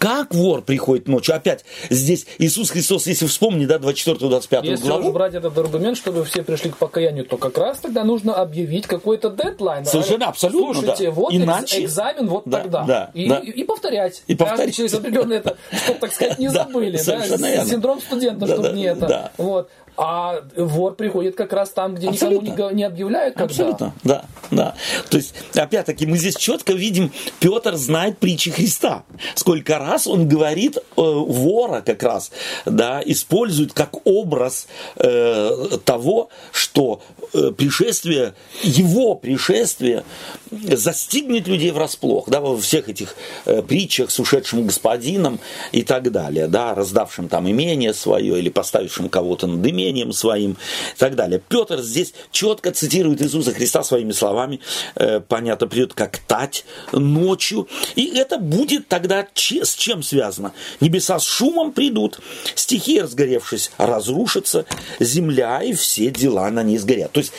Как 0.00 0.34
вор 0.34 0.62
приходит 0.62 1.08
ночью? 1.08 1.34
Опять 1.34 1.62
здесь 1.90 2.26
Иисус 2.38 2.70
Христос, 2.70 3.06
если 3.06 3.26
вспомни, 3.26 3.66
да, 3.66 3.76
24-25 3.76 4.64
если 4.64 4.86
главу. 4.86 5.02
Если 5.02 5.12
брать 5.12 5.34
этот 5.34 5.58
аргумент, 5.58 5.98
чтобы 5.98 6.24
все 6.24 6.42
пришли 6.42 6.70
к 6.70 6.78
покаянию, 6.78 7.26
то 7.26 7.36
как 7.36 7.58
раз 7.58 7.80
тогда 7.80 8.02
нужно 8.02 8.34
объявить 8.34 8.86
какой-то 8.86 9.28
дедлайн. 9.28 9.84
Совершенно, 9.84 10.28
абсолютно, 10.28 10.72
Слушайте, 10.72 11.04
да. 11.04 11.10
вот 11.10 11.34
Иначе... 11.34 11.84
экзамен 11.84 12.28
вот 12.28 12.44
да, 12.46 12.60
тогда. 12.60 12.84
Да, 12.84 13.10
и, 13.12 13.28
да. 13.28 13.38
И, 13.40 13.50
и 13.50 13.64
повторять. 13.64 14.22
И 14.26 14.34
повторять. 14.34 14.74
через 14.74 14.94
определенное 14.94 15.36
это, 15.36 15.58
чтобы, 15.70 15.98
так 15.98 16.14
сказать, 16.14 16.38
не 16.38 16.48
забыли. 16.50 16.98
Да, 17.04 17.66
Синдром 17.66 18.00
студента, 18.00 18.46
чтобы 18.46 18.70
не 18.70 18.84
это. 18.84 19.32
Вот. 19.36 19.68
А 20.02 20.42
вор 20.56 20.94
приходит 20.94 21.36
как 21.36 21.52
раз 21.52 21.70
там, 21.70 21.94
где 21.94 22.08
Абсолютно. 22.08 22.48
никому 22.48 22.70
не, 22.70 22.76
не 22.76 22.84
объявляют 22.84 23.34
когда. 23.34 23.52
Абсолютно, 23.52 23.94
да, 24.02 24.24
да. 24.50 24.74
То 25.10 25.18
есть, 25.18 25.34
опять-таки, 25.54 26.06
мы 26.06 26.16
здесь 26.16 26.36
четко 26.36 26.72
видим, 26.72 27.12
Петр 27.38 27.74
знает 27.76 28.16
притчи 28.16 28.50
Христа. 28.50 29.04
Сколько 29.34 29.78
раз 29.78 30.06
он 30.06 30.26
говорит 30.26 30.78
э, 30.78 30.80
вора 30.96 31.82
как 31.82 32.02
раз, 32.02 32.32
да, 32.64 33.02
использует 33.04 33.74
как 33.74 34.06
образ 34.06 34.68
э, 34.96 35.50
того, 35.84 36.30
что 36.50 37.02
э, 37.34 37.50
пришествие, 37.50 38.32
его 38.62 39.16
пришествие 39.16 40.04
застигнет 40.50 41.46
людей 41.46 41.72
врасплох, 41.72 42.30
да, 42.30 42.40
во 42.40 42.56
всех 42.56 42.88
этих 42.88 43.16
э, 43.44 43.60
притчах 43.60 44.10
с 44.10 44.18
ушедшим 44.18 44.64
господином 44.64 45.40
и 45.72 45.82
так 45.82 46.10
далее, 46.10 46.46
да, 46.46 46.74
раздавшим 46.74 47.28
там 47.28 47.50
имение 47.50 47.92
свое 47.92 48.38
или 48.38 48.48
поставившим 48.48 49.10
кого-то 49.10 49.46
над 49.46 49.66
имением, 49.66 49.89
мышлением 49.90 50.12
своим 50.12 50.52
и 50.52 50.98
так 50.98 51.14
далее. 51.14 51.40
Петр 51.48 51.80
здесь 51.80 52.14
четко 52.30 52.70
цитирует 52.72 53.22
Иисуса 53.22 53.52
Христа 53.52 53.82
своими 53.82 54.12
словами, 54.12 54.60
э, 54.94 55.20
понятно, 55.20 55.66
придет 55.66 55.94
как 55.94 56.18
тать 56.18 56.64
ночью, 56.92 57.68
и 57.96 58.16
это 58.16 58.38
будет 58.38 58.88
тогда 58.88 59.26
с 59.34 59.74
чем 59.74 60.02
связано? 60.02 60.52
Небеса 60.80 61.18
с 61.18 61.24
шумом 61.24 61.72
придут, 61.72 62.20
стихи, 62.54 63.00
разгоревшись, 63.00 63.72
разрушатся, 63.78 64.64
земля 65.00 65.62
и 65.62 65.72
все 65.72 66.10
дела 66.10 66.50
на 66.50 66.62
ней 66.62 66.78
сгорят. 66.78 67.12
То 67.12 67.20
есть 67.20 67.32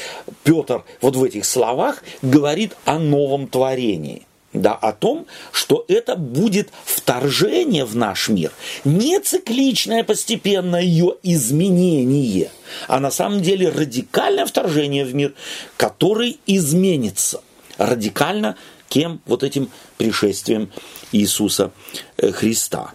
Петр 0.43 0.84
вот 1.02 1.16
в 1.16 1.24
этих 1.24 1.45
словах 1.45 2.04
говорит 2.22 2.76
о 2.86 2.99
новом 2.99 3.47
творении 3.47 4.26
да, 4.54 4.74
о 4.74 4.91
том, 4.93 5.28
что 5.52 5.86
это 5.88 6.16
будет 6.16 6.70
вторжение 6.84 7.86
в 7.86 7.95
наш 7.95 8.30
мир, 8.30 8.52
не 8.84 9.20
цикличное 9.20 10.04
постепенное 10.04 10.82
ее 10.82 11.16
изменение, 11.24 12.52
а 12.88 12.99
на 12.99 13.12
самом 13.12 13.41
деле 13.41 13.70
радикальное 13.70 14.45
вторжение 14.45 15.06
в 15.06 15.14
мир, 15.14 15.34
который 15.78 16.39
изменится 16.47 17.41
радикально 17.78 18.58
кем? 18.91 19.22
Вот 19.26 19.43
этим 19.43 19.70
пришествием 19.97 20.70
Иисуса 21.12 21.72
э, 22.18 22.32
Христа. 22.32 22.91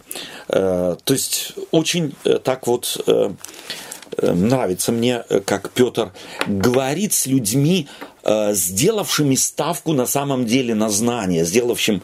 Э, 0.48 0.96
то 1.02 1.12
есть 1.12 1.54
очень 1.70 2.14
э, 2.24 2.38
так 2.38 2.66
вот 2.66 3.00
нравится 4.22 4.92
мне, 4.92 5.24
как 5.44 5.70
Петр 5.72 6.12
говорит 6.46 7.12
с 7.12 7.26
людьми 7.26 7.86
сделавшими 8.53 9.35
ставку 9.35 9.93
на 9.93 10.07
самом 10.07 10.47
деле 10.47 10.74
на 10.74 10.91
знание, 10.91 11.45
сделавшими 11.45 12.01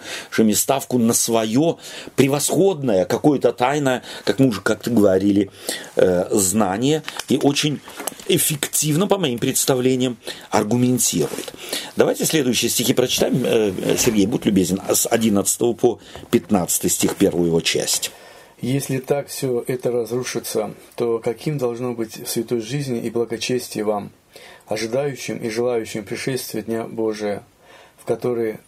ставку 0.53 0.99
на 0.99 1.15
свое 1.15 1.77
превосходное, 2.17 3.05
какое-то 3.05 3.53
тайное, 3.53 4.03
как 4.25 4.39
мы 4.39 4.49
уже 4.49 4.61
как-то 4.61 4.91
говорили, 4.91 5.51
э, 5.97 6.29
знание. 6.31 7.03
И 7.29 7.39
очень 7.43 7.81
эффективно, 8.29 9.07
по 9.07 9.19
моим 9.19 9.39
представлениям, 9.39 10.17
аргументирует. 10.51 11.53
Давайте 11.97 12.25
следующие 12.25 12.71
стихи 12.71 12.95
прочитаем. 12.95 13.43
Э, 13.45 13.97
Сергей, 13.99 14.27
будь 14.27 14.45
любезен, 14.45 14.81
с 14.89 15.07
11 15.07 15.75
по 15.75 15.99
15 16.31 16.91
стих, 16.91 17.17
первую 17.17 17.49
его 17.49 17.61
часть. 17.61 18.13
Если 18.61 18.99
так 18.99 19.27
все 19.27 19.65
это 19.67 19.91
разрушится, 19.91 20.73
то 20.95 21.19
каким 21.19 21.59
должно 21.59 21.95
быть 21.95 22.29
святой 22.29 22.61
жизни 22.61 23.01
и 23.01 23.11
благочестие 23.11 23.83
вам, 23.83 24.13
ожидающим 24.67 25.39
и 25.39 25.49
желающим 25.49 26.05
пришествия 26.05 26.63
Дня 26.63 26.85
Божия, 26.85 27.43
в 27.99 28.05
который 28.05 28.59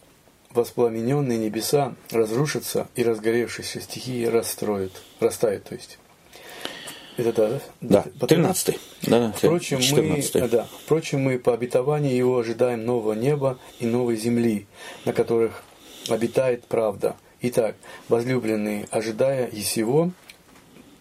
воспламененные 0.51 1.37
небеса 1.37 1.95
разрушатся 2.11 2.87
и 2.95 3.03
разгоревшиеся 3.03 3.81
стихии 3.81 4.25
расстроят, 4.25 4.91
растают, 5.19 5.65
то 5.65 5.75
есть. 5.75 5.99
Это 7.17 7.31
да, 7.31 7.61
да? 7.79 8.05
Да, 8.19 8.27
13 8.27 8.77
да, 9.03 9.31
впрочем, 9.31 9.79
14 9.79 10.35
мы, 10.35 10.47
да, 10.49 10.67
впрочем, 10.83 11.21
мы 11.21 11.39
по 11.39 11.53
обетованию 11.53 12.13
его 12.13 12.37
ожидаем 12.37 12.85
нового 12.85 13.13
неба 13.13 13.57
и 13.79 13.85
новой 13.85 14.17
земли, 14.17 14.67
на 15.05 15.13
которых 15.13 15.63
обитает 16.09 16.65
правда. 16.65 17.15
Итак, 17.41 17.75
возлюбленные, 18.09 18.87
ожидая 18.91 19.47
и 19.47 19.61
сего, 19.61 20.11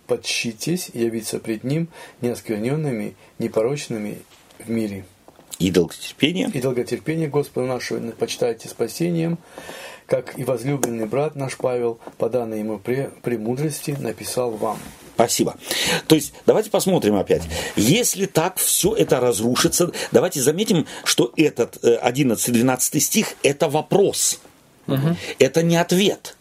подщитесь 0.07 0.90
явиться 0.92 1.40
пред 1.40 1.64
Ним 1.64 1.88
неоскверненными, 2.20 3.16
непорочными 3.38 4.18
в 4.59 4.71
мире. 4.71 5.05
И 5.59 5.71
долготерпение. 5.71 6.51
И 6.53 6.61
долготерпение 6.61 7.29
Господа 7.29 7.67
нашего 7.67 8.11
почитайте 8.13 8.69
спасением, 8.69 9.39
как 10.07 10.39
и 10.39 10.45
возлюбленный 10.45 11.07
брат 11.07 11.37
наш 11.37 11.57
Павел, 11.57 12.01
по 12.19 12.29
данной 12.29 12.59
ему 12.61 12.79
премудрости, 12.79 13.97
написал 13.99 14.51
вам. 14.51 14.79
Спасибо. 15.15 15.57
То 16.09 16.17
есть, 16.17 16.35
давайте 16.45 16.71
посмотрим 16.71 17.15
опять. 17.15 17.43
Если 17.77 18.27
так 18.27 18.57
все 18.57 18.95
это 18.95 19.21
разрушится, 19.21 19.93
давайте 20.11 20.43
заметим, 20.43 20.87
что 21.05 21.33
этот 21.37 21.77
11-12 21.85 22.79
э, 22.97 23.01
стих– 23.01 23.35
это 23.45 23.69
вопрос. 23.69 24.41
Угу. 24.89 25.17
Это 25.39 25.63
не 25.63 25.77
ответ. 25.77 26.37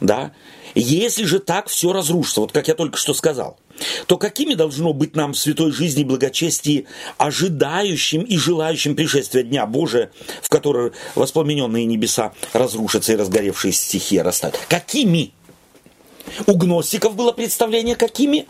Да? 0.00 0.32
Если 0.74 1.24
же 1.24 1.38
так 1.38 1.68
все 1.68 1.92
разрушится, 1.92 2.40
вот 2.40 2.52
как 2.52 2.68
я 2.68 2.74
только 2.74 2.98
что 2.98 3.14
сказал, 3.14 3.58
то 4.06 4.16
какими 4.16 4.54
должно 4.54 4.92
быть 4.92 5.16
нам 5.16 5.32
в 5.32 5.38
святой 5.38 5.72
жизни 5.72 6.02
и 6.02 6.04
благочестии, 6.04 6.86
ожидающим 7.16 8.22
и 8.22 8.36
желающим 8.36 8.96
пришествия 8.96 9.42
Дня 9.42 9.66
Божия, 9.66 10.10
в 10.42 10.48
который 10.48 10.92
воспламененные 11.14 11.84
небеса 11.84 12.32
разрушатся 12.52 13.12
и 13.12 13.16
разгоревшие 13.16 13.72
стихии 13.72 14.18
растают? 14.18 14.58
Какими? 14.68 15.32
У 16.46 16.56
гностиков 16.56 17.14
было 17.14 17.32
представление 17.32 17.96
какими? 17.96 18.46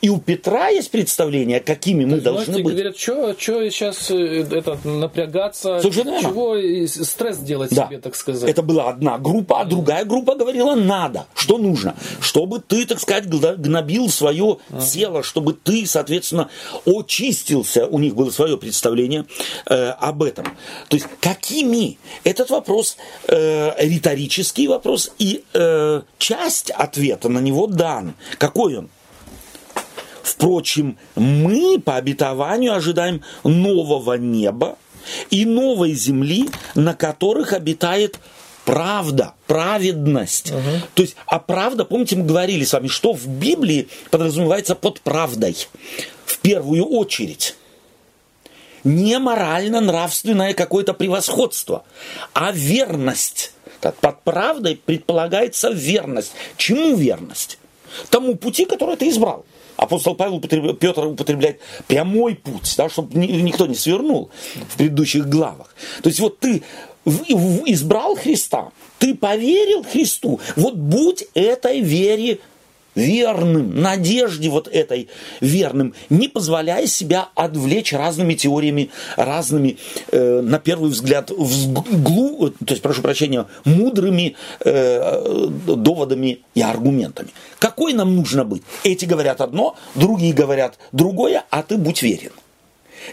И 0.00 0.08
у 0.08 0.18
Петра 0.18 0.68
есть 0.68 0.90
представление, 0.90 1.60
какими 1.60 2.04
мы 2.04 2.20
должны 2.20 2.62
быть. 2.62 2.74
говорят, 2.74 2.96
что 2.96 3.34
сейчас 3.34 4.10
это, 4.10 4.78
напрягаться, 4.84 5.80
Совершенно 5.80 6.20
чего 6.20 6.56
стресс 6.86 7.38
делать 7.38 7.70
да. 7.74 7.86
себе, 7.86 7.98
так 7.98 8.14
сказать. 8.16 8.48
Это 8.48 8.62
была 8.62 8.88
одна 8.88 9.18
группа, 9.18 9.60
а 9.60 9.64
другая 9.64 10.04
группа 10.04 10.34
говорила, 10.34 10.74
надо. 10.74 11.26
Что 11.34 11.58
нужно? 11.58 11.94
Чтобы 12.20 12.60
ты, 12.60 12.86
так 12.86 13.00
сказать, 13.00 13.28
гнобил 13.28 14.08
свое 14.08 14.58
а. 14.70 14.80
тело, 14.80 15.22
чтобы 15.22 15.52
ты, 15.52 15.86
соответственно, 15.86 16.48
очистился. 16.86 17.86
У 17.86 17.98
них 17.98 18.14
было 18.14 18.30
свое 18.30 18.56
представление 18.56 19.26
э, 19.66 19.90
об 19.90 20.22
этом. 20.22 20.44
То 20.88 20.96
есть, 20.96 21.06
какими? 21.20 21.98
Этот 22.24 22.50
вопрос 22.50 22.96
э, 23.28 23.72
риторический 23.78 24.68
вопрос, 24.68 25.12
и 25.18 25.44
э, 25.52 26.02
часть 26.18 26.70
ответа 26.70 27.28
на 27.28 27.38
него 27.38 27.66
дан. 27.66 28.14
Какой 28.38 28.76
он? 28.76 28.90
Впрочем, 30.40 30.96
мы 31.16 31.78
по 31.78 31.96
обетованию 31.96 32.74
ожидаем 32.74 33.22
нового 33.44 34.14
неба 34.14 34.78
и 35.28 35.44
новой 35.44 35.92
земли, 35.92 36.48
на 36.74 36.94
которых 36.94 37.52
обитает 37.52 38.18
правда, 38.64 39.34
праведность. 39.46 40.50
Угу. 40.50 40.60
То 40.94 41.02
есть, 41.02 41.14
а 41.26 41.40
правда, 41.40 41.84
помните, 41.84 42.16
мы 42.16 42.24
говорили 42.24 42.64
с 42.64 42.72
вами, 42.72 42.86
что 42.86 43.12
в 43.12 43.26
Библии 43.28 43.88
подразумевается 44.10 44.74
под 44.74 45.02
правдой 45.02 45.68
в 46.24 46.38
первую 46.38 46.86
очередь. 46.86 47.54
Не 48.82 49.18
морально-нравственное 49.18 50.54
какое-то 50.54 50.94
превосходство, 50.94 51.84
а 52.32 52.50
верность. 52.50 53.52
Так, 53.82 53.94
под 53.96 54.22
правдой 54.22 54.76
предполагается 54.76 55.68
верность. 55.68 56.32
Чему 56.56 56.96
верность? 56.96 57.58
Тому 58.08 58.36
пути, 58.36 58.64
который 58.64 58.96
ты 58.96 59.10
избрал 59.10 59.44
апостол 59.80 60.14
Павел 60.14 60.36
употребляет, 60.36 60.78
Петр 60.78 61.06
употребляет 61.06 61.60
прямой 61.86 62.34
путь, 62.34 62.74
да, 62.76 62.88
чтобы 62.88 63.16
никто 63.18 63.66
не 63.66 63.74
свернул 63.74 64.30
в 64.68 64.76
предыдущих 64.76 65.26
главах. 65.26 65.74
То 66.02 66.08
есть 66.08 66.20
вот 66.20 66.38
ты 66.38 66.62
избрал 67.04 68.14
Христа, 68.14 68.72
ты 68.98 69.14
поверил 69.14 69.82
Христу, 69.82 70.38
вот 70.56 70.74
будь 70.74 71.24
этой 71.34 71.80
вере 71.80 72.40
верным, 73.00 73.80
надежде 73.80 74.48
вот 74.48 74.68
этой 74.68 75.08
верным, 75.40 75.94
не 76.10 76.28
позволяя 76.28 76.86
себя 76.86 77.28
отвлечь 77.34 77.92
разными 77.92 78.34
теориями, 78.34 78.90
разными, 79.16 79.78
э, 80.12 80.40
на 80.40 80.58
первый 80.58 80.90
взгляд, 80.90 81.30
взглу, 81.30 82.50
то 82.50 82.72
есть, 82.74 82.82
прошу 82.82 83.02
прощения, 83.02 83.46
мудрыми 83.64 84.36
э, 84.60 85.48
доводами 85.66 86.40
и 86.54 86.62
аргументами. 86.62 87.30
Какой 87.58 87.92
нам 87.92 88.16
нужно 88.16 88.44
быть? 88.44 88.62
Эти 88.84 89.04
говорят 89.04 89.40
одно, 89.40 89.76
другие 89.94 90.32
говорят 90.32 90.78
другое, 90.92 91.44
а 91.50 91.62
ты 91.62 91.76
будь 91.76 92.02
верен. 92.02 92.32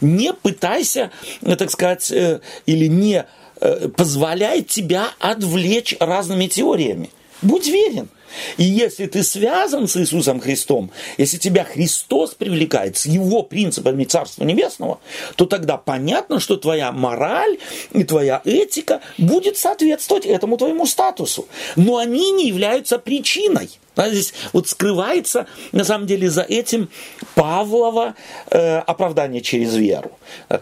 Не 0.01 0.33
пытайся, 0.33 1.11
э, 1.41 1.55
так 1.55 1.71
сказать, 1.71 2.11
э, 2.11 2.41
или 2.65 2.87
не 2.87 3.25
э, 3.59 3.87
позволяй 3.89 4.61
тебя 4.61 5.09
отвлечь 5.19 5.95
разными 5.99 6.47
теориями. 6.47 7.09
Будь 7.41 7.67
верен. 7.67 8.09
И 8.57 8.63
если 8.63 9.05
ты 9.05 9.23
связан 9.23 9.87
с 9.87 9.97
Иисусом 9.97 10.39
Христом, 10.39 10.91
если 11.17 11.37
тебя 11.37 11.63
Христос 11.63 12.33
привлекает 12.33 12.97
с 12.97 13.05
его 13.05 13.43
принципами 13.43 14.03
Царства 14.03 14.43
Небесного, 14.43 14.99
то 15.35 15.45
тогда 15.45 15.77
понятно, 15.77 16.39
что 16.39 16.57
твоя 16.57 16.91
мораль 16.91 17.57
и 17.93 18.03
твоя 18.03 18.41
этика 18.45 19.01
будет 19.17 19.57
соответствовать 19.57 20.25
этому 20.25 20.57
твоему 20.57 20.85
статусу. 20.85 21.47
Но 21.75 21.97
они 21.97 22.31
не 22.31 22.47
являются 22.47 22.99
причиной. 22.99 23.69
Да, 23.95 24.09
здесь 24.09 24.33
вот 24.53 24.67
скрывается, 24.67 25.47
на 25.71 25.83
самом 25.83 26.05
деле, 26.05 26.29
за 26.29 26.43
этим 26.43 26.87
Павлова 27.33 28.13
э, 28.51 28.77
оправдание 28.77 29.41
через 29.41 29.75
веру. 29.75 30.11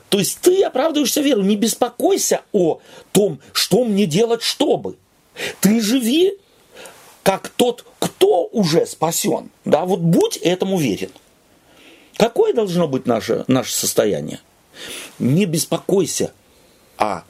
То 0.07 0.19
есть 0.19 0.39
ты 0.39 0.63
оправдываешься 0.63 1.19
веру, 1.19 1.41
не 1.41 1.57
беспокойся 1.57 2.41
о 2.53 2.79
том, 3.11 3.39
что 3.51 3.83
мне 3.83 4.05
делать, 4.05 4.41
чтобы. 4.41 4.95
Ты 5.59 5.81
живи 5.81 6.37
как 7.25 7.49
тот, 7.49 7.83
кто 7.97 8.45
уже 8.51 8.85
спасен. 8.85 9.49
Да, 9.65 9.85
вот 9.85 9.99
будь 9.99 10.37
этому 10.37 10.75
уверен. 10.75 11.09
Какое 12.17 12.53
должно 12.53 12.87
быть 12.87 13.07
наше, 13.07 13.43
наше 13.47 13.73
состояние? 13.73 14.39
Не 15.17 15.45
беспокойся 15.45 16.31
о, 16.97 17.23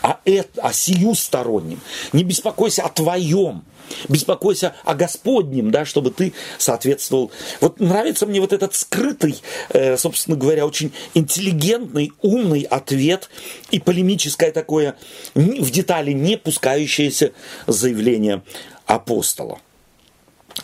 о, 0.00 0.16
это, 0.24 0.62
о 0.62 0.72
сию 0.72 1.14
стороннем. 1.14 1.82
Не 2.14 2.24
беспокойся 2.24 2.82
о 2.82 2.88
твоем. 2.88 3.62
Беспокойся 4.08 4.74
о 4.84 4.94
Господнем, 4.94 5.70
да, 5.70 5.84
чтобы 5.84 6.12
ты 6.12 6.32
соответствовал. 6.56 7.30
Вот 7.60 7.78
нравится 7.78 8.24
мне 8.24 8.40
вот 8.40 8.54
этот 8.54 8.74
скрытый, 8.74 9.42
э, 9.68 9.98
собственно 9.98 10.36
говоря, 10.36 10.64
очень 10.64 10.92
интеллигентный, 11.12 12.12
умный 12.22 12.62
ответ 12.62 13.28
и 13.70 13.78
полемическое 13.78 14.50
такое 14.50 14.96
в 15.34 15.70
детали 15.70 16.12
не 16.12 16.38
пускающееся 16.38 17.32
заявление 17.66 18.42
апостола. 18.86 19.58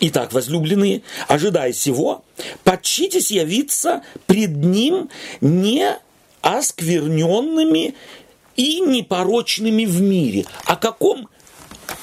Итак, 0.00 0.32
возлюбленные, 0.32 1.02
ожидая 1.28 1.72
сего, 1.72 2.24
подчитесь 2.62 3.30
явиться 3.30 4.02
пред 4.26 4.56
ним 4.56 5.08
не 5.40 5.96
оскверненными 6.42 7.94
и 8.56 8.80
непорочными 8.80 9.84
в 9.84 10.00
мире. 10.00 10.44
О 10.64 10.76
каком 10.76 11.28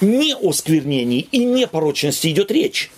неосквернении 0.01 1.21
и 1.31 1.45
непорочности 1.45 2.27
идет 2.27 2.51
речь? 2.51 2.91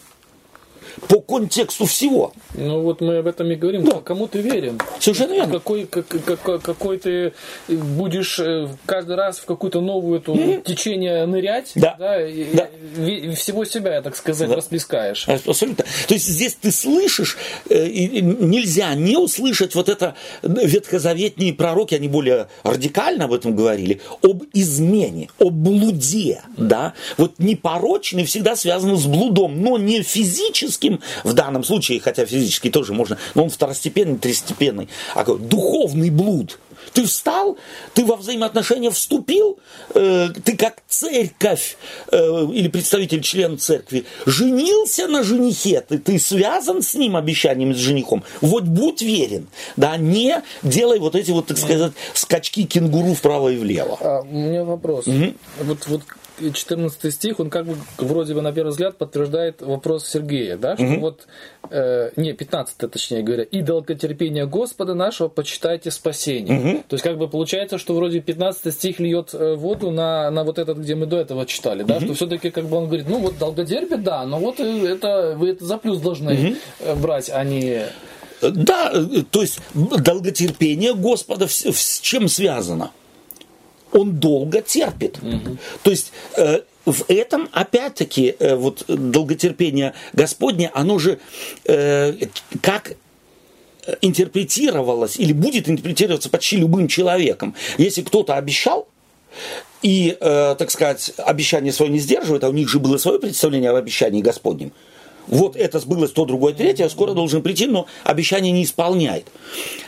По 1.08 1.22
контексту 1.22 1.86
всего. 1.86 2.34
Ну 2.54 2.82
вот 2.82 3.02
мы 3.02 3.18
об 3.18 3.28
этом 3.28 3.52
и 3.52 3.56
говорим. 3.56 3.86
Да. 3.86 4.02
Кому 4.02 4.28
ты 4.28 4.42
верен? 4.42 4.80
Совершенно 5.00 5.34
верно. 5.34 5.54
Какой, 5.54 5.86
как, 5.86 6.08
как, 6.08 6.62
какой 6.62 6.98
ты 6.98 7.34
будешь 7.68 8.40
э, 8.40 8.68
каждый 8.86 9.16
раз 9.16 9.40
в 9.40 9.46
какую-то 9.46 9.82
новую 9.82 10.20
эту 10.20 10.34
mm-hmm. 10.34 10.64
течение 10.64 11.26
нырять, 11.26 11.72
да. 11.76 11.96
Да, 12.00 12.26
и, 12.26 12.54
да. 12.54 12.70
И 13.06 13.34
всего 13.36 13.66
себя, 13.66 14.02
так 14.02 14.16
сказать, 14.16 14.50
да. 14.50 14.56
расплескаешь. 14.56 15.28
Абсолютно. 15.28 15.86
То 16.08 16.14
есть 16.14 16.28
здесь 16.28 16.56
ты 16.60 16.72
слышишь, 16.72 17.38
э, 17.70 17.88
и 17.88 18.22
нельзя 18.22 18.94
не 18.96 19.18
услышать 19.18 19.76
вот 19.76 19.90
это 19.90 20.16
ветхозаветные 20.44 21.54
пророки, 21.54 21.96
они 21.96 22.08
более 22.08 22.48
радикально 22.64 23.26
об 23.26 23.34
этом 23.34 23.56
говорили, 23.56 24.02
об 24.22 24.44
измене, 24.54 25.30
об 25.40 25.54
блуде, 25.54 26.42
да. 26.58 26.94
Вот 27.18 27.34
непорочный 27.40 28.26
всегда 28.26 28.56
связан 28.56 28.98
с 28.98 29.06
блудом, 29.06 29.62
но 29.62 29.78
не 29.78 30.02
физически 30.02 30.87
физическим 30.88 31.02
в 31.24 31.34
данном 31.34 31.64
случае, 31.64 32.00
хотя 32.00 32.26
физически 32.26 32.70
тоже 32.70 32.94
можно, 32.94 33.18
но 33.36 33.44
он 33.44 33.50
второстепенный, 33.50 34.18
третьестепенный, 34.18 34.90
а 35.16 35.24
духовный 35.24 36.10
блуд– 36.10 36.60
ты 36.94 37.04
встал, 37.04 37.58
ты 37.94 38.06
во 38.06 38.16
взаимоотношения 38.16 38.90
вступил, 38.90 39.60
э, 39.94 40.30
ты 40.44 40.56
как 40.56 40.78
церковь 40.88 41.78
э, 42.12 42.18
или 42.54 42.70
представитель 42.70 43.22
член 43.22 43.60
церкви 43.60 44.06
женился 44.26 45.08
на 45.08 45.22
женихе, 45.22 45.82
ты, 45.82 45.98
ты 45.98 46.18
связан 46.18 46.82
с 46.82 46.94
ним 46.94 47.18
обещанием 47.18 47.76
с 47.76 47.78
женихом. 47.78 48.24
Вот 48.42 48.64
будь 48.64 49.02
верен, 49.02 49.48
да, 49.76 49.98
не 49.98 50.42
делай 50.64 51.00
вот 51.00 51.16
эти 51.16 51.32
вот, 51.32 51.48
так 51.48 51.58
сказать, 51.58 51.92
скачки 52.14 52.64
кенгуру 52.64 53.14
вправо 53.14 53.50
и 53.50 53.58
влево. 53.58 53.98
А, 54.00 54.22
у 54.22 54.26
меня 54.26 54.64
вопрос. 54.64 55.08
Угу. 55.08 55.34
Вот, 55.64 55.88
вот 55.88 56.02
14 56.40 57.14
стих, 57.14 57.40
он 57.40 57.50
как 57.50 57.66
бы 57.66 57.76
вроде 57.98 58.34
бы 58.34 58.42
на 58.42 58.52
первый 58.52 58.70
взгляд 58.70 58.98
подтверждает 58.98 59.62
вопрос 59.62 60.08
Сергея, 60.08 60.58
да, 60.58 60.76
что 60.76 60.86
угу. 60.86 61.00
вот, 61.00 61.28
э, 61.70 62.12
не, 62.16 62.34
15 62.34 62.92
точнее 62.92 63.24
говоря, 63.24 63.44
и 63.44 63.62
долготерпение 63.62 64.46
Господа 64.46 64.94
нашего 64.94 65.28
почитайте 65.28 65.92
спасение. 65.92 66.60
Угу. 66.60 66.84
То 66.88 66.94
есть 66.94 67.04
как 67.04 67.18
бы 67.18 67.28
получается, 67.28 67.78
что 67.78 67.96
вроде 67.96 68.20
15 68.20 68.74
стих 68.74 69.00
льет 69.00 69.34
э, 69.34 69.56
воду 69.56 69.92
на, 69.92 70.30
на 70.32 70.44
вот 70.44 70.60
этот, 70.60 70.78
где 70.78 70.96
мы 70.96 71.06
до 71.06 71.18
этого 71.18 71.46
читали, 71.46 71.84
да, 71.84 71.98
угу. 71.98 72.06
что 72.06 72.14
все-таки 72.14 72.52
как 72.52 72.66
бы 72.66 72.78
он 72.78 72.88
говорит, 72.88 73.08
ну 73.10 73.20
вот 73.20 73.38
долготерпит, 73.38 74.04
да, 74.04 74.26
но 74.26 74.40
вот 74.40 74.60
это 74.60 75.36
вы 75.38 75.50
это 75.50 75.66
за 75.66 75.78
плюс 75.78 76.00
должны 76.00 76.58
угу. 76.82 77.00
брать, 77.02 77.30
а 77.34 77.44
не... 77.44 77.86
Да, 78.42 78.94
то 79.32 79.42
есть 79.42 79.60
долготерпение 79.74 80.94
Господа 80.94 81.48
с 81.48 82.00
чем 82.02 82.28
связано? 82.28 82.92
Он 83.92 84.18
долго 84.18 84.62
терпит. 84.62 85.20
Угу. 85.22 85.58
То 85.84 85.92
есть 85.92 86.12
э, 86.36 86.62
в 86.86 87.06
этом, 87.10 87.50
опять-таки, 87.52 88.36
э, 88.40 88.56
вот 88.56 88.86
долготерпение 88.88 89.94
Господне, 90.14 90.72
оно 90.74 91.00
же 91.00 91.20
э, 91.66 92.14
как 92.62 92.94
интерпретировалось 94.02 95.18
или 95.18 95.34
будет 95.34 95.70
интерпретироваться 95.70 96.30
почти 96.30 96.58
любым 96.58 96.88
человеком. 96.88 97.56
Если 97.78 98.02
кто-то 98.02 98.36
обещал, 98.36 98.88
и, 99.82 100.18
э, 100.20 100.56
так 100.58 100.72
сказать, 100.72 101.14
обещание 101.18 101.72
свое 101.72 101.92
не 101.92 102.00
сдерживает, 102.00 102.44
а 102.44 102.50
у 102.50 102.54
них 102.54 102.70
же 102.70 102.80
было 102.80 102.98
свое 102.98 103.20
представление 103.20 103.70
об 103.70 103.76
обещании 103.76 104.22
Господнем. 104.22 104.72
Вот 105.28 105.56
это 105.56 105.80
сбылось 105.80 106.12
то, 106.12 106.26
другое, 106.26 106.54
третье, 106.54 106.86
а 106.86 106.90
скоро 106.90 107.14
должен 107.14 107.42
прийти, 107.42 107.68
но 107.68 107.86
обещание 108.04 108.52
не 108.52 108.64
исполняет. 108.64 109.28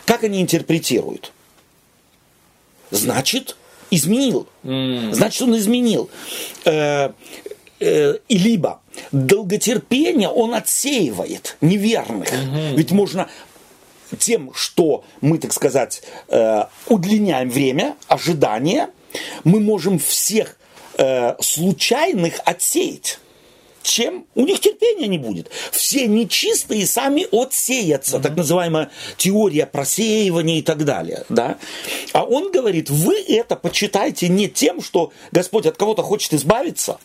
Как 0.06 0.24
они 0.24 0.42
интерпретируют? 0.42 1.32
Значит, 2.92 3.56
изменил. 3.92 4.48
Mm. 4.64 5.14
Значит, 5.14 5.42
он 5.42 5.58
изменил. 5.58 6.10
Э, 6.66 7.12
э, 7.80 8.18
либо 8.30 8.82
долготерпение 9.12 10.30
он 10.30 10.54
отсеивает 10.54 11.58
неверных. 11.62 12.32
Mm-hmm. 12.32 12.76
Ведь 12.76 12.92
можно 12.92 13.30
тем, 14.18 14.54
что 14.54 15.04
мы, 15.22 15.38
так 15.38 15.54
сказать, 15.54 16.02
э, 16.28 16.64
удлиняем 16.88 17.50
время 17.50 17.96
ожидания, 18.08 18.90
мы 19.44 19.60
можем 19.60 20.00
всех 20.00 20.58
э, 20.98 21.36
случайных 21.42 22.40
отсеять 22.46 23.20
чем 23.84 24.26
у 24.36 24.46
них 24.46 24.60
терпения 24.60 25.08
не 25.08 25.18
будет. 25.18 25.50
Все 25.72 26.08
нечистые 26.08 26.86
сами 26.86 27.28
отсеятся, 27.32 28.18
mm-hmm. 28.18 28.22
так 28.22 28.36
называемая 28.36 28.92
теория 29.18 29.66
просеивания 29.66 30.60
и 30.60 30.62
так 30.62 30.86
далее. 30.86 31.24
Да? 31.30 31.58
А 32.14 32.24
он 32.24 32.52
говорит, 32.52 32.90
вы 32.90 33.16
это 33.28 33.56
почитайте 33.56 34.28
не 34.30 34.48
тем, 34.48 34.82
что 34.82 35.12
Господь 35.32 35.66
от 35.66 35.78
кого-то 35.78 36.04
хочет 36.04 36.34
избавиться, 36.34 37.00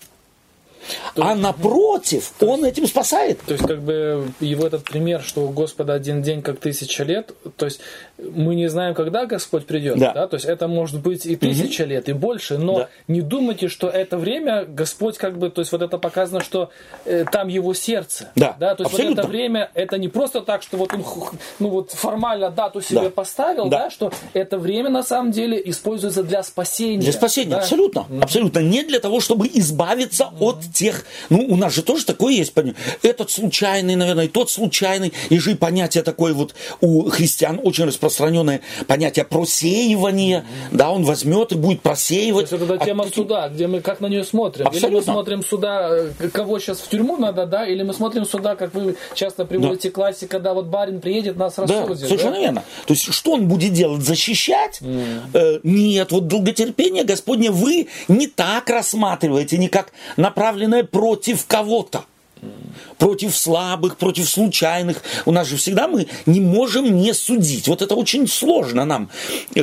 то 1.15 1.23
а 1.23 1.35
напротив, 1.35 2.33
то 2.39 2.47
он 2.47 2.65
этим 2.65 2.87
спасает. 2.87 3.41
То 3.47 3.53
есть, 3.53 3.67
как 3.67 3.83
бы 3.83 4.29
его 4.41 4.67
этот 4.67 4.85
пример, 4.85 5.23
что 5.23 5.43
у 5.43 5.49
Господа 5.49 5.95
один 5.95 6.23
день 6.23 6.43
как 6.43 6.59
тысяча 6.59 7.05
лет, 7.05 7.33
то 7.57 7.67
есть 7.67 7.81
мы 8.19 8.55
не 8.55 8.69
знаем, 8.69 8.95
когда 8.95 9.27
Господь 9.27 9.67
придет, 9.67 9.99
да. 9.99 10.13
да? 10.13 10.29
То 10.29 10.37
есть 10.37 10.47
это 10.47 10.69
может 10.69 11.01
быть 11.01 11.27
и 11.27 11.37
тысяча 11.37 11.83
угу. 11.83 11.91
лет, 11.91 12.09
и 12.09 12.13
больше, 12.13 12.59
но 12.59 12.79
да. 12.79 12.89
не 13.09 13.21
думайте, 13.21 13.69
что 13.69 13.89
это 13.89 14.17
время 14.17 14.65
Господь 14.65 15.19
как 15.19 15.39
бы, 15.39 15.51
то 15.51 15.61
есть 15.61 15.73
вот 15.73 15.83
это 15.83 15.99
показано, 15.99 16.41
что 16.41 16.71
э, 17.05 17.25
там 17.31 17.49
его 17.49 17.75
сердце. 17.75 18.31
Да, 18.37 18.57
да? 18.59 18.75
То 18.75 18.85
есть 18.85 18.95
Абсолютно. 18.95 19.23
вот 19.23 19.29
это 19.29 19.29
время, 19.29 19.71
это 19.75 19.99
не 19.99 20.09
просто 20.09 20.41
так, 20.43 20.63
что 20.63 20.77
вот 20.77 20.93
он 20.95 21.05
ну 21.59 21.69
вот 21.69 21.91
формально 21.91 22.51
дату 22.51 22.81
себе 22.81 23.03
да. 23.03 23.11
поставил, 23.11 23.69
да. 23.69 23.85
да, 23.85 23.91
что 23.91 24.13
это 24.33 24.59
время 24.59 24.91
на 24.91 25.03
самом 25.03 25.33
деле 25.33 25.61
используется 25.65 26.23
для 26.23 26.43
спасения. 26.43 27.03
Для 27.03 27.13
спасения, 27.13 27.51
да? 27.51 27.59
абсолютно. 27.59 28.07
Абсолютно. 28.23 28.61
Не 28.61 28.85
для 28.85 29.01
того, 29.01 29.21
чтобы 29.21 29.49
избавиться 29.53 30.27
угу. 30.27 30.51
от 30.51 30.65
тех, 30.75 31.05
ну, 31.31 31.45
у 31.49 31.57
нас 31.57 31.75
же 31.75 31.83
тоже 31.83 32.05
такое 32.05 32.35
есть 32.35 32.53
понятие. 32.53 32.83
Этот 33.03 33.31
случайный, 33.31 33.97
наверное, 33.97 34.27
и 34.27 34.29
тот 34.29 34.51
случайный. 34.51 35.13
И 35.31 35.39
же 35.39 35.57
понятие 35.57 36.03
такое 36.03 36.35
вот 36.35 36.55
у 36.81 37.09
христиан 37.09 37.61
очень 37.63 37.85
распространенное 37.85 38.61
понятие 38.87 39.25
просеивания. 39.25 40.41
Mm-hmm. 40.41 40.77
Да, 40.77 40.91
он 40.91 41.05
возьмет 41.05 41.53
и 41.53 41.55
будет 41.55 41.81
просеивать. 41.81 42.51
То 42.51 42.57
есть 42.57 42.71
это 42.71 42.85
тема 42.85 43.05
от... 43.05 43.15
суда, 43.15 43.49
где 43.49 43.67
мы 43.67 43.81
как 43.81 44.01
на 44.01 44.07
нее 44.07 44.25
смотрим. 44.25 44.67
Абсолютно. 44.67 44.89
Или 44.89 44.97
мы 44.97 45.03
смотрим 45.03 45.45
сюда, 45.45 45.89
э, 45.91 46.29
кого 46.33 46.59
сейчас 46.59 46.81
в 46.81 46.89
тюрьму 46.89 47.17
надо, 47.17 47.47
да, 47.47 47.67
или 47.67 47.83
мы 47.83 47.95
смотрим 47.95 48.25
сюда, 48.25 48.57
как 48.57 48.75
вы 48.75 48.97
часто 49.15 49.45
приводите 49.45 49.89
да. 49.89 49.95
классик, 49.95 50.31
когда 50.31 50.53
вот 50.55 50.67
барин 50.67 51.01
приедет, 51.01 51.37
нас 51.37 51.57
рассудит. 51.57 51.89
Да, 51.89 51.97
совершенно 51.97 52.33
да? 52.33 52.41
верно. 52.41 52.65
То 52.87 52.95
есть 52.95 53.13
что 53.13 53.33
он 53.33 53.49
будет 53.49 53.73
делать? 53.73 54.03
Защищать? 54.03 54.81
Mm. 54.81 55.21
Э, 55.33 55.61
нет, 55.63 56.11
вот 56.13 56.27
долготерпение 56.27 57.05
Господне 57.05 57.51
вы 57.51 57.89
не 58.09 58.27
так 58.27 58.69
рассматриваете, 58.69 59.59
не 59.59 59.69
как 59.69 59.93
направленное 60.17 60.64
направленное 60.65 60.85
против 60.85 61.47
кого-то 61.47 62.05
против 62.99 63.37
слабых, 63.37 63.97
против 63.97 64.29
случайных. 64.29 65.03
У 65.25 65.33
нас 65.33 65.49
же 65.49 65.57
всегда 65.57 65.89
мы 65.89 66.07
не 66.27 66.41
можем 66.41 66.97
не 66.97 67.13
судить. 67.13 67.69
Вот 67.69 67.83
это 67.83 67.95
очень 67.95 68.27
сложно 68.29 68.85
нам. 68.85 69.11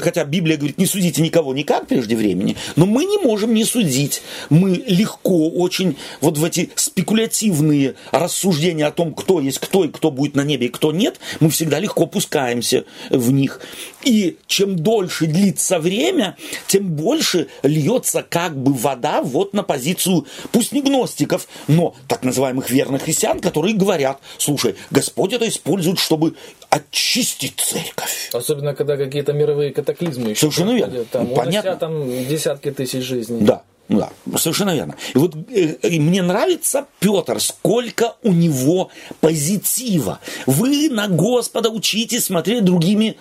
Хотя 0.02 0.24
Библия 0.26 0.58
говорит, 0.58 0.78
не 0.78 0.86
судите 0.86 1.22
никого 1.22 1.54
никак 1.54 1.88
прежде 1.88 2.16
времени, 2.16 2.56
но 2.76 2.86
мы 2.86 3.06
не 3.06 3.18
можем 3.18 3.54
не 3.54 3.66
судить. 3.66 4.22
Мы 4.50 4.84
легко 4.88 5.50
очень 5.50 5.98
вот 6.20 6.38
в 6.38 6.44
эти 6.44 6.72
спекулятивные 6.76 7.96
рассуждения 8.12 8.88
о 8.88 8.92
том, 8.92 9.14
кто 9.14 9.40
есть 9.40 9.60
кто 9.60 9.86
и 9.86 9.90
кто 9.90 10.12
будет 10.12 10.36
на 10.36 10.42
небе 10.42 10.68
и 10.68 10.70
кто 10.70 10.92
нет, 10.92 11.20
мы 11.40 11.50
всегда 11.50 11.80
легко 11.80 12.06
пускаемся 12.06 12.86
в 13.10 13.32
них. 13.32 13.62
И 14.04 14.38
чем 14.48 14.76
дольше 14.76 15.28
длится 15.28 15.80
время, 15.80 16.38
тем 16.68 16.90
больше 16.90 17.48
льется 17.64 18.26
как 18.28 18.58
бы 18.58 18.74
вода 18.74 19.22
вот 19.22 19.54
на 19.54 19.64
позицию, 19.64 20.26
пусть 20.52 20.72
не 20.72 20.82
гностиков, 20.82 21.48
но 21.68 21.96
так 22.08 22.24
называемых 22.24 22.70
верных 22.72 23.04
христиан, 23.04 23.40
которые 23.40 23.76
говорят, 23.76 24.20
слушай, 24.38 24.76
Господь 24.90 25.34
это 25.34 25.48
использует, 25.48 26.00
чтобы 26.00 26.36
очистить 26.70 27.60
церковь. 27.60 28.30
Особенно, 28.34 28.74
когда 28.74 28.98
какие-то 28.98 29.34
мировые 29.34 29.72
катаклизмы 29.72 30.30
еще 30.30 30.40
Совершенно 30.40 30.72
верно. 30.72 31.06
Там, 31.06 31.28
Понятно. 31.28 31.76
там 31.76 32.08
десятки 32.28 32.72
тысяч 32.72 33.04
жизней. 33.04 33.42
Да. 33.42 33.64
Да, 33.90 34.10
совершенно 34.38 34.74
верно. 34.74 34.96
И 35.14 35.18
вот 35.18 35.36
э, 35.50 35.76
и 35.84 36.00
мне 36.00 36.22
нравится 36.22 36.86
Петр, 37.00 37.42
сколько 37.42 38.16
у 38.24 38.32
него 38.32 38.90
позитива. 39.20 40.22
Вы 40.46 40.90
на 40.90 41.10
Господа 41.10 41.70
учитесь 41.70 42.26
смотреть 42.26 42.64
другими 42.64 43.18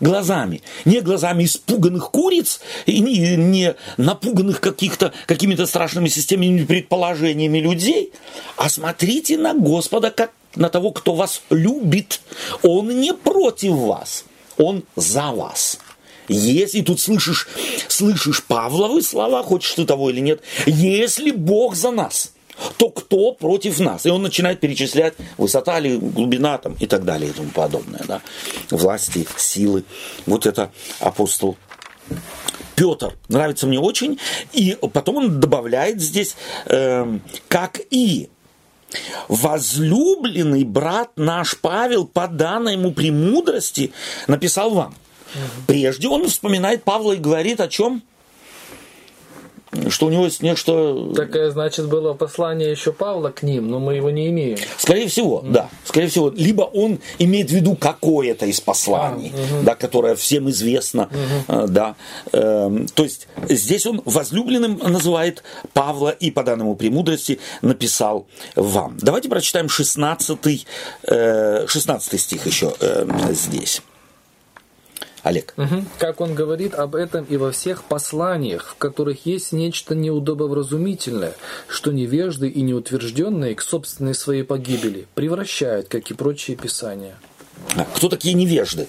глазами. 0.00 0.62
Не 0.84 1.00
глазами 1.00 1.44
испуганных 1.44 2.10
куриц 2.10 2.60
и 2.86 3.00
не, 3.00 3.36
не 3.36 3.74
напуганных 3.96 4.60
каких-то, 4.60 5.12
какими-то 5.26 5.66
страшными 5.66 6.08
системными 6.08 6.64
предположениями 6.64 7.58
людей, 7.58 8.12
а 8.56 8.68
смотрите 8.68 9.38
на 9.38 9.54
Господа 9.54 10.10
как 10.10 10.32
на 10.56 10.68
того, 10.68 10.92
кто 10.92 11.14
вас 11.14 11.42
любит. 11.50 12.20
Он 12.62 12.88
не 13.00 13.12
против 13.12 13.72
вас, 13.72 14.24
он 14.56 14.84
за 14.96 15.30
вас. 15.32 15.78
Если 16.28 16.80
тут 16.80 17.00
слышишь, 17.00 17.48
слышишь 17.88 18.42
Павловы 18.44 19.02
слова, 19.02 19.42
хочешь 19.42 19.74
ты 19.74 19.84
того 19.84 20.10
или 20.10 20.20
нет, 20.20 20.40
если 20.66 21.30
Бог 21.30 21.74
за 21.74 21.90
нас– 21.90 22.32
то 22.76 22.90
кто 22.90 23.32
против 23.32 23.78
нас? 23.80 24.06
И 24.06 24.10
он 24.10 24.22
начинает 24.22 24.60
перечислять 24.60 25.14
высота 25.38 25.78
или 25.78 25.96
глубина 25.96 26.58
там, 26.58 26.74
и 26.74 26.86
так 26.86 27.04
далее 27.04 27.30
и 27.30 27.32
тому 27.32 27.50
подобное. 27.50 28.02
Да? 28.06 28.20
Власти, 28.70 29.26
силы. 29.36 29.84
Вот 30.26 30.46
это 30.46 30.72
апостол 31.00 31.56
Петр 32.76 33.16
нравится 33.28 33.66
мне 33.66 33.78
очень. 33.78 34.18
И 34.52 34.76
потом 34.92 35.16
он 35.16 35.40
добавляет 35.40 36.00
здесь, 36.00 36.36
э, 36.66 37.18
как 37.48 37.80
и 37.90 38.28
возлюбленный 39.28 40.64
брат 40.64 41.10
наш 41.16 41.56
Павел 41.58 42.06
по 42.06 42.28
данной 42.28 42.74
ему 42.74 42.92
премудрости 42.92 43.92
написал 44.26 44.70
вам. 44.70 44.94
Прежде 45.66 46.08
он 46.08 46.28
вспоминает 46.28 46.84
Павла 46.84 47.12
и 47.12 47.16
говорит 47.16 47.60
о 47.60 47.68
чем? 47.68 48.02
Что 49.88 50.06
у 50.06 50.10
него 50.10 50.24
есть 50.24 50.42
нечто... 50.42 51.12
Такое, 51.14 51.50
значит, 51.50 51.88
было 51.88 52.14
послание 52.14 52.70
еще 52.70 52.92
Павла 52.92 53.30
к 53.30 53.42
ним, 53.42 53.68
но 53.68 53.78
мы 53.78 53.94
его 53.94 54.10
не 54.10 54.28
имеем. 54.28 54.58
Скорее 54.76 55.08
всего, 55.08 55.40
mm. 55.40 55.50
да. 55.50 55.68
Скорее 55.84 56.08
всего, 56.08 56.30
либо 56.30 56.62
он 56.62 57.00
имеет 57.18 57.50
в 57.50 57.52
виду 57.52 57.76
какое-то 57.76 58.46
из 58.46 58.60
посланий, 58.60 59.32
а, 59.34 59.56
угу. 59.56 59.64
да, 59.64 59.74
которое 59.74 60.14
всем 60.14 60.50
известно, 60.50 61.08
угу. 61.48 61.66
да. 61.68 61.96
Эм, 62.32 62.86
то 62.88 63.04
есть 63.04 63.28
здесь 63.48 63.86
он 63.86 64.02
возлюбленным 64.04 64.78
называет 64.78 65.42
Павла 65.72 66.10
и 66.10 66.30
по 66.30 66.42
данному 66.42 66.76
премудрости 66.76 67.40
написал 67.62 68.26
вам. 68.56 68.96
Давайте 69.00 69.28
прочитаем 69.28 69.68
16, 69.68 70.66
16 71.06 72.20
стих 72.20 72.46
еще 72.46 72.72
эм, 72.80 73.34
здесь. 73.34 73.82
Олег. 75.24 75.54
Угу. 75.56 75.84
Как 75.98 76.20
он 76.20 76.34
говорит 76.34 76.74
об 76.74 76.94
этом 76.94 77.24
и 77.24 77.38
во 77.38 77.50
всех 77.50 77.84
посланиях, 77.84 78.68
в 78.68 78.74
которых 78.76 79.24
есть 79.24 79.52
нечто 79.52 79.94
неудобовразумительное, 79.94 81.34
что 81.66 81.92
невежды 81.92 82.48
и 82.48 82.60
неутвержденные 82.60 83.54
к 83.54 83.62
собственной 83.62 84.14
своей 84.14 84.42
погибели 84.42 85.06
превращают, 85.14 85.88
как 85.88 86.10
и 86.10 86.14
прочие 86.14 86.58
писания. 86.58 87.16
А, 87.74 87.86
кто 87.96 88.10
такие 88.10 88.34
невежды? 88.34 88.86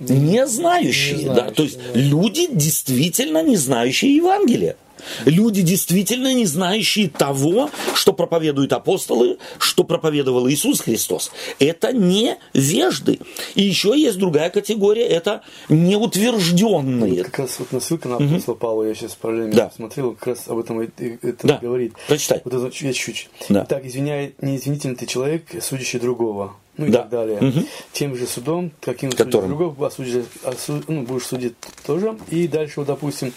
Не 0.00 0.44
знающие, 0.48 1.18
не 1.18 1.22
знающие 1.22 1.34
да. 1.34 1.50
То 1.52 1.62
есть 1.62 1.78
да. 1.78 2.00
люди 2.00 2.48
действительно 2.50 3.44
не 3.44 3.56
знающие 3.56 4.16
Евангелия. 4.16 4.76
Люди, 5.24 5.62
действительно 5.62 6.32
не 6.32 6.46
знающие 6.46 7.08
того, 7.08 7.70
что 7.94 8.12
проповедуют 8.12 8.72
апостолы, 8.72 9.38
что 9.58 9.84
проповедовал 9.84 10.48
Иисус 10.48 10.80
Христос. 10.80 11.30
Это 11.58 11.92
не 11.92 12.36
вежды. 12.54 13.20
И 13.54 13.62
еще 13.62 13.98
есть 13.98 14.18
другая 14.18 14.50
категория, 14.50 15.06
это 15.06 15.42
неутвержденные. 15.68 17.18
Вот 17.18 17.26
как 17.26 17.38
раз 17.40 17.58
вот 17.58 17.72
на 17.72 17.80
ссылка 17.80 18.08
на 18.08 18.16
апостола 18.16 18.54
угу. 18.54 18.60
Павла, 18.60 18.84
я 18.84 18.94
сейчас 18.94 19.14
параллельно 19.14 19.54
да. 19.54 19.70
смотрел, 19.74 20.12
как 20.14 20.28
раз 20.28 20.48
об 20.48 20.58
этом 20.58 20.80
это 20.80 21.46
да. 21.46 21.58
говорит. 21.58 21.94
Прочитай. 22.06 22.40
Вот 22.44 22.54
это 22.54 22.70
чуть-чуть. 22.70 23.28
Да. 23.48 23.64
Так, 23.64 23.84
извиняй, 23.84 24.34
неизвинительный 24.40 24.96
ты 24.96 25.06
человек, 25.06 25.44
судящий 25.62 25.98
другого 25.98 26.54
ну 26.80 26.86
и 26.86 26.90
да. 26.90 27.00
так 27.00 27.10
далее. 27.10 27.38
Угу. 27.38 27.66
Тем 27.92 28.16
же 28.16 28.26
судом, 28.26 28.72
каким 28.80 29.10
Которым? 29.10 29.50
другого 29.50 29.86
осудишь, 29.86 30.24
осуд, 30.44 30.88
ну, 30.88 31.02
будешь 31.02 31.26
судить 31.26 31.54
тоже. 31.86 32.16
И 32.30 32.48
дальше, 32.48 32.74
вот, 32.76 32.86
допустим, 32.86 33.32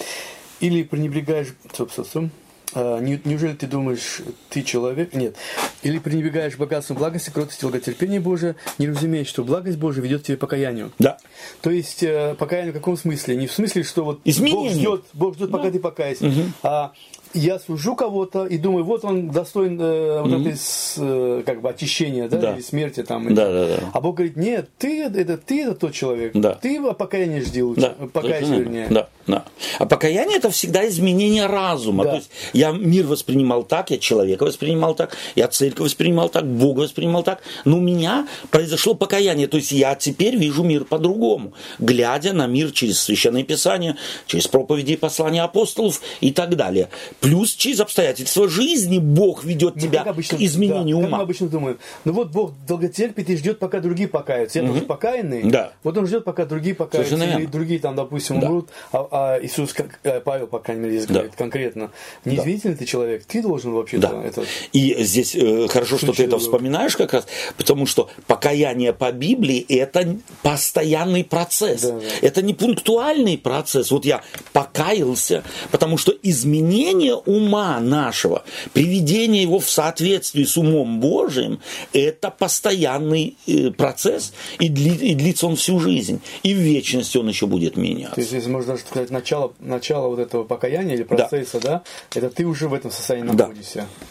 или 0.64 0.84
пренебрегаешь, 0.84 1.50
собственно, 1.76 2.30
а, 2.74 3.00
неужели 3.02 3.54
ты 3.54 3.68
думаешь, 3.68 4.22
ты 4.50 4.64
человек? 4.64 5.14
Нет. 5.14 5.36
Или 5.82 6.00
пренебрегаешь 6.00 6.56
богатством 6.58 6.98
благости, 6.98 7.30
кротости, 7.30 7.62
долготерпения 7.62 8.22
Божия, 8.22 8.56
не 8.78 8.88
разумеешь, 8.88 9.28
что 9.28 9.44
благость 9.44 9.78
Божия 9.78 10.02
ведет 10.02 10.24
тебя 10.24 10.38
к 10.38 10.40
покаянию. 10.40 10.94
Да. 11.00 11.18
То 11.62 11.70
есть 11.70 12.02
э, 12.02 12.36
покаяние 12.40 12.72
в 12.72 12.76
каком 12.76 12.96
смысле? 12.96 13.36
Не 13.36 13.48
в 13.48 13.52
смысле, 13.52 13.84
что 13.84 14.06
вот 14.06 14.22
Изменение. 14.24 14.70
Бог 14.70 14.72
ждет, 14.72 15.06
Бог 15.14 15.36
ждет, 15.36 15.52
пока 15.52 15.66
да. 15.66 15.72
ты 15.72 15.80
покаешься, 15.80 16.28
угу. 16.28 16.42
а 16.64 16.94
я 17.34 17.60
сужу 17.60 17.96
кого-то 17.96 18.46
и 18.46 18.58
думаю, 18.58 18.84
вот 18.86 19.04
он 19.04 19.30
достоин 19.30 19.80
э, 19.80 20.22
вот 20.22 20.32
mm-hmm. 20.32 20.42
этой 20.42 20.56
с, 20.56 20.96
э, 21.00 21.44
как 21.46 21.62
бы 21.62 21.70
очищения, 21.70 22.30
да, 22.30 22.38
да. 22.38 22.54
или 22.54 22.62
смерти 22.62 23.04
там. 23.04 23.34
Да, 23.34 23.52
да, 23.52 23.68
да. 23.68 23.90
А 23.92 24.02
Бог 24.02 24.16
говорит, 24.18 24.38
нет, 24.38 24.70
ты 24.78 25.04
это 25.04 25.38
ты 25.38 25.64
это 25.64 25.76
тот 25.76 25.94
человек, 25.94 26.34
да. 26.34 26.54
ты 26.54 26.80
покаяние 26.94 27.42
жди 27.42 27.64
лучше, 27.64 27.82
да. 27.82 28.08
покайся 28.08 28.56
вернее. 28.56 28.88
Да, 28.90 29.10
да. 29.28 29.46
А 29.80 29.86
покаяние 29.86 30.38
это 30.38 30.50
всегда 30.50 30.88
изменение 30.88 31.46
разума. 31.46 32.04
Да. 32.04 32.10
То 32.12 32.16
есть 32.18 32.32
я 32.54 32.72
мир 32.72 33.08
воспринимал 33.08 33.64
так, 33.64 33.92
я 33.92 33.98
человека 33.98 34.44
воспринимал 34.44 34.96
так, 34.96 35.16
я 35.36 35.48
церковь 35.48 35.86
воспринимал 35.86 36.30
так, 36.30 36.46
Бога 36.46 36.82
воспринимал 36.82 37.24
так, 37.24 37.42
но 37.64 37.78
у 37.78 37.82
меня 37.82 38.28
произошло 38.52 38.96
покаяние, 38.96 39.48
то 39.48 39.58
есть 39.58 39.72
я 39.72 39.96
теперь 39.96 40.36
вижу 40.36 40.64
мир 40.64 40.84
по-другому, 40.84 41.54
глядя 41.80 42.34
на 42.34 42.48
мир 42.48 42.72
через 42.72 43.00
священное 43.02 43.44
писание, 43.44 43.96
через 44.28 44.48
проповеди 44.48 44.94
и 44.94 44.98
послания 44.98 45.44
апостолов 45.44 46.02
и 46.20 46.32
так 46.32 46.56
далее. 46.56 46.90
Плюс 47.22 47.54
через 47.54 47.80
обстоятельства 47.80 48.50
жизни 48.50 49.00
Бог 49.00 49.44
ведет 49.44 49.76
ну, 49.76 49.82
тебя 49.82 50.02
обычно, 50.02 50.38
к 50.38 50.42
изменению 50.42 50.98
да, 50.98 51.08
ума. 51.08 51.10
Как 51.10 51.18
мы 51.18 51.24
обычно 51.24 51.48
думаем, 51.48 51.80
ну 52.04 52.12
вот 52.12 52.32
Бог 52.32 52.54
долготерпит 52.68 53.30
и 53.30 53.38
ждет, 53.38 53.60
пока 53.60 53.80
другие 53.80 54.10
покаются. 54.10 54.60
Я 54.60 54.66
угу. 54.66 54.74
тоже 54.74 54.86
покаянный, 54.86 55.44
да. 55.44 55.72
вот 55.84 55.98
он 55.98 56.08
ждет, 56.08 56.26
пока 56.26 56.46
другие 56.46 56.76
покаются, 56.76 57.16
или 57.16 57.46
другие 57.46 57.80
там, 57.80 57.96
допустим, 57.96 58.40
да. 58.40 58.48
умрут, 58.48 58.70
а, 58.92 59.08
а 59.16 59.40
Иисус, 59.40 59.74
как, 59.74 60.00
э, 60.02 60.20
Павел, 60.22 60.48
по 60.48 60.58
крайней 60.58 60.86
мере, 60.86 60.96
здесь 60.96 61.06
да. 61.06 61.14
говорит 61.14 61.36
конкретно, 61.36 61.92
неизвительный 62.26 62.74
да. 62.74 62.80
ты 62.80 62.86
человек, 62.86 63.26
ты 63.26 63.44
должен 63.44 63.72
вообще-то 63.72 64.08
да. 64.08 64.24
это... 64.24 64.44
И 64.72 65.04
здесь 65.04 65.36
э, 65.36 65.68
хорошо, 65.68 66.00
что 66.00 66.14
ты 66.14 66.24
это 66.24 66.40
вспоминаешь 66.40 66.98
как 66.98 67.14
раз, 67.14 67.28
потому 67.56 67.86
что 67.86 68.10
покаяние 68.26 68.92
по 68.92 69.12
Библии– 69.12 69.64
это 69.70 70.18
постоянный 70.42 71.24
процесс. 71.24 71.82
Да, 71.82 71.92
да. 71.92 72.06
Это 72.24 72.42
не 72.42 72.56
пунктуальный 72.56 73.38
процесс. 73.38 73.92
Вот 73.92 74.04
я 74.04 74.24
покаялся, 74.52 75.44
потому 75.70 75.98
что 75.98 76.12
изменение 76.24 77.14
ума 77.14 77.80
нашего, 77.80 78.44
приведение 78.74 79.44
его 79.44 79.60
в 79.60 79.70
соответствии 79.70 80.44
с 80.44 80.58
умом 80.58 81.00
Божиим, 81.00 81.60
это 81.94 82.32
постоянный 82.32 83.38
э, 83.46 83.70
процесс, 83.70 84.34
и, 84.60 84.70
дли, 84.70 84.96
и 84.96 85.14
длится 85.14 85.46
он 85.46 85.56
всю 85.56 85.80
жизнь. 85.80 86.20
И 86.42 86.56
в 86.56 86.58
вечности 86.58 87.20
он 87.20 87.28
еще 87.28 87.46
будет 87.46 87.78
меняться. 87.78 88.16
То 88.16 88.22
есть, 88.22 88.34
если 88.34 88.50
можно 88.50 88.74
даже 88.74 88.82
сказать, 88.82 89.03
начало, 89.12 89.54
начало 89.60 90.08
вот 90.08 90.20
этого 90.20 90.44
покаяния 90.44 90.96
или 90.96 91.04
процесса, 91.04 91.60
да, 91.60 91.84
да 92.14 92.20
это 92.20 92.30
ты 92.30 92.46
уже 92.46 92.68
в 92.68 92.74
этом 92.74 92.92
состоянии 92.92 93.32
находишься. 93.32 93.88
Да. 94.00 94.08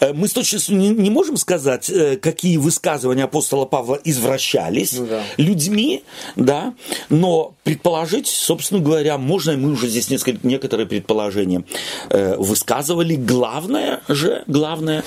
Э, 0.00 0.12
мы 0.12 0.28
с 0.28 0.32
точностью 0.32 0.76
не, 0.76 0.90
не 0.90 1.10
можем 1.10 1.36
сказать, 1.36 1.88
э, 1.90 2.16
какие 2.16 2.56
высказывания 2.56 3.24
апостола 3.24 3.66
Павла 3.66 3.98
извращались 4.04 4.92
ну, 4.92 5.06
да. 5.06 5.22
людьми, 5.36 6.04
да, 6.36 6.74
но 7.08 7.55
предположить, 7.66 8.28
собственно 8.28 8.80
говоря, 8.80 9.18
можно, 9.18 9.56
мы 9.56 9.72
уже 9.72 9.88
здесь 9.88 10.08
несколько, 10.08 10.46
некоторые 10.46 10.86
предположения 10.86 11.64
э, 12.10 12.36
высказывали. 12.36 13.16
Главное 13.16 14.02
же, 14.06 14.44
главное 14.46 15.02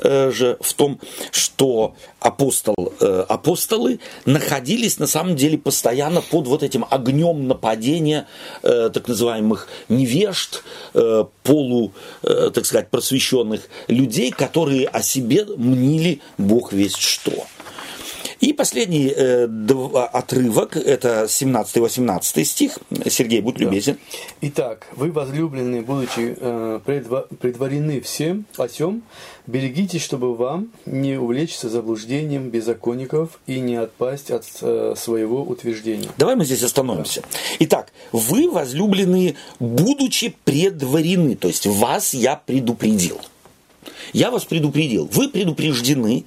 же 0.00 0.56
в 0.60 0.74
том, 0.74 1.00
что 1.32 1.96
апостол, 2.20 2.94
апостолы 3.00 3.98
находились 4.26 5.00
на 5.00 5.08
самом 5.08 5.34
деле 5.34 5.58
постоянно 5.58 6.20
под 6.20 6.46
вот 6.46 6.62
этим 6.62 6.86
огнем 6.88 7.48
нападения 7.48 8.28
так 8.62 9.08
называемых 9.08 9.66
невежд, 9.88 10.62
полу, 11.42 11.92
так 12.22 12.64
сказать, 12.64 12.90
просвещенных 12.90 13.62
людей, 13.88 14.30
которые 14.30 14.86
о 14.86 15.02
себе 15.02 15.44
мнили 15.56 16.20
Бог 16.38 16.72
весь 16.72 16.94
что. 16.94 17.46
И 18.44 18.52
последний 18.52 19.08
э, 19.08 19.48
отрывок, 20.12 20.76
это 20.76 21.24
17-18 21.24 22.44
стих. 22.44 22.78
Сергей, 23.08 23.40
будь 23.40 23.58
любезен. 23.58 23.96
Итак, 24.42 24.86
вы, 24.94 25.10
возлюбленные, 25.12 25.80
будучи 25.80 26.36
э, 26.38 26.80
предварены 26.84 28.02
всем 28.02 28.44
о 28.58 28.68
сем, 28.68 29.02
берегитесь, 29.46 30.02
чтобы 30.02 30.36
вам 30.36 30.68
не 30.84 31.16
увлечься 31.16 31.70
заблуждением 31.70 32.50
беззаконников 32.50 33.40
и 33.46 33.60
не 33.60 33.76
отпасть 33.76 34.30
от 34.30 34.44
э, 34.60 34.92
своего 34.94 35.42
утверждения. 35.42 36.10
Давай 36.18 36.36
мы 36.36 36.44
здесь 36.44 36.64
остановимся. 36.64 37.22
Да. 37.22 37.28
Итак, 37.60 37.92
вы, 38.12 38.50
возлюбленные, 38.50 39.36
будучи 39.58 40.36
предварены, 40.44 41.34
то 41.34 41.48
есть 41.48 41.66
вас 41.66 42.12
я 42.12 42.36
предупредил– 42.36 43.18
я 44.12 44.30
вас 44.30 44.44
предупредил. 44.44 45.08
Вы 45.12 45.28
предупреждены. 45.28 46.24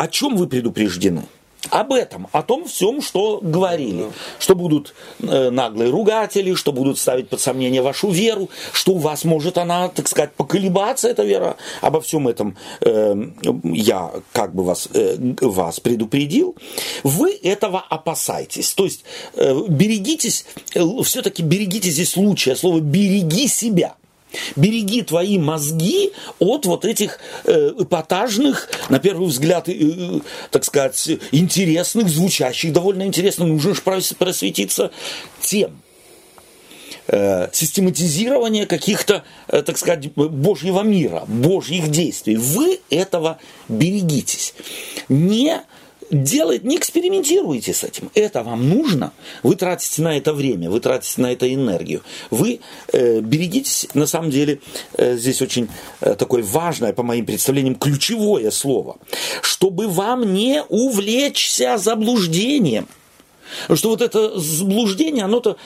О 0.00 0.08
чем 0.08 0.34
вы 0.34 0.46
предупреждены? 0.46 1.24
Об 1.68 1.92
этом, 1.92 2.26
о 2.32 2.42
том 2.42 2.64
всем, 2.64 3.02
что 3.02 3.38
говорили, 3.42 4.10
что 4.38 4.54
будут 4.54 4.94
э, 5.18 5.50
наглые 5.50 5.90
ругатели, 5.90 6.54
что 6.54 6.72
будут 6.72 6.98
ставить 6.98 7.28
под 7.28 7.38
сомнение 7.38 7.82
вашу 7.82 8.08
веру, 8.08 8.48
что 8.72 8.92
у 8.92 8.98
вас 8.98 9.24
может 9.24 9.58
она, 9.58 9.88
так 9.88 10.08
сказать, 10.08 10.32
поколебаться, 10.32 11.06
эта 11.06 11.22
вера. 11.22 11.56
Обо 11.82 12.00
всем 12.00 12.28
этом 12.28 12.56
э, 12.80 13.14
я 13.62 14.10
как 14.32 14.54
бы 14.54 14.64
вас, 14.64 14.88
э, 14.94 15.16
вас 15.42 15.80
предупредил. 15.80 16.56
Вы 17.04 17.38
этого 17.42 17.78
опасайтесь. 17.78 18.72
То 18.72 18.84
есть 18.84 19.04
э, 19.34 19.54
берегитесь, 19.68 20.46
э, 20.72 20.80
все-таки 21.04 21.42
берегите 21.42 21.90
здесь 21.90 22.12
случая, 22.12 22.56
слово 22.56 22.80
береги 22.80 23.48
себя. 23.48 23.96
Береги 24.56 25.02
твои 25.02 25.38
мозги 25.38 26.12
от 26.38 26.66
вот 26.66 26.84
этих 26.84 27.18
э, 27.44 27.72
эпатажных, 27.78 28.68
на 28.88 28.98
первый 28.98 29.28
взгляд, 29.28 29.68
э, 29.68 29.72
э, 29.72 30.20
так 30.50 30.64
сказать, 30.64 31.08
интересных, 31.32 32.08
звучащих, 32.08 32.72
довольно 32.72 33.04
интересно, 33.04 33.46
нужно 33.46 33.74
же 33.74 33.82
просветиться 33.82 34.90
тем. 35.40 35.80
Э, 37.12 37.48
систематизирование 37.52 38.66
каких-то, 38.66 39.24
э, 39.48 39.62
так 39.62 39.78
сказать, 39.78 40.12
Божьего 40.14 40.82
мира, 40.82 41.24
Божьих 41.26 41.88
действий. 41.88 42.36
Вы 42.36 42.78
этого 42.88 43.38
берегитесь. 43.68 44.54
Не 45.08 45.62
делает, 46.10 46.64
не 46.64 46.76
экспериментируйте 46.76 47.72
с 47.72 47.84
этим. 47.84 48.10
Это 48.14 48.42
вам 48.42 48.68
нужно. 48.68 49.12
Вы 49.42 49.56
тратите 49.56 50.02
на 50.02 50.16
это 50.16 50.32
время, 50.32 50.70
вы 50.70 50.80
тратите 50.80 51.20
на 51.20 51.32
это 51.32 51.52
энергию. 51.52 52.02
Вы 52.30 52.60
э, 52.92 53.20
берегитесь, 53.20 53.88
на 53.94 54.06
самом 54.06 54.30
деле, 54.30 54.60
э, 54.96 55.16
здесь 55.16 55.42
очень 55.42 55.68
э, 56.00 56.14
такое 56.14 56.42
важное, 56.42 56.92
по 56.92 57.02
моим 57.02 57.26
представлениям, 57.26 57.74
ключевое 57.74 58.50
слово. 58.50 58.98
Чтобы 59.42 59.88
вам 59.88 60.32
не 60.32 60.62
увлечься 60.68 61.78
заблуждением. 61.78 62.88
Что 63.72 63.90
вот 63.90 64.02
это 64.02 64.38
заблуждение, 64.38 65.24
оно-то, 65.24 65.56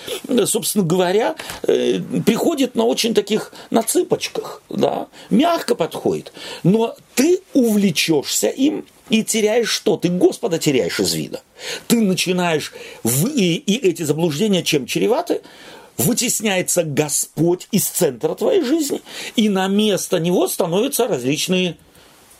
собственно 0.46 0.84
говоря, 0.84 1.36
э, 1.62 2.00
приходит 2.24 2.74
на 2.74 2.84
очень 2.84 3.14
таких, 3.14 3.52
на 3.70 3.82
цыпочках, 3.82 4.62
да, 4.68 5.08
мягко 5.30 5.74
подходит. 5.74 6.32
Но 6.62 6.96
ты 7.14 7.40
увлечешься 7.52 8.48
им 8.48 8.84
и 9.10 9.22
теряешь 9.22 9.68
что? 9.68 9.96
Ты 9.96 10.08
Господа 10.08 10.58
теряешь 10.58 11.00
из 11.00 11.12
вида. 11.14 11.42
Ты 11.86 12.00
начинаешь, 12.00 12.72
в, 13.02 13.26
и, 13.28 13.54
и 13.54 13.76
эти 13.76 14.02
заблуждения 14.02 14.62
чем 14.62 14.86
чреваты? 14.86 15.42
Вытесняется 15.96 16.82
Господь 16.82 17.68
из 17.70 17.86
центра 17.86 18.34
твоей 18.34 18.62
жизни, 18.62 19.00
и 19.36 19.48
на 19.48 19.68
место 19.68 20.18
него 20.18 20.48
становятся 20.48 21.06
различные 21.06 21.76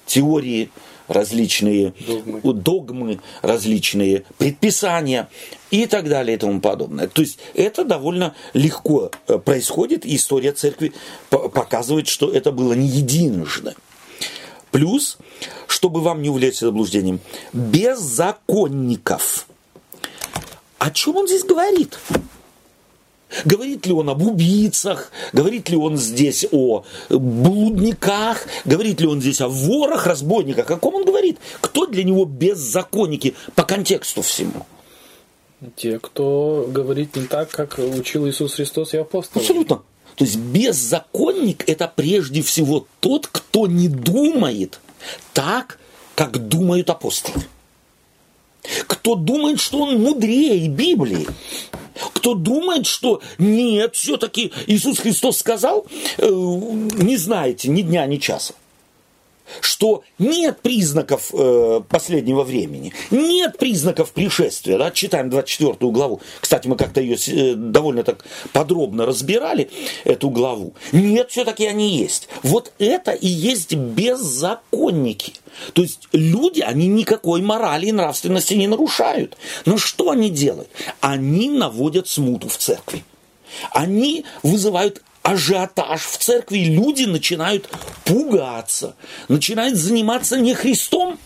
теории, 0.07 0.70
различные 1.09 1.92
догмы. 2.07 2.40
догмы, 2.52 3.20
различные 3.42 4.24
предписания 4.38 5.28
и 5.70 5.86
так 5.86 6.09
далее 6.09 6.36
и 6.36 6.38
тому 6.38 6.61
подобное. 6.61 7.09
То 7.09 7.22
есть 7.22 7.38
это 7.55 7.84
довольно 7.84 8.34
легко 8.52 9.11
э, 9.28 9.38
происходит, 9.38 10.07
и 10.07 10.16
история 10.16 10.52
церкви 10.52 10.92
показывает, 11.30 12.09
что 12.09 12.30
это 12.30 12.52
было 12.52 12.72
не 12.72 12.86
единожды. 12.86 13.74
Плюс, 14.70 15.18
чтобы 15.68 16.00
вам 16.00 16.22
не 16.22 16.30
увлечься 16.30 16.66
заблуждением, 16.66 17.20
беззаконников. 17.52 19.46
О 20.78 20.90
чем 20.90 21.16
он 21.16 21.28
здесь 21.28 21.44
говорит? 21.44 21.98
Говорит 23.45 23.87
ли 23.87 23.93
он 23.93 24.09
об 24.11 24.22
убийцах? 24.22 25.11
Говорит 25.32 25.68
ли 25.68 25.76
он 25.76 25.97
здесь 25.97 26.47
о 26.51 26.85
блудниках? 27.09 28.47
Говорит 28.64 29.01
ли 29.01 29.07
он 29.07 29.20
здесь 29.20 29.41
о 29.41 29.49
ворах, 29.49 30.07
разбойниках? 30.07 30.70
О 30.70 30.76
ком 30.76 30.95
он 30.95 31.05
говорит? 31.05 31.39
Кто 31.61 31.87
для 31.87 32.05
него 32.05 32.24
беззаконники 32.24 33.35
по 33.55 33.64
контексту 33.64 34.22
всему? 34.22 34.66
Те, 35.76 35.99
кто 35.99 36.68
говорит 36.68 37.16
не 37.16 37.26
так, 37.26 37.51
как 37.51 37.78
учил 37.78 38.28
Иисус 38.28 38.55
Христос 38.55 38.95
и 38.95 38.99
апостолы. 38.99 39.43
Абсолютно. 39.43 39.82
То 40.14 40.24
есть 40.24 40.37
беззаконник– 40.37 41.64
это 41.68 41.91
прежде 41.95 42.43
всего 42.43 42.87
тот, 43.01 43.26
кто 43.26 43.66
не 43.66 43.89
думает 43.89 44.78
так, 45.32 45.78
как 46.14 46.49
думают 46.49 46.91
апостолы. 46.91 47.43
Кто 48.87 49.14
думает, 49.14 49.61
что 49.61 49.80
он 49.80 50.01
мудрее 50.01 50.68
Библии 50.68 51.26
кто 52.12 52.34
думает, 52.34 52.86
что 52.86 53.20
нет, 53.38 53.95
все-таки 53.95 54.53
Иисус 54.66 54.99
Христос 54.99 55.38
сказал, 55.38 55.86
э, 56.18 56.26
не 56.28 57.16
знаете 57.16 57.68
ни 57.68 57.82
дня, 57.82 58.07
ни 58.07 58.16
часа 58.16 58.55
что 59.61 60.03
нет 60.18 60.61
признаков 60.61 61.30
э, 61.32 61.80
последнего 61.88 62.42
времени, 62.42 62.92
нет 63.11 63.59
признаков 63.59 64.12
пришествия. 64.12 64.78
Да? 64.78 64.90
Читаем 64.90 65.30
24 65.30 65.76
главу. 65.92 66.20
Кстати, 66.40 66.66
мы 66.68 66.76
как-то 66.76 67.01
ее 67.01 67.16
э, 67.16 67.55
довольно 67.55 68.05
так 68.05 68.24
подробно 68.53 69.07
разбирали, 69.07 69.70
эту 70.05 70.30
главу. 70.30 70.74
Нет, 70.92 71.30
все-таки 71.30 71.66
они 71.66 71.97
есть. 71.97 72.28
Вот 72.42 72.72
это 72.78 73.12
и 73.12 73.26
есть 73.26 73.74
беззаконники. 73.74 75.34
То 75.72 75.82
есть 75.82 76.09
люди, 76.12 76.61
они 76.61 76.86
никакой 76.86 77.40
морали 77.40 77.86
и 77.86 77.92
нравственности 77.92 78.55
не 78.55 78.66
нарушают. 78.66 79.36
Но 79.64 79.78
что 79.78 80.11
они 80.11 80.30
делают? 80.30 80.68
Они 81.01 81.49
наводят 81.49 82.09
смуту 82.09 82.49
в 82.49 82.57
церкви. 82.57 83.05
Они 83.70 84.24
вызывают 84.42 85.03
ажиотаж 85.25 86.03
в 86.03 86.18
церкви, 86.18 86.59
и 86.59 86.64
люди 86.66 87.05
начинают 87.05 87.68
пугаться, 88.05 88.95
начинают 89.29 89.77
заниматься 89.77 90.39
не 90.39 90.55
Христом, 90.55 91.18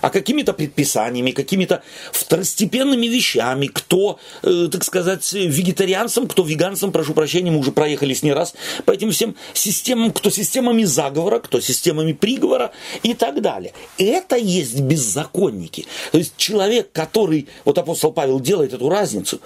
а 0.00 0.08
какими-то 0.08 0.54
предписаниями, 0.54 1.32
какими-то 1.32 1.82
второстепенными 2.12 3.06
вещами. 3.06 3.66
Кто, 3.66 4.18
э, 4.42 4.68
так 4.72 4.82
сказать, 4.84 5.30
вегетарианцем, 5.32 6.28
кто 6.28 6.42
веганцем, 6.42 6.92
прошу 6.92 7.12
прощения, 7.12 7.50
мы 7.50 7.58
уже 7.58 7.72
проехались 7.72 8.22
не 8.22 8.32
раз 8.32 8.54
по 8.86 8.92
этим 8.92 9.10
всем 9.10 9.36
системам, 9.52 10.12
кто 10.12 10.30
системами 10.30 10.84
заговора, 10.84 11.38
кто 11.38 11.60
системами 11.60 12.14
приговора 12.14 12.72
и 13.02 13.12
так 13.12 13.42
далее. 13.42 13.74
Это 13.98 14.36
есть 14.36 14.80
беззаконники. 14.80 15.86
То 16.10 16.18
есть 16.18 16.38
человек, 16.38 16.90
который, 16.90 17.48
вот 17.66 17.76
апостол 17.76 18.12
Павел 18.12 18.40
делает 18.40 18.72
эту 18.72 18.88
разницу, 18.88 19.40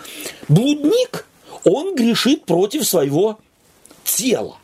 блудник, 0.49 1.27
он 1.65 1.97
грешит 1.97 2.45
против 2.45 2.87
своего 2.87 3.41
тела. 4.07 4.57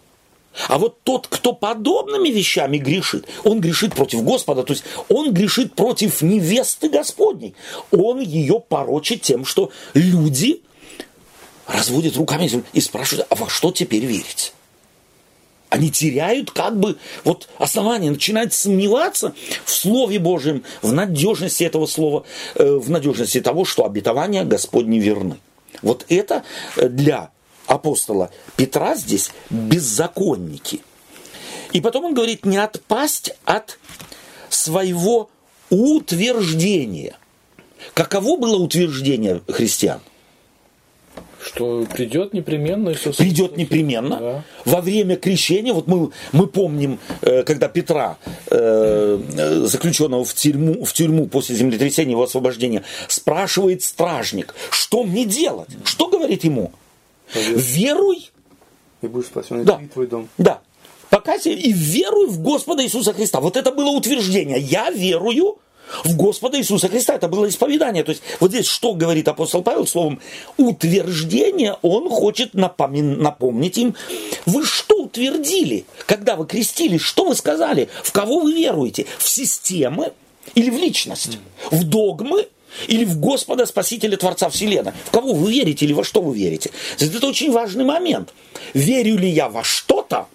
А 0.68 0.78
вот 0.78 1.02
тот, 1.02 1.26
кто 1.28 1.52
подобными 1.52 2.28
вещами 2.28 2.76
грешит, 2.76 3.26
он 3.42 3.60
грешит 3.60 3.94
против 3.94 4.22
Господа, 4.22 4.62
то 4.62 4.72
есть 4.72 4.84
он 5.08 5.32
грешит 5.32 5.74
против 5.74 6.20
невесты 6.20 6.90
Господней. 6.90 7.54
Он 7.90 8.20
ее 8.20 8.60
порочит 8.60 9.22
тем, 9.22 9.44
что 9.44 9.70
люди 9.94 10.60
разводят 11.66 12.16
руками 12.16 12.50
и 12.72 12.80
спрашивают, 12.80 13.26
а 13.30 13.34
во 13.34 13.48
что 13.48 13.72
теперь 13.72 14.04
верить? 14.04 14.52
Они 15.70 15.90
теряют 15.90 16.50
как 16.50 16.78
бы 16.78 16.98
вот 17.24 17.48
основание, 17.56 18.10
начинают 18.10 18.52
сомневаться 18.52 19.34
в 19.64 19.72
Слове 19.72 20.18
Божьем, 20.18 20.64
в 20.82 20.92
надежности 20.92 21.64
этого 21.64 21.86
Слова, 21.86 22.24
э, 22.56 22.76
в 22.76 22.90
надежности 22.90 23.40
того, 23.40 23.64
что 23.64 23.86
обетования 23.86 24.44
Господни 24.44 24.98
верны. 24.98 25.38
Вот 25.80 26.04
это 26.10 26.44
для 26.76 27.30
апостола 27.72 28.30
Петра 28.56 28.94
здесь 28.94 29.30
беззаконники. 29.50 30.82
И 31.72 31.80
потом 31.80 32.04
он 32.04 32.14
говорит, 32.14 32.44
не 32.44 32.58
отпасть 32.58 33.34
от 33.44 33.78
своего 34.50 35.30
утверждения. 35.70 37.16
Каково 37.94 38.36
было 38.36 38.56
утверждение 38.56 39.40
христиан? 39.48 40.00
Что 41.42 41.84
придет 41.92 42.34
непременно 42.34 42.92
Иисус. 42.92 43.16
Придет 43.16 43.56
непременно. 43.56 44.18
Да. 44.20 44.44
Во 44.64 44.80
время 44.80 45.16
крещения, 45.16 45.72
вот 45.72 45.88
мы, 45.88 46.10
мы 46.30 46.46
помним, 46.46 47.00
э, 47.22 47.42
когда 47.42 47.68
Петра, 47.68 48.16
э, 48.48 49.64
заключенного 49.64 50.24
в 50.24 50.34
тюрьму, 50.34 50.84
в 50.84 50.92
тюрьму 50.92 51.26
после 51.26 51.56
землетрясения, 51.56 52.12
его 52.12 52.22
освобождения, 52.22 52.84
спрашивает 53.08 53.82
стражник, 53.82 54.54
что 54.70 55.02
мне 55.02 55.24
делать? 55.24 55.70
Что 55.84 56.08
говорит 56.08 56.44
ему? 56.44 56.70
Веруй. 57.34 58.30
И 59.00 59.06
будешь 59.06 59.26
спасен, 59.26 59.64
да. 59.64 59.80
и 59.82 59.86
твой 59.86 60.06
дом. 60.06 60.28
Да. 60.38 60.60
Покайся 61.10 61.50
и 61.50 61.72
веруй 61.72 62.28
в 62.28 62.40
Господа 62.40 62.84
Иисуса 62.84 63.12
Христа. 63.12 63.40
Вот 63.40 63.56
это 63.56 63.70
было 63.72 63.90
утверждение. 63.90 64.58
Я 64.58 64.90
верую 64.90 65.58
в 66.04 66.16
Господа 66.16 66.58
Иисуса 66.58 66.88
Христа. 66.88 67.14
Это 67.14 67.28
было 67.28 67.48
исповедание. 67.48 68.04
То 68.04 68.10
есть 68.12 68.22
вот 68.40 68.50
здесь 68.50 68.66
что 68.66 68.94
говорит 68.94 69.28
апостол 69.28 69.62
Павел 69.62 69.86
словом 69.86 70.20
утверждение, 70.56 71.76
он 71.82 72.08
хочет 72.08 72.54
напомнить, 72.54 73.18
напомнить 73.18 73.78
им, 73.78 73.94
вы 74.46 74.64
что 74.64 75.02
утвердили, 75.02 75.84
когда 76.06 76.36
вы 76.36 76.46
крестились, 76.46 77.02
что 77.02 77.26
вы 77.26 77.34
сказали, 77.34 77.88
в 78.02 78.12
кого 78.12 78.40
вы 78.40 78.54
веруете, 78.54 79.06
в 79.18 79.28
системы 79.28 80.12
или 80.54 80.70
в 80.70 80.78
личность, 80.78 81.38
в 81.70 81.84
догмы 81.84 82.48
или 82.88 83.04
в 83.04 83.18
Господа 83.18 83.66
Спасителя 83.66 84.16
Творца 84.16 84.48
Вселенной. 84.48 84.92
В 85.06 85.10
кого 85.10 85.32
вы 85.32 85.52
верите 85.52 85.84
или 85.84 85.92
во 85.92 86.04
что 86.04 86.22
вы 86.22 86.36
верите? 86.36 86.70
Это 86.98 87.26
очень 87.26 87.52
важный 87.52 87.84
момент. 87.84 88.32
Верю 88.74 89.18
ли 89.18 89.28
я 89.28 89.48
во 89.48 89.62
что-то, 89.62 90.26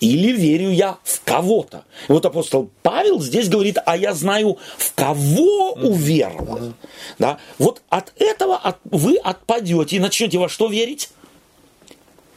или 0.00 0.32
верю 0.32 0.70
я 0.70 0.98
в 1.02 1.22
кого-то. 1.24 1.84
И 2.08 2.12
вот 2.12 2.26
апостол 2.26 2.70
Павел 2.82 3.20
здесь 3.20 3.48
говорит, 3.48 3.78
а 3.86 3.96
я 3.96 4.12
знаю, 4.14 4.58
в 4.76 4.92
кого 4.94 5.72
уверовал. 5.72 6.74
Да? 7.18 7.38
Вот 7.58 7.82
от 7.88 8.12
этого 8.16 8.56
от, 8.56 8.78
вы 8.84 9.16
отпадете 9.16 9.96
и 9.96 10.00
начнете 10.00 10.38
во 10.38 10.48
что 10.48 10.68
верить? 10.68 11.10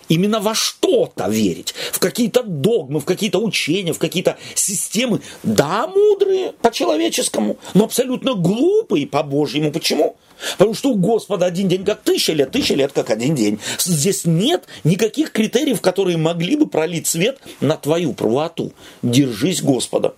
Именно 0.09 0.39
во 0.39 0.55
что-то 0.55 1.27
верить, 1.27 1.73
в 1.91 1.99
какие-то 1.99 2.43
догмы, 2.43 2.99
в 2.99 3.05
какие-то 3.05 3.39
учения, 3.39 3.93
в 3.93 3.99
какие-то 3.99 4.37
системы. 4.55 5.21
Да, 5.43 5.87
мудрые 5.87 6.53
по-человеческому, 6.61 7.57
но 7.73 7.85
абсолютно 7.85 8.33
глупые 8.33 9.07
по-божьему. 9.07 9.71
Почему? 9.71 10.15
Потому 10.57 10.75
что 10.75 10.89
у 10.89 10.95
Господа 10.95 11.45
один 11.45 11.67
день 11.67 11.83
как 11.83 12.01
тысяча 12.01 12.33
лет, 12.33 12.51
тысяча 12.51 12.75
лет 12.75 12.91
как 12.93 13.09
один 13.09 13.35
день. 13.35 13.59
Здесь 13.79 14.25
нет 14.25 14.65
никаких 14.83 15.31
критериев, 15.31 15.81
которые 15.81 16.17
могли 16.17 16.55
бы 16.55 16.67
пролить 16.67 17.07
свет 17.07 17.39
на 17.59 17.75
твою 17.75 18.13
правоту. 18.13 18.71
Держись 19.01 19.61
Господа. 19.61 20.13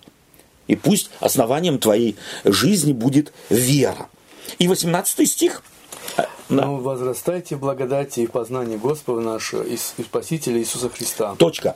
И 0.68 0.76
пусть 0.76 1.10
основанием 1.20 1.80
твоей 1.80 2.16
жизни 2.44 2.94
будет 2.94 3.34
вера. 3.50 4.10
И 4.60 4.68
18 4.68 5.30
стих. 5.30 5.64
Но 6.50 6.78
возрастайте 6.78 7.56
в 7.56 7.60
благодати 7.60 8.22
и 8.22 8.28
познании 8.28 8.78
Господа 8.78 9.22
нашего 9.22 9.64
и 9.64 9.78
Спасителя 9.78 10.60
Иисуса 10.60 10.90
Христа. 10.90 11.36
Точка. 11.38 11.76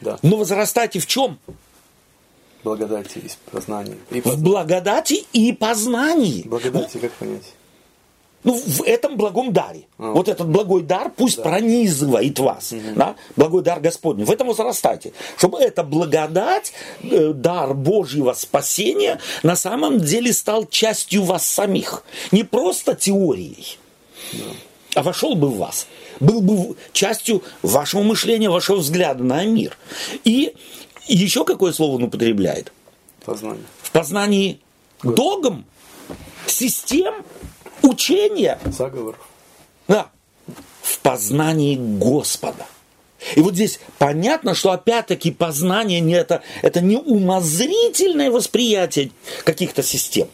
Да. 0.00 0.18
Но 0.22 0.36
возрастайте 0.36 0.98
в 0.98 1.06
чем? 1.06 1.38
Благодати 2.62 3.18
и 3.18 3.30
познании. 3.50 3.96
И 4.10 4.20
познании. 4.20 4.40
В 4.40 4.42
благодати 4.42 5.24
и 5.32 5.52
познании. 5.52 6.42
Благодати 6.48 6.98
как 6.98 7.12
понять? 7.12 7.52
Ну, 8.44 8.54
в 8.54 8.82
этом 8.82 9.16
благом 9.16 9.52
даре. 9.52 9.86
А. 9.98 10.12
Вот 10.12 10.28
этот 10.28 10.48
благой 10.48 10.82
дар 10.82 11.10
пусть 11.14 11.38
да. 11.38 11.42
пронизывает 11.42 12.38
вас. 12.38 12.72
Угу. 12.72 12.94
Да? 12.94 13.16
Благой 13.36 13.62
дар 13.62 13.80
Господний. 13.80 14.24
В 14.24 14.30
этом 14.30 14.48
возрастайте. 14.48 15.12
Чтобы 15.38 15.58
эта 15.60 15.82
благодать, 15.82 16.72
э, 17.02 17.32
дар 17.32 17.74
Божьего 17.74 18.34
спасения 18.34 19.18
на 19.42 19.56
самом 19.56 19.98
деле 19.98 20.32
стал 20.32 20.66
частью 20.66 21.24
вас 21.24 21.46
самих. 21.46 22.04
Не 22.32 22.44
просто 22.44 22.94
теорией, 22.94 23.78
да. 24.32 24.44
а 24.96 25.02
вошел 25.02 25.34
бы 25.34 25.48
в 25.48 25.56
вас. 25.56 25.86
Был 26.20 26.42
бы 26.42 26.76
частью 26.92 27.42
вашего 27.62 28.02
мышления, 28.02 28.50
вашего 28.50 28.76
взгляда 28.76 29.24
на 29.24 29.44
мир. 29.44 29.76
И 30.24 30.54
еще 31.06 31.44
какое 31.44 31.72
слово 31.72 31.96
он 31.96 32.04
употребляет? 32.04 32.72
Познание. 33.24 33.64
В 33.82 33.90
познании 33.90 34.60
догм, 35.02 35.64
систем, 36.46 37.14
учения. 37.84 38.58
Заговор. 38.64 39.18
Да. 39.86 40.10
В 40.82 40.98
познании 41.00 41.76
Господа. 41.76 42.66
И 43.36 43.40
вот 43.40 43.54
здесь 43.54 43.80
понятно, 43.98 44.54
что 44.54 44.72
опять-таки 44.72 45.30
познание 45.30 46.00
не 46.00 46.12
это, 46.12 46.42
это 46.62 46.80
не 46.80 46.96
умозрительное 46.96 48.30
восприятие 48.30 49.12
каких-то 49.44 49.82
систем, 49.82 50.28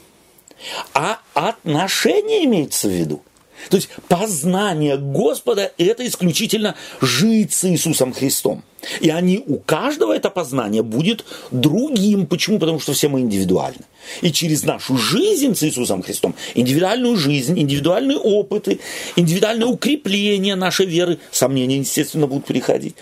а 0.92 1.20
отношение 1.34 2.44
имеется 2.46 2.88
в 2.88 2.92
виду. 2.92 3.22
То 3.68 3.76
есть 3.76 3.88
познание 4.08 4.96
Господа– 4.96 5.72
это 5.78 6.06
исключительно 6.06 6.74
жить 7.00 7.52
с 7.52 7.64
Иисусом 7.68 8.12
Христом. 8.12 8.62
И 9.00 9.10
они, 9.10 9.42
у 9.46 9.58
каждого 9.58 10.14
это 10.14 10.30
познание 10.30 10.82
будет 10.82 11.24
другим. 11.50 12.26
Почему? 12.26 12.58
Потому 12.58 12.80
что 12.80 12.94
все 12.94 13.08
мы 13.08 13.20
индивидуальны. 13.20 13.84
И 14.22 14.32
через 14.32 14.64
нашу 14.64 14.96
жизнь 14.96 15.54
с 15.54 15.62
Иисусом 15.62 16.02
Христом, 16.02 16.34
индивидуальную 16.54 17.16
жизнь, 17.16 17.58
индивидуальные 17.58 18.18
опыты, 18.18 18.80
индивидуальное 19.16 19.66
укрепление 19.66 20.54
нашей 20.54 20.86
веры, 20.86 21.18
сомнения, 21.30 21.78
естественно, 21.78 22.26
будут 22.26 22.46
приходить. 22.46 22.94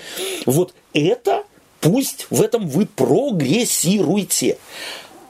Вот 0.47 0.75
это 0.93 1.45
пусть 1.81 2.27
в 2.31 2.43
этом 2.43 2.67
вы 2.67 2.87
прогрессируете. 2.87 4.59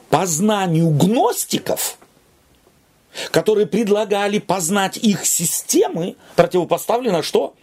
Познанию 0.08 0.88
гностиков– 0.88 1.98
которые 3.30 3.66
предлагали 3.66 4.38
познать 4.38 4.96
их 4.96 5.24
системы, 5.26 6.16
противопоставлено 6.36 7.22
что? 7.22 7.54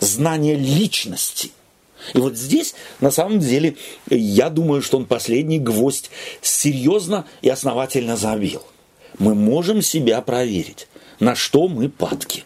Знание 0.00 0.54
личности. 0.54 1.52
И 2.14 2.18
вот 2.18 2.36
здесь, 2.36 2.74
на 3.00 3.10
самом 3.10 3.40
деле, 3.40 3.76
я 4.08 4.50
думаю, 4.50 4.82
что 4.82 4.98
он 4.98 5.04
последний 5.04 5.58
гвоздь 5.58 6.10
серьезно 6.40 7.26
и 7.42 7.48
основательно 7.48 8.16
забил. 8.16 8.62
Мы 9.18 9.34
можем 9.34 9.82
себя 9.82 10.20
проверить, 10.22 10.86
на 11.18 11.34
что 11.34 11.68
мы 11.68 11.88
падки. 11.88 12.44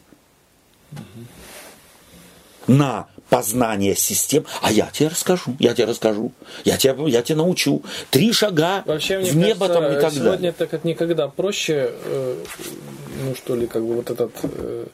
На 2.67 3.09
познание 3.33 3.97
систем, 3.97 4.45
а 4.61 4.71
я 4.71 4.91
тебе 4.93 5.09
расскажу, 5.09 5.57
я 5.59 5.73
тебе 5.73 5.87
расскажу, 5.87 6.33
я 6.67 6.77
тебе, 6.77 7.11
я 7.11 7.23
тебе 7.23 7.37
научу. 7.37 7.83
Три 8.11 8.31
шага 8.31 8.83
Вообще, 8.85 9.21
в 9.21 9.35
небо 9.35 9.69
кажется, 9.69 9.81
там 9.81 9.85
и 9.85 10.01
так 10.01 10.13
сегодня 10.13 10.13
далее. 10.13 10.21
Сегодня 10.21 10.53
так 10.53 10.69
как 10.69 10.85
никогда 10.85 11.29
проще, 11.29 11.93
э, 12.05 12.45
ну 13.25 13.35
что 13.35 13.57
ли, 13.57 13.67
как 13.67 13.87
бы 13.87 13.95
вот 13.95 14.11
этот 14.11 14.33
э, 14.43 14.87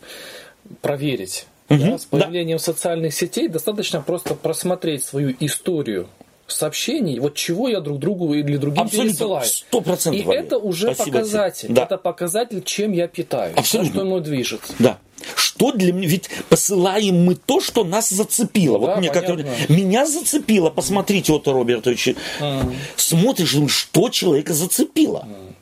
проверить. 0.81 1.47
Угу, 1.69 1.81
да? 1.81 1.99
С 1.99 2.05
появлением 2.05 2.59
да. 2.59 2.63
социальных 2.63 3.13
сетей 3.13 3.49
достаточно 3.49 4.01
просто 4.03 4.37
просмотреть 4.37 5.03
свою 5.03 5.35
историю 5.41 6.09
сообщений, 6.49 7.19
вот 7.19 7.35
чего 7.35 7.69
я 7.69 7.81
друг 7.81 7.99
другу 7.99 8.35
или 8.35 8.57
другим 8.57 8.83
Абсолютно, 8.83 9.11
пересылаю. 9.11 9.47
Сто 9.47 9.81
процентов. 9.81 10.23
И 10.23 10.25
Валерий. 10.25 10.47
это 10.47 10.59
уже 10.59 10.95
Спасибо 10.95 11.19
показатель. 11.19 11.69
Да. 11.71 11.85
Это 11.85 11.99
показатель, 11.99 12.63
чем 12.63 12.93
я 12.93 13.09
питаю, 13.09 13.53
Абсолютно. 13.57 13.93
что 13.93 14.05
мной 14.05 14.21
движется. 14.21 14.73
Да. 14.79 14.99
Что 15.35 15.73
для 15.73 15.93
меня? 15.93 16.09
Ведь 16.09 16.31
посылаем 16.49 17.25
мы 17.25 17.35
то, 17.35 17.61
что 17.61 17.85
нас 17.85 18.11
зацепило. 18.11 18.79
Да, 18.79 18.87
вот 18.87 18.99
мне 18.99 19.11
как 19.11 19.29
меня 19.69 20.07
зацепило. 20.07 20.71
Посмотрите, 20.71 21.33
вот 21.33 21.47
Робертович, 21.49 22.15
mm. 22.41 22.75
смотришь, 22.97 23.57
что 23.67 24.09
человека 24.09 24.55
зацепило. 24.55 25.27
Mm 25.29 25.55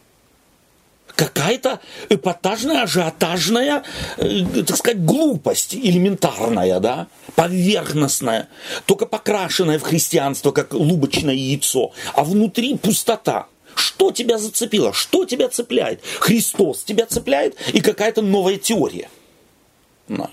какая-то 1.16 1.80
эпатажная, 2.10 2.82
ажиотажная, 2.82 3.82
э, 4.18 4.44
так 4.66 4.76
сказать, 4.76 5.04
глупость 5.04 5.74
элементарная, 5.74 6.78
да, 6.78 7.08
поверхностная, 7.34 8.48
только 8.84 9.06
покрашенная 9.06 9.78
в 9.78 9.82
христианство, 9.82 10.52
как 10.52 10.74
лубочное 10.74 11.34
яйцо, 11.34 11.92
а 12.12 12.22
внутри 12.22 12.76
пустота. 12.76 13.46
Что 13.74 14.10
тебя 14.10 14.38
зацепило? 14.38 14.92
Что 14.92 15.24
тебя 15.24 15.48
цепляет? 15.48 16.00
Христос 16.20 16.84
тебя 16.84 17.06
цепляет 17.06 17.56
и 17.72 17.80
какая-то 17.80 18.22
новая 18.22 18.56
теория. 18.56 19.08
Да. 20.08 20.30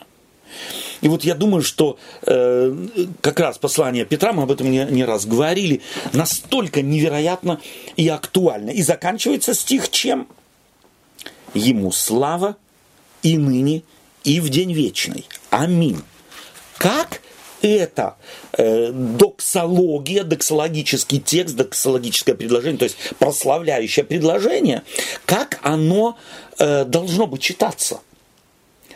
И 1.01 1.09
вот 1.09 1.25
я 1.25 1.35
думаю, 1.35 1.63
что 1.63 1.97
э, 2.21 2.73
как 3.19 3.39
раз 3.41 3.57
послание 3.57 4.05
Петра, 4.05 4.31
мы 4.31 4.43
об 4.43 4.51
этом 4.51 4.71
не, 4.71 4.85
не 4.85 5.03
раз 5.03 5.25
говорили, 5.25 5.81
настолько 6.13 6.81
невероятно 6.81 7.59
и 7.97 8.07
актуально. 8.07 8.69
И 8.69 8.81
заканчивается 8.81 9.53
стих 9.53 9.89
чем? 9.89 10.27
Ему 11.53 11.91
слава 11.91 12.57
и 13.21 13.37
ныне, 13.37 13.83
и 14.23 14.39
в 14.39 14.49
день 14.49 14.73
вечный. 14.73 15.25
Аминь. 15.49 16.01
Как 16.77 17.21
это 17.61 18.17
э, 18.57 18.91
доксология, 18.91 20.23
доксологический 20.23 21.19
текст, 21.19 21.55
доксологическое 21.55 22.35
предложение, 22.35 22.77
то 22.77 22.85
есть 22.85 22.97
прославляющее 23.19 24.03
предложение, 24.03 24.83
как 25.25 25.59
оно 25.63 26.17
э, 26.59 26.85
должно 26.85 27.27
быть 27.27 27.41
читаться– 27.41 28.01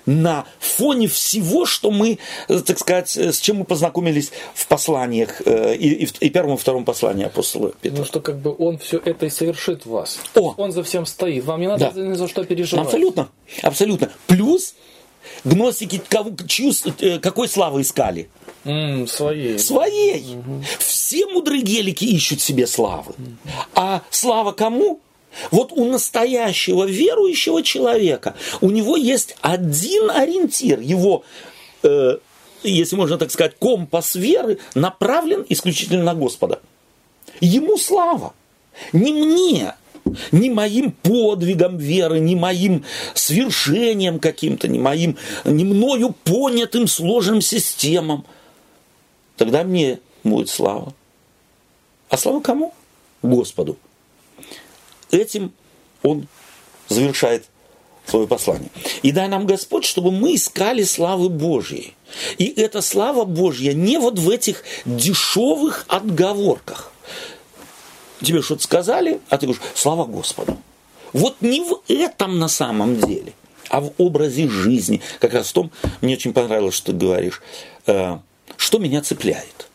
на 0.08 0.46
фоне 0.60 1.08
всего, 1.08 1.68
что 1.68 1.92
мы, 1.92 2.18
э, 2.48 2.60
так 2.62 2.80
сказать, 2.80 3.16
э, 3.18 3.32
с 3.32 3.40
чем 3.40 3.58
мы 3.58 3.66
познакомились 3.66 4.32
в 4.56 4.66
посланиях, 4.68 5.42
э, 5.46 5.76
и, 5.76 5.90
и 5.90 6.06
в 6.06 6.20
и 6.20 6.30
первом 6.30 6.56
и 6.56 6.58
втором 6.58 6.86
послании 6.86 7.26
апостола 7.26 7.74
Петра. 7.82 8.00
Ну, 8.00 8.06
что 8.06 8.22
как 8.22 8.40
бы 8.40 8.56
он 8.58 8.80
все 8.80 9.00
это 9.04 9.28
и 9.28 9.30
совершит 9.30 9.86
в 9.86 9.92
вас. 9.92 10.20
О! 10.34 10.56
Он 10.58 10.72
за 10.72 10.82
всем 10.84 11.06
стоит. 11.06 11.44
Вам 11.44 11.62
не 11.62 11.68
надо 11.68 11.92
да. 11.94 12.02
ни 12.02 12.14
за 12.14 12.28
что 12.28 12.44
переживать. 12.44 12.86
Абсолютно. 12.86 13.30
Абсолютно. 13.62 14.10
Плюс 14.28 14.76
гностики 15.44 16.02
кого, 16.08 16.32
чью, 16.48 16.72
какой 17.22 17.50
славы 17.50 17.82
искали? 17.82 18.30
Mm, 18.64 19.08
своей. 19.08 19.60
Своей. 19.60 20.36
Угу. 20.36 20.64
Все 20.80 21.26
мудрые 21.28 21.62
гелики 21.62 22.06
ищут 22.06 22.42
себе 22.42 22.66
славы. 22.66 23.14
Угу. 23.18 23.52
А 23.76 24.02
слава 24.10 24.52
кому? 24.54 25.02
Вот 25.52 25.72
у 25.72 25.86
настоящего 25.86 26.86
верующего 26.86 27.64
человека 27.64 28.36
у 28.62 28.70
него 28.70 28.98
есть 28.98 29.36
один 29.42 30.10
ориентир, 30.10 30.80
его, 30.80 31.24
э, 31.84 32.18
если 32.64 32.96
можно 32.96 33.18
так 33.18 33.32
сказать, 33.32 33.56
компас 33.58 34.16
веры 34.16 34.60
направлен 34.76 35.46
исключительно 35.50 36.04
на 36.04 36.16
Господа. 36.16 36.62
Ему 37.40 37.78
слава, 37.78 38.34
не 38.94 39.14
мне, 39.14 39.76
не 40.32 40.50
моим 40.50 40.92
подвигом 40.92 41.78
веры, 41.78 42.20
не 42.20 42.36
моим 42.36 42.84
свершением 43.14 44.20
каким-то, 44.20 44.68
не 44.68 44.80
моим, 44.80 45.18
не 45.46 45.64
мною 45.64 46.16
понятым 46.24 46.88
сложным 46.88 47.42
системам. 47.42 48.26
Тогда 49.36 49.64
мне 49.64 50.00
будет 50.24 50.50
слава. 50.50 50.94
А 52.10 52.18
слава 52.18 52.40
кому? 52.40 52.74
Господу 53.22 53.78
этим 55.12 55.54
он 56.04 56.28
завершает 56.88 57.46
свое 58.06 58.28
послание. 58.28 58.70
И 59.02 59.12
дай 59.12 59.28
нам 59.28 59.46
Господь, 59.46 59.86
чтобы 59.86 60.12
мы 60.12 60.36
искали 60.36 60.84
славы 60.84 61.30
Божьей. 61.30 61.94
И 62.38 62.46
эта 62.46 62.82
слава 62.82 63.26
Божья 63.26 63.74
не 63.74 63.98
вот 63.98 64.18
в 64.18 64.30
этих 64.30 64.64
дешевых 64.86 65.86
отговорках. 65.88 66.92
Тебе 68.22 68.42
что-то 68.42 68.64
сказали, 68.64 69.20
а 69.30 69.38
ты 69.38 69.46
говоришь, 69.46 69.64
слава 69.76 70.06
Господу. 70.06 70.58
Вот 71.14 71.36
не 71.42 71.62
в 71.62 71.82
этом 71.88 72.40
на 72.40 72.48
самом 72.48 73.00
деле, 73.00 73.34
а 73.70 73.82
в 73.82 73.92
образе 73.98 74.48
жизни. 74.48 75.02
Как 75.20 75.34
раз 75.34 75.50
в 75.50 75.54
том, 75.54 75.72
мне 76.02 76.16
очень 76.16 76.34
понравилось, 76.34 76.76
что 76.76 76.94
ты 76.94 76.98
говоришь, 76.98 77.42
э, 77.86 78.18
что 78.56 78.80
меня 78.80 79.02
цепляет. 79.02 79.68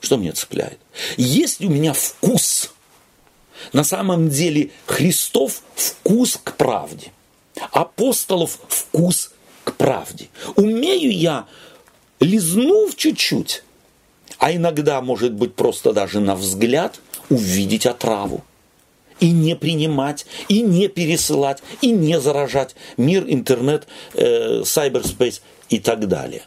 Что 0.00 0.16
меня 0.16 0.32
цепляет? 0.32 0.78
Есть 1.16 1.60
у 1.60 1.68
меня 1.68 1.92
вкус– 1.92 2.70
на 3.72 3.84
самом 3.84 4.28
деле 4.28 4.70
Христов 4.86 5.62
вкус 5.74 6.38
к 6.42 6.56
правде, 6.56 7.12
апостолов 7.72 8.58
вкус 8.68 9.32
к 9.64 9.72
правде. 9.74 10.28
Умею 10.56 11.12
я, 11.12 11.46
лизнув 12.20 12.96
чуть-чуть, 12.96 13.62
а 14.38 14.52
иногда, 14.52 15.00
может 15.00 15.32
быть, 15.32 15.54
просто 15.54 15.92
даже 15.92 16.20
на 16.20 16.34
взгляд, 16.34 17.00
увидеть 17.28 17.86
отраву. 17.86 18.42
И 19.20 19.32
не 19.32 19.56
принимать, 19.56 20.26
и 20.46 20.60
не 20.60 20.86
пересылать, 20.86 21.60
и 21.80 21.90
не 21.90 22.20
заражать 22.20 22.76
мир, 22.96 23.24
интернет, 23.26 23.88
э, 24.14 24.60
cyberspace 24.62 25.40
и 25.68 25.80
так 25.80 26.06
далее. 26.06 26.42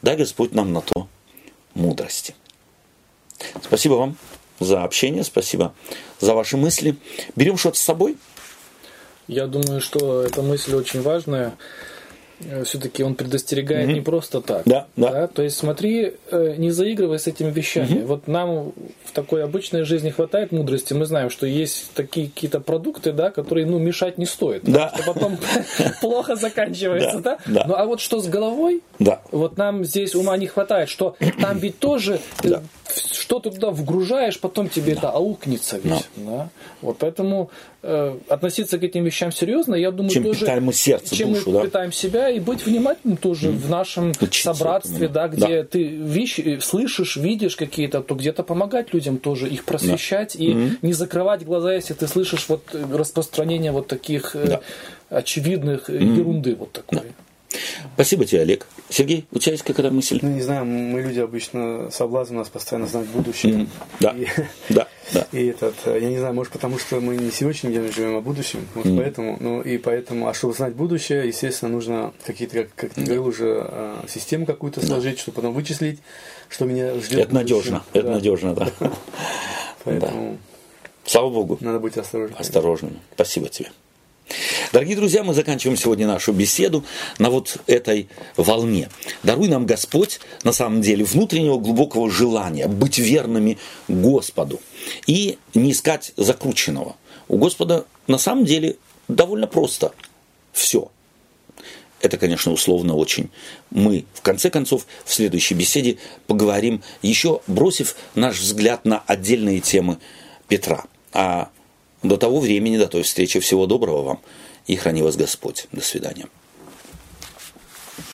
Дай 0.00 0.16
Господь 0.16 0.54
нам 0.54 0.72
на 0.72 0.80
то 0.80 1.06
мудрости. 1.74 2.34
Спасибо 3.62 3.94
вам 3.94 4.16
за 4.60 4.84
общение, 4.84 5.24
спасибо 5.24 5.72
за 6.20 6.34
ваши 6.34 6.56
мысли. 6.56 6.96
Берем 7.36 7.56
что-то 7.56 7.78
с 7.78 7.82
собой? 7.82 8.16
Я 9.26 9.46
думаю, 9.46 9.80
что 9.80 10.22
эта 10.22 10.42
мысль 10.42 10.74
очень 10.74 11.02
важная. 11.02 11.52
Э, 12.42 12.64
Все-таки 12.64 13.04
он 13.04 13.14
предостерегает 13.14 13.86
Мгм. 13.86 13.94
не 13.94 14.00
просто 14.00 14.40
так. 14.40 14.62
Да, 14.64 14.86
да. 14.96 15.26
То 15.28 15.42
есть 15.42 15.56
смотри, 15.58 16.14
э, 16.30 16.54
не 16.56 16.70
заигрывай 16.70 17.18
с 17.18 17.26
этими 17.26 17.50
вещами. 17.50 18.02
Вот 18.02 18.26
нам 18.28 18.72
в 19.04 19.12
такой 19.12 19.44
обычной 19.44 19.82
жизни 19.84 20.08
хватает 20.10 20.50
мудрости. 20.50 20.94
Мы 20.94 21.04
знаем, 21.04 21.28
что 21.30 21.46
есть 21.46 21.90
такие 21.94 22.28
какие-то 22.28 22.60
продукты, 22.60 23.12
да, 23.12 23.30
которые 23.30 23.66
ну, 23.66 23.78
мешать 23.78 24.16
не 24.18 24.24
стоит. 24.26 24.64
Да. 24.64 24.90
Что 24.94 25.12
потом 25.12 25.38
плохо 26.00 26.34
заканчивается, 26.34 27.20
Да, 27.20 27.38
да? 27.46 27.52
да. 27.60 27.64
Ну 27.68 27.74
а 27.74 27.84
вот 27.84 28.00
что 28.00 28.20
с 28.20 28.26
головой, 28.26 28.82
Да. 28.98 29.20
вот 29.32 29.58
нам 29.58 29.84
здесь 29.84 30.14
ума 30.14 30.36
не 30.38 30.46
хватает, 30.46 30.88
что 30.88 31.16
там 31.40 31.58
ведь 31.58 31.78
тоже 31.78 32.20
э, 32.42 32.48
Да. 32.48 32.62
Что 33.12 33.38
ты 33.38 33.50
туда 33.50 33.70
вгружаешь, 33.70 34.38
потом 34.40 34.68
тебе 34.68 34.92
это 34.94 35.10
аукнется 35.10 35.78
ведь. 35.82 36.08
Да. 36.16 36.48
Вот 36.82 36.98
поэтому 36.98 37.50
э, 37.82 38.16
относиться 38.28 38.78
к 38.78 38.82
этим 38.82 39.04
вещам 39.04 39.30
серьезно, 39.32 39.74
я 39.74 39.90
думаю, 39.90 40.10
Чем 40.10 40.24
тоже 40.24 40.40
питаем 40.40 40.64
мы 40.64 40.72
сердце, 40.72 41.14
чем 41.16 41.34
душу, 41.34 41.50
мы 41.50 41.58
да? 41.58 41.64
питаем 41.64 41.92
себя 41.92 42.28
и 42.28 42.40
быть 42.40 42.66
внимательным 42.66 43.16
тоже 43.16 43.50
в 43.50 43.70
нашем 43.70 44.10
Учиться 44.20 44.54
собратстве, 44.54 45.06
этому, 45.06 45.14
да, 45.14 45.28
да. 45.28 45.36
где 45.36 45.62
ты 45.62 45.84
вещи, 45.84 46.58
слышишь, 46.60 47.16
видишь 47.16 47.56
какие-то, 47.56 48.00
то 48.02 48.14
где-то 48.14 48.42
помогать 48.42 48.92
людям 48.92 49.18
тоже, 49.18 49.48
их 49.48 49.64
просвещать 49.64 50.34
и 50.36 50.72
не 50.82 50.92
закрывать 50.92 51.44
глаза, 51.44 51.74
если 51.74 51.94
ты 51.94 52.08
слышишь 52.08 52.46
вот 52.48 52.62
э, 52.72 52.84
распространение 52.92 53.72
вот 53.72 53.86
таких 53.86 54.34
э, 54.34 54.46
Да. 54.46 54.60
очевидных 55.10 55.88
э, 55.90 55.96
ерунды 55.96 56.54
вот 56.56 56.72
такой. 56.72 57.02
Спасибо 57.94 58.24
тебе, 58.24 58.42
Олег. 58.42 58.66
Сергей, 58.88 59.26
у 59.32 59.38
тебя 59.38 59.52
есть 59.52 59.64
какая-то 59.64 59.90
мысль? 59.92 60.18
Ну, 60.22 60.28
не 60.30 60.40
знаю, 60.40 60.64
мы 60.64 61.00
люди 61.02 61.18
обычно, 61.20 61.90
соблазн 61.90 62.36
у 62.36 62.38
нас 62.38 62.48
постоянно 62.48 62.86
знать 62.86 63.06
будущее. 63.06 63.54
Мгм. 63.54 63.68
Да. 64.00 64.10
И, 64.12 64.26
Да, 64.68 64.86
да. 65.12 65.26
и 65.32 65.46
этот, 65.46 65.74
я 65.86 66.08
не 66.08 66.18
знаю, 66.18 66.32
может 66.34 66.52
потому 66.52 66.78
что 66.78 67.00
мы 67.00 67.16
не 67.16 67.30
сегодняшним 67.32 67.72
днем 67.72 67.92
живем, 67.92 68.16
а 68.16 68.20
будущим. 68.20 68.66
Вот 68.74 68.84
поэтому, 68.96 69.36
ну 69.40 69.60
и 69.62 69.78
поэтому, 69.78 70.28
а 70.28 70.34
чтобы 70.34 70.54
знать 70.54 70.74
будущее, 70.74 71.26
естественно, 71.26 71.72
нужно 71.72 72.12
какие-то, 72.24 72.62
как, 72.64 72.74
как 72.76 72.94
ты 72.94 73.00
говорил 73.02 73.26
уже, 73.26 73.66
э, 73.68 73.96
систему 74.08 74.46
какую-то 74.46 74.84
сложить, 74.86 75.18
чтобы 75.18 75.36
потом 75.36 75.52
вычислить, 75.54 75.98
что 76.48 76.64
меня 76.66 76.94
ждет. 77.00 77.18
Это 77.18 77.34
надежно. 77.34 77.82
Это 77.92 78.06
Да. 78.06 78.12
надежно, 78.14 78.54
да. 78.80 78.92
Поэтому 79.84 80.38
Слава 81.04 81.30
Богу. 81.30 81.58
надо 81.60 81.80
быть 81.80 81.96
осторожным. 81.96 82.38
осторожными. 82.38 82.96
Спасибо 83.14 83.48
тебе. 83.48 83.70
Дорогие 84.72 84.96
друзья, 84.96 85.24
мы 85.24 85.34
заканчиваем 85.34 85.76
сегодня 85.76 86.06
нашу 86.06 86.32
беседу 86.32 86.84
на 87.18 87.30
вот 87.30 87.58
этой 87.66 88.08
волне. 88.36 88.88
Даруй 89.22 89.48
нам 89.48 89.66
Господь, 89.66 90.20
на 90.44 90.52
самом 90.52 90.82
деле, 90.82 91.04
внутреннего 91.04 91.58
глубокого 91.58 92.10
желания 92.10 92.68
быть 92.68 92.98
верными 92.98 93.58
Господу 93.88 94.60
и 95.06 95.38
не 95.54 95.72
искать 95.72 96.12
закрученного. 96.16 96.96
У 97.28 97.38
Господа 97.38 97.86
на 98.06 98.18
самом 98.18 98.44
деле 98.44 98.76
довольно 99.08 99.46
просто 99.46 99.92
все. 100.52 100.90
Это, 102.00 102.16
конечно, 102.16 102.52
условно 102.52 102.96
очень. 102.96 103.30
Мы, 103.70 104.06
в 104.14 104.22
конце 104.22 104.48
концов, 104.48 104.86
в 105.04 105.12
следующей 105.12 105.54
беседе 105.54 105.98
поговорим, 106.26 106.82
еще 107.02 107.40
бросив 107.46 107.94
наш 108.14 108.40
взгляд 108.40 108.84
на 108.84 109.02
отдельные 109.06 109.60
темы 109.60 109.98
Петра. 110.48 110.84
А 111.12 111.50
до 112.02 112.16
того 112.16 112.40
времени, 112.40 112.76
до 112.76 112.86
той 112.88 113.02
встречи, 113.02 113.40
всего 113.40 113.66
доброго 113.66 114.02
вам 114.02 114.20
и 114.66 114.76
храни 114.76 115.02
вас 115.02 115.16
Господь. 115.16 115.66
До 115.72 115.80
свидания. 115.82 116.26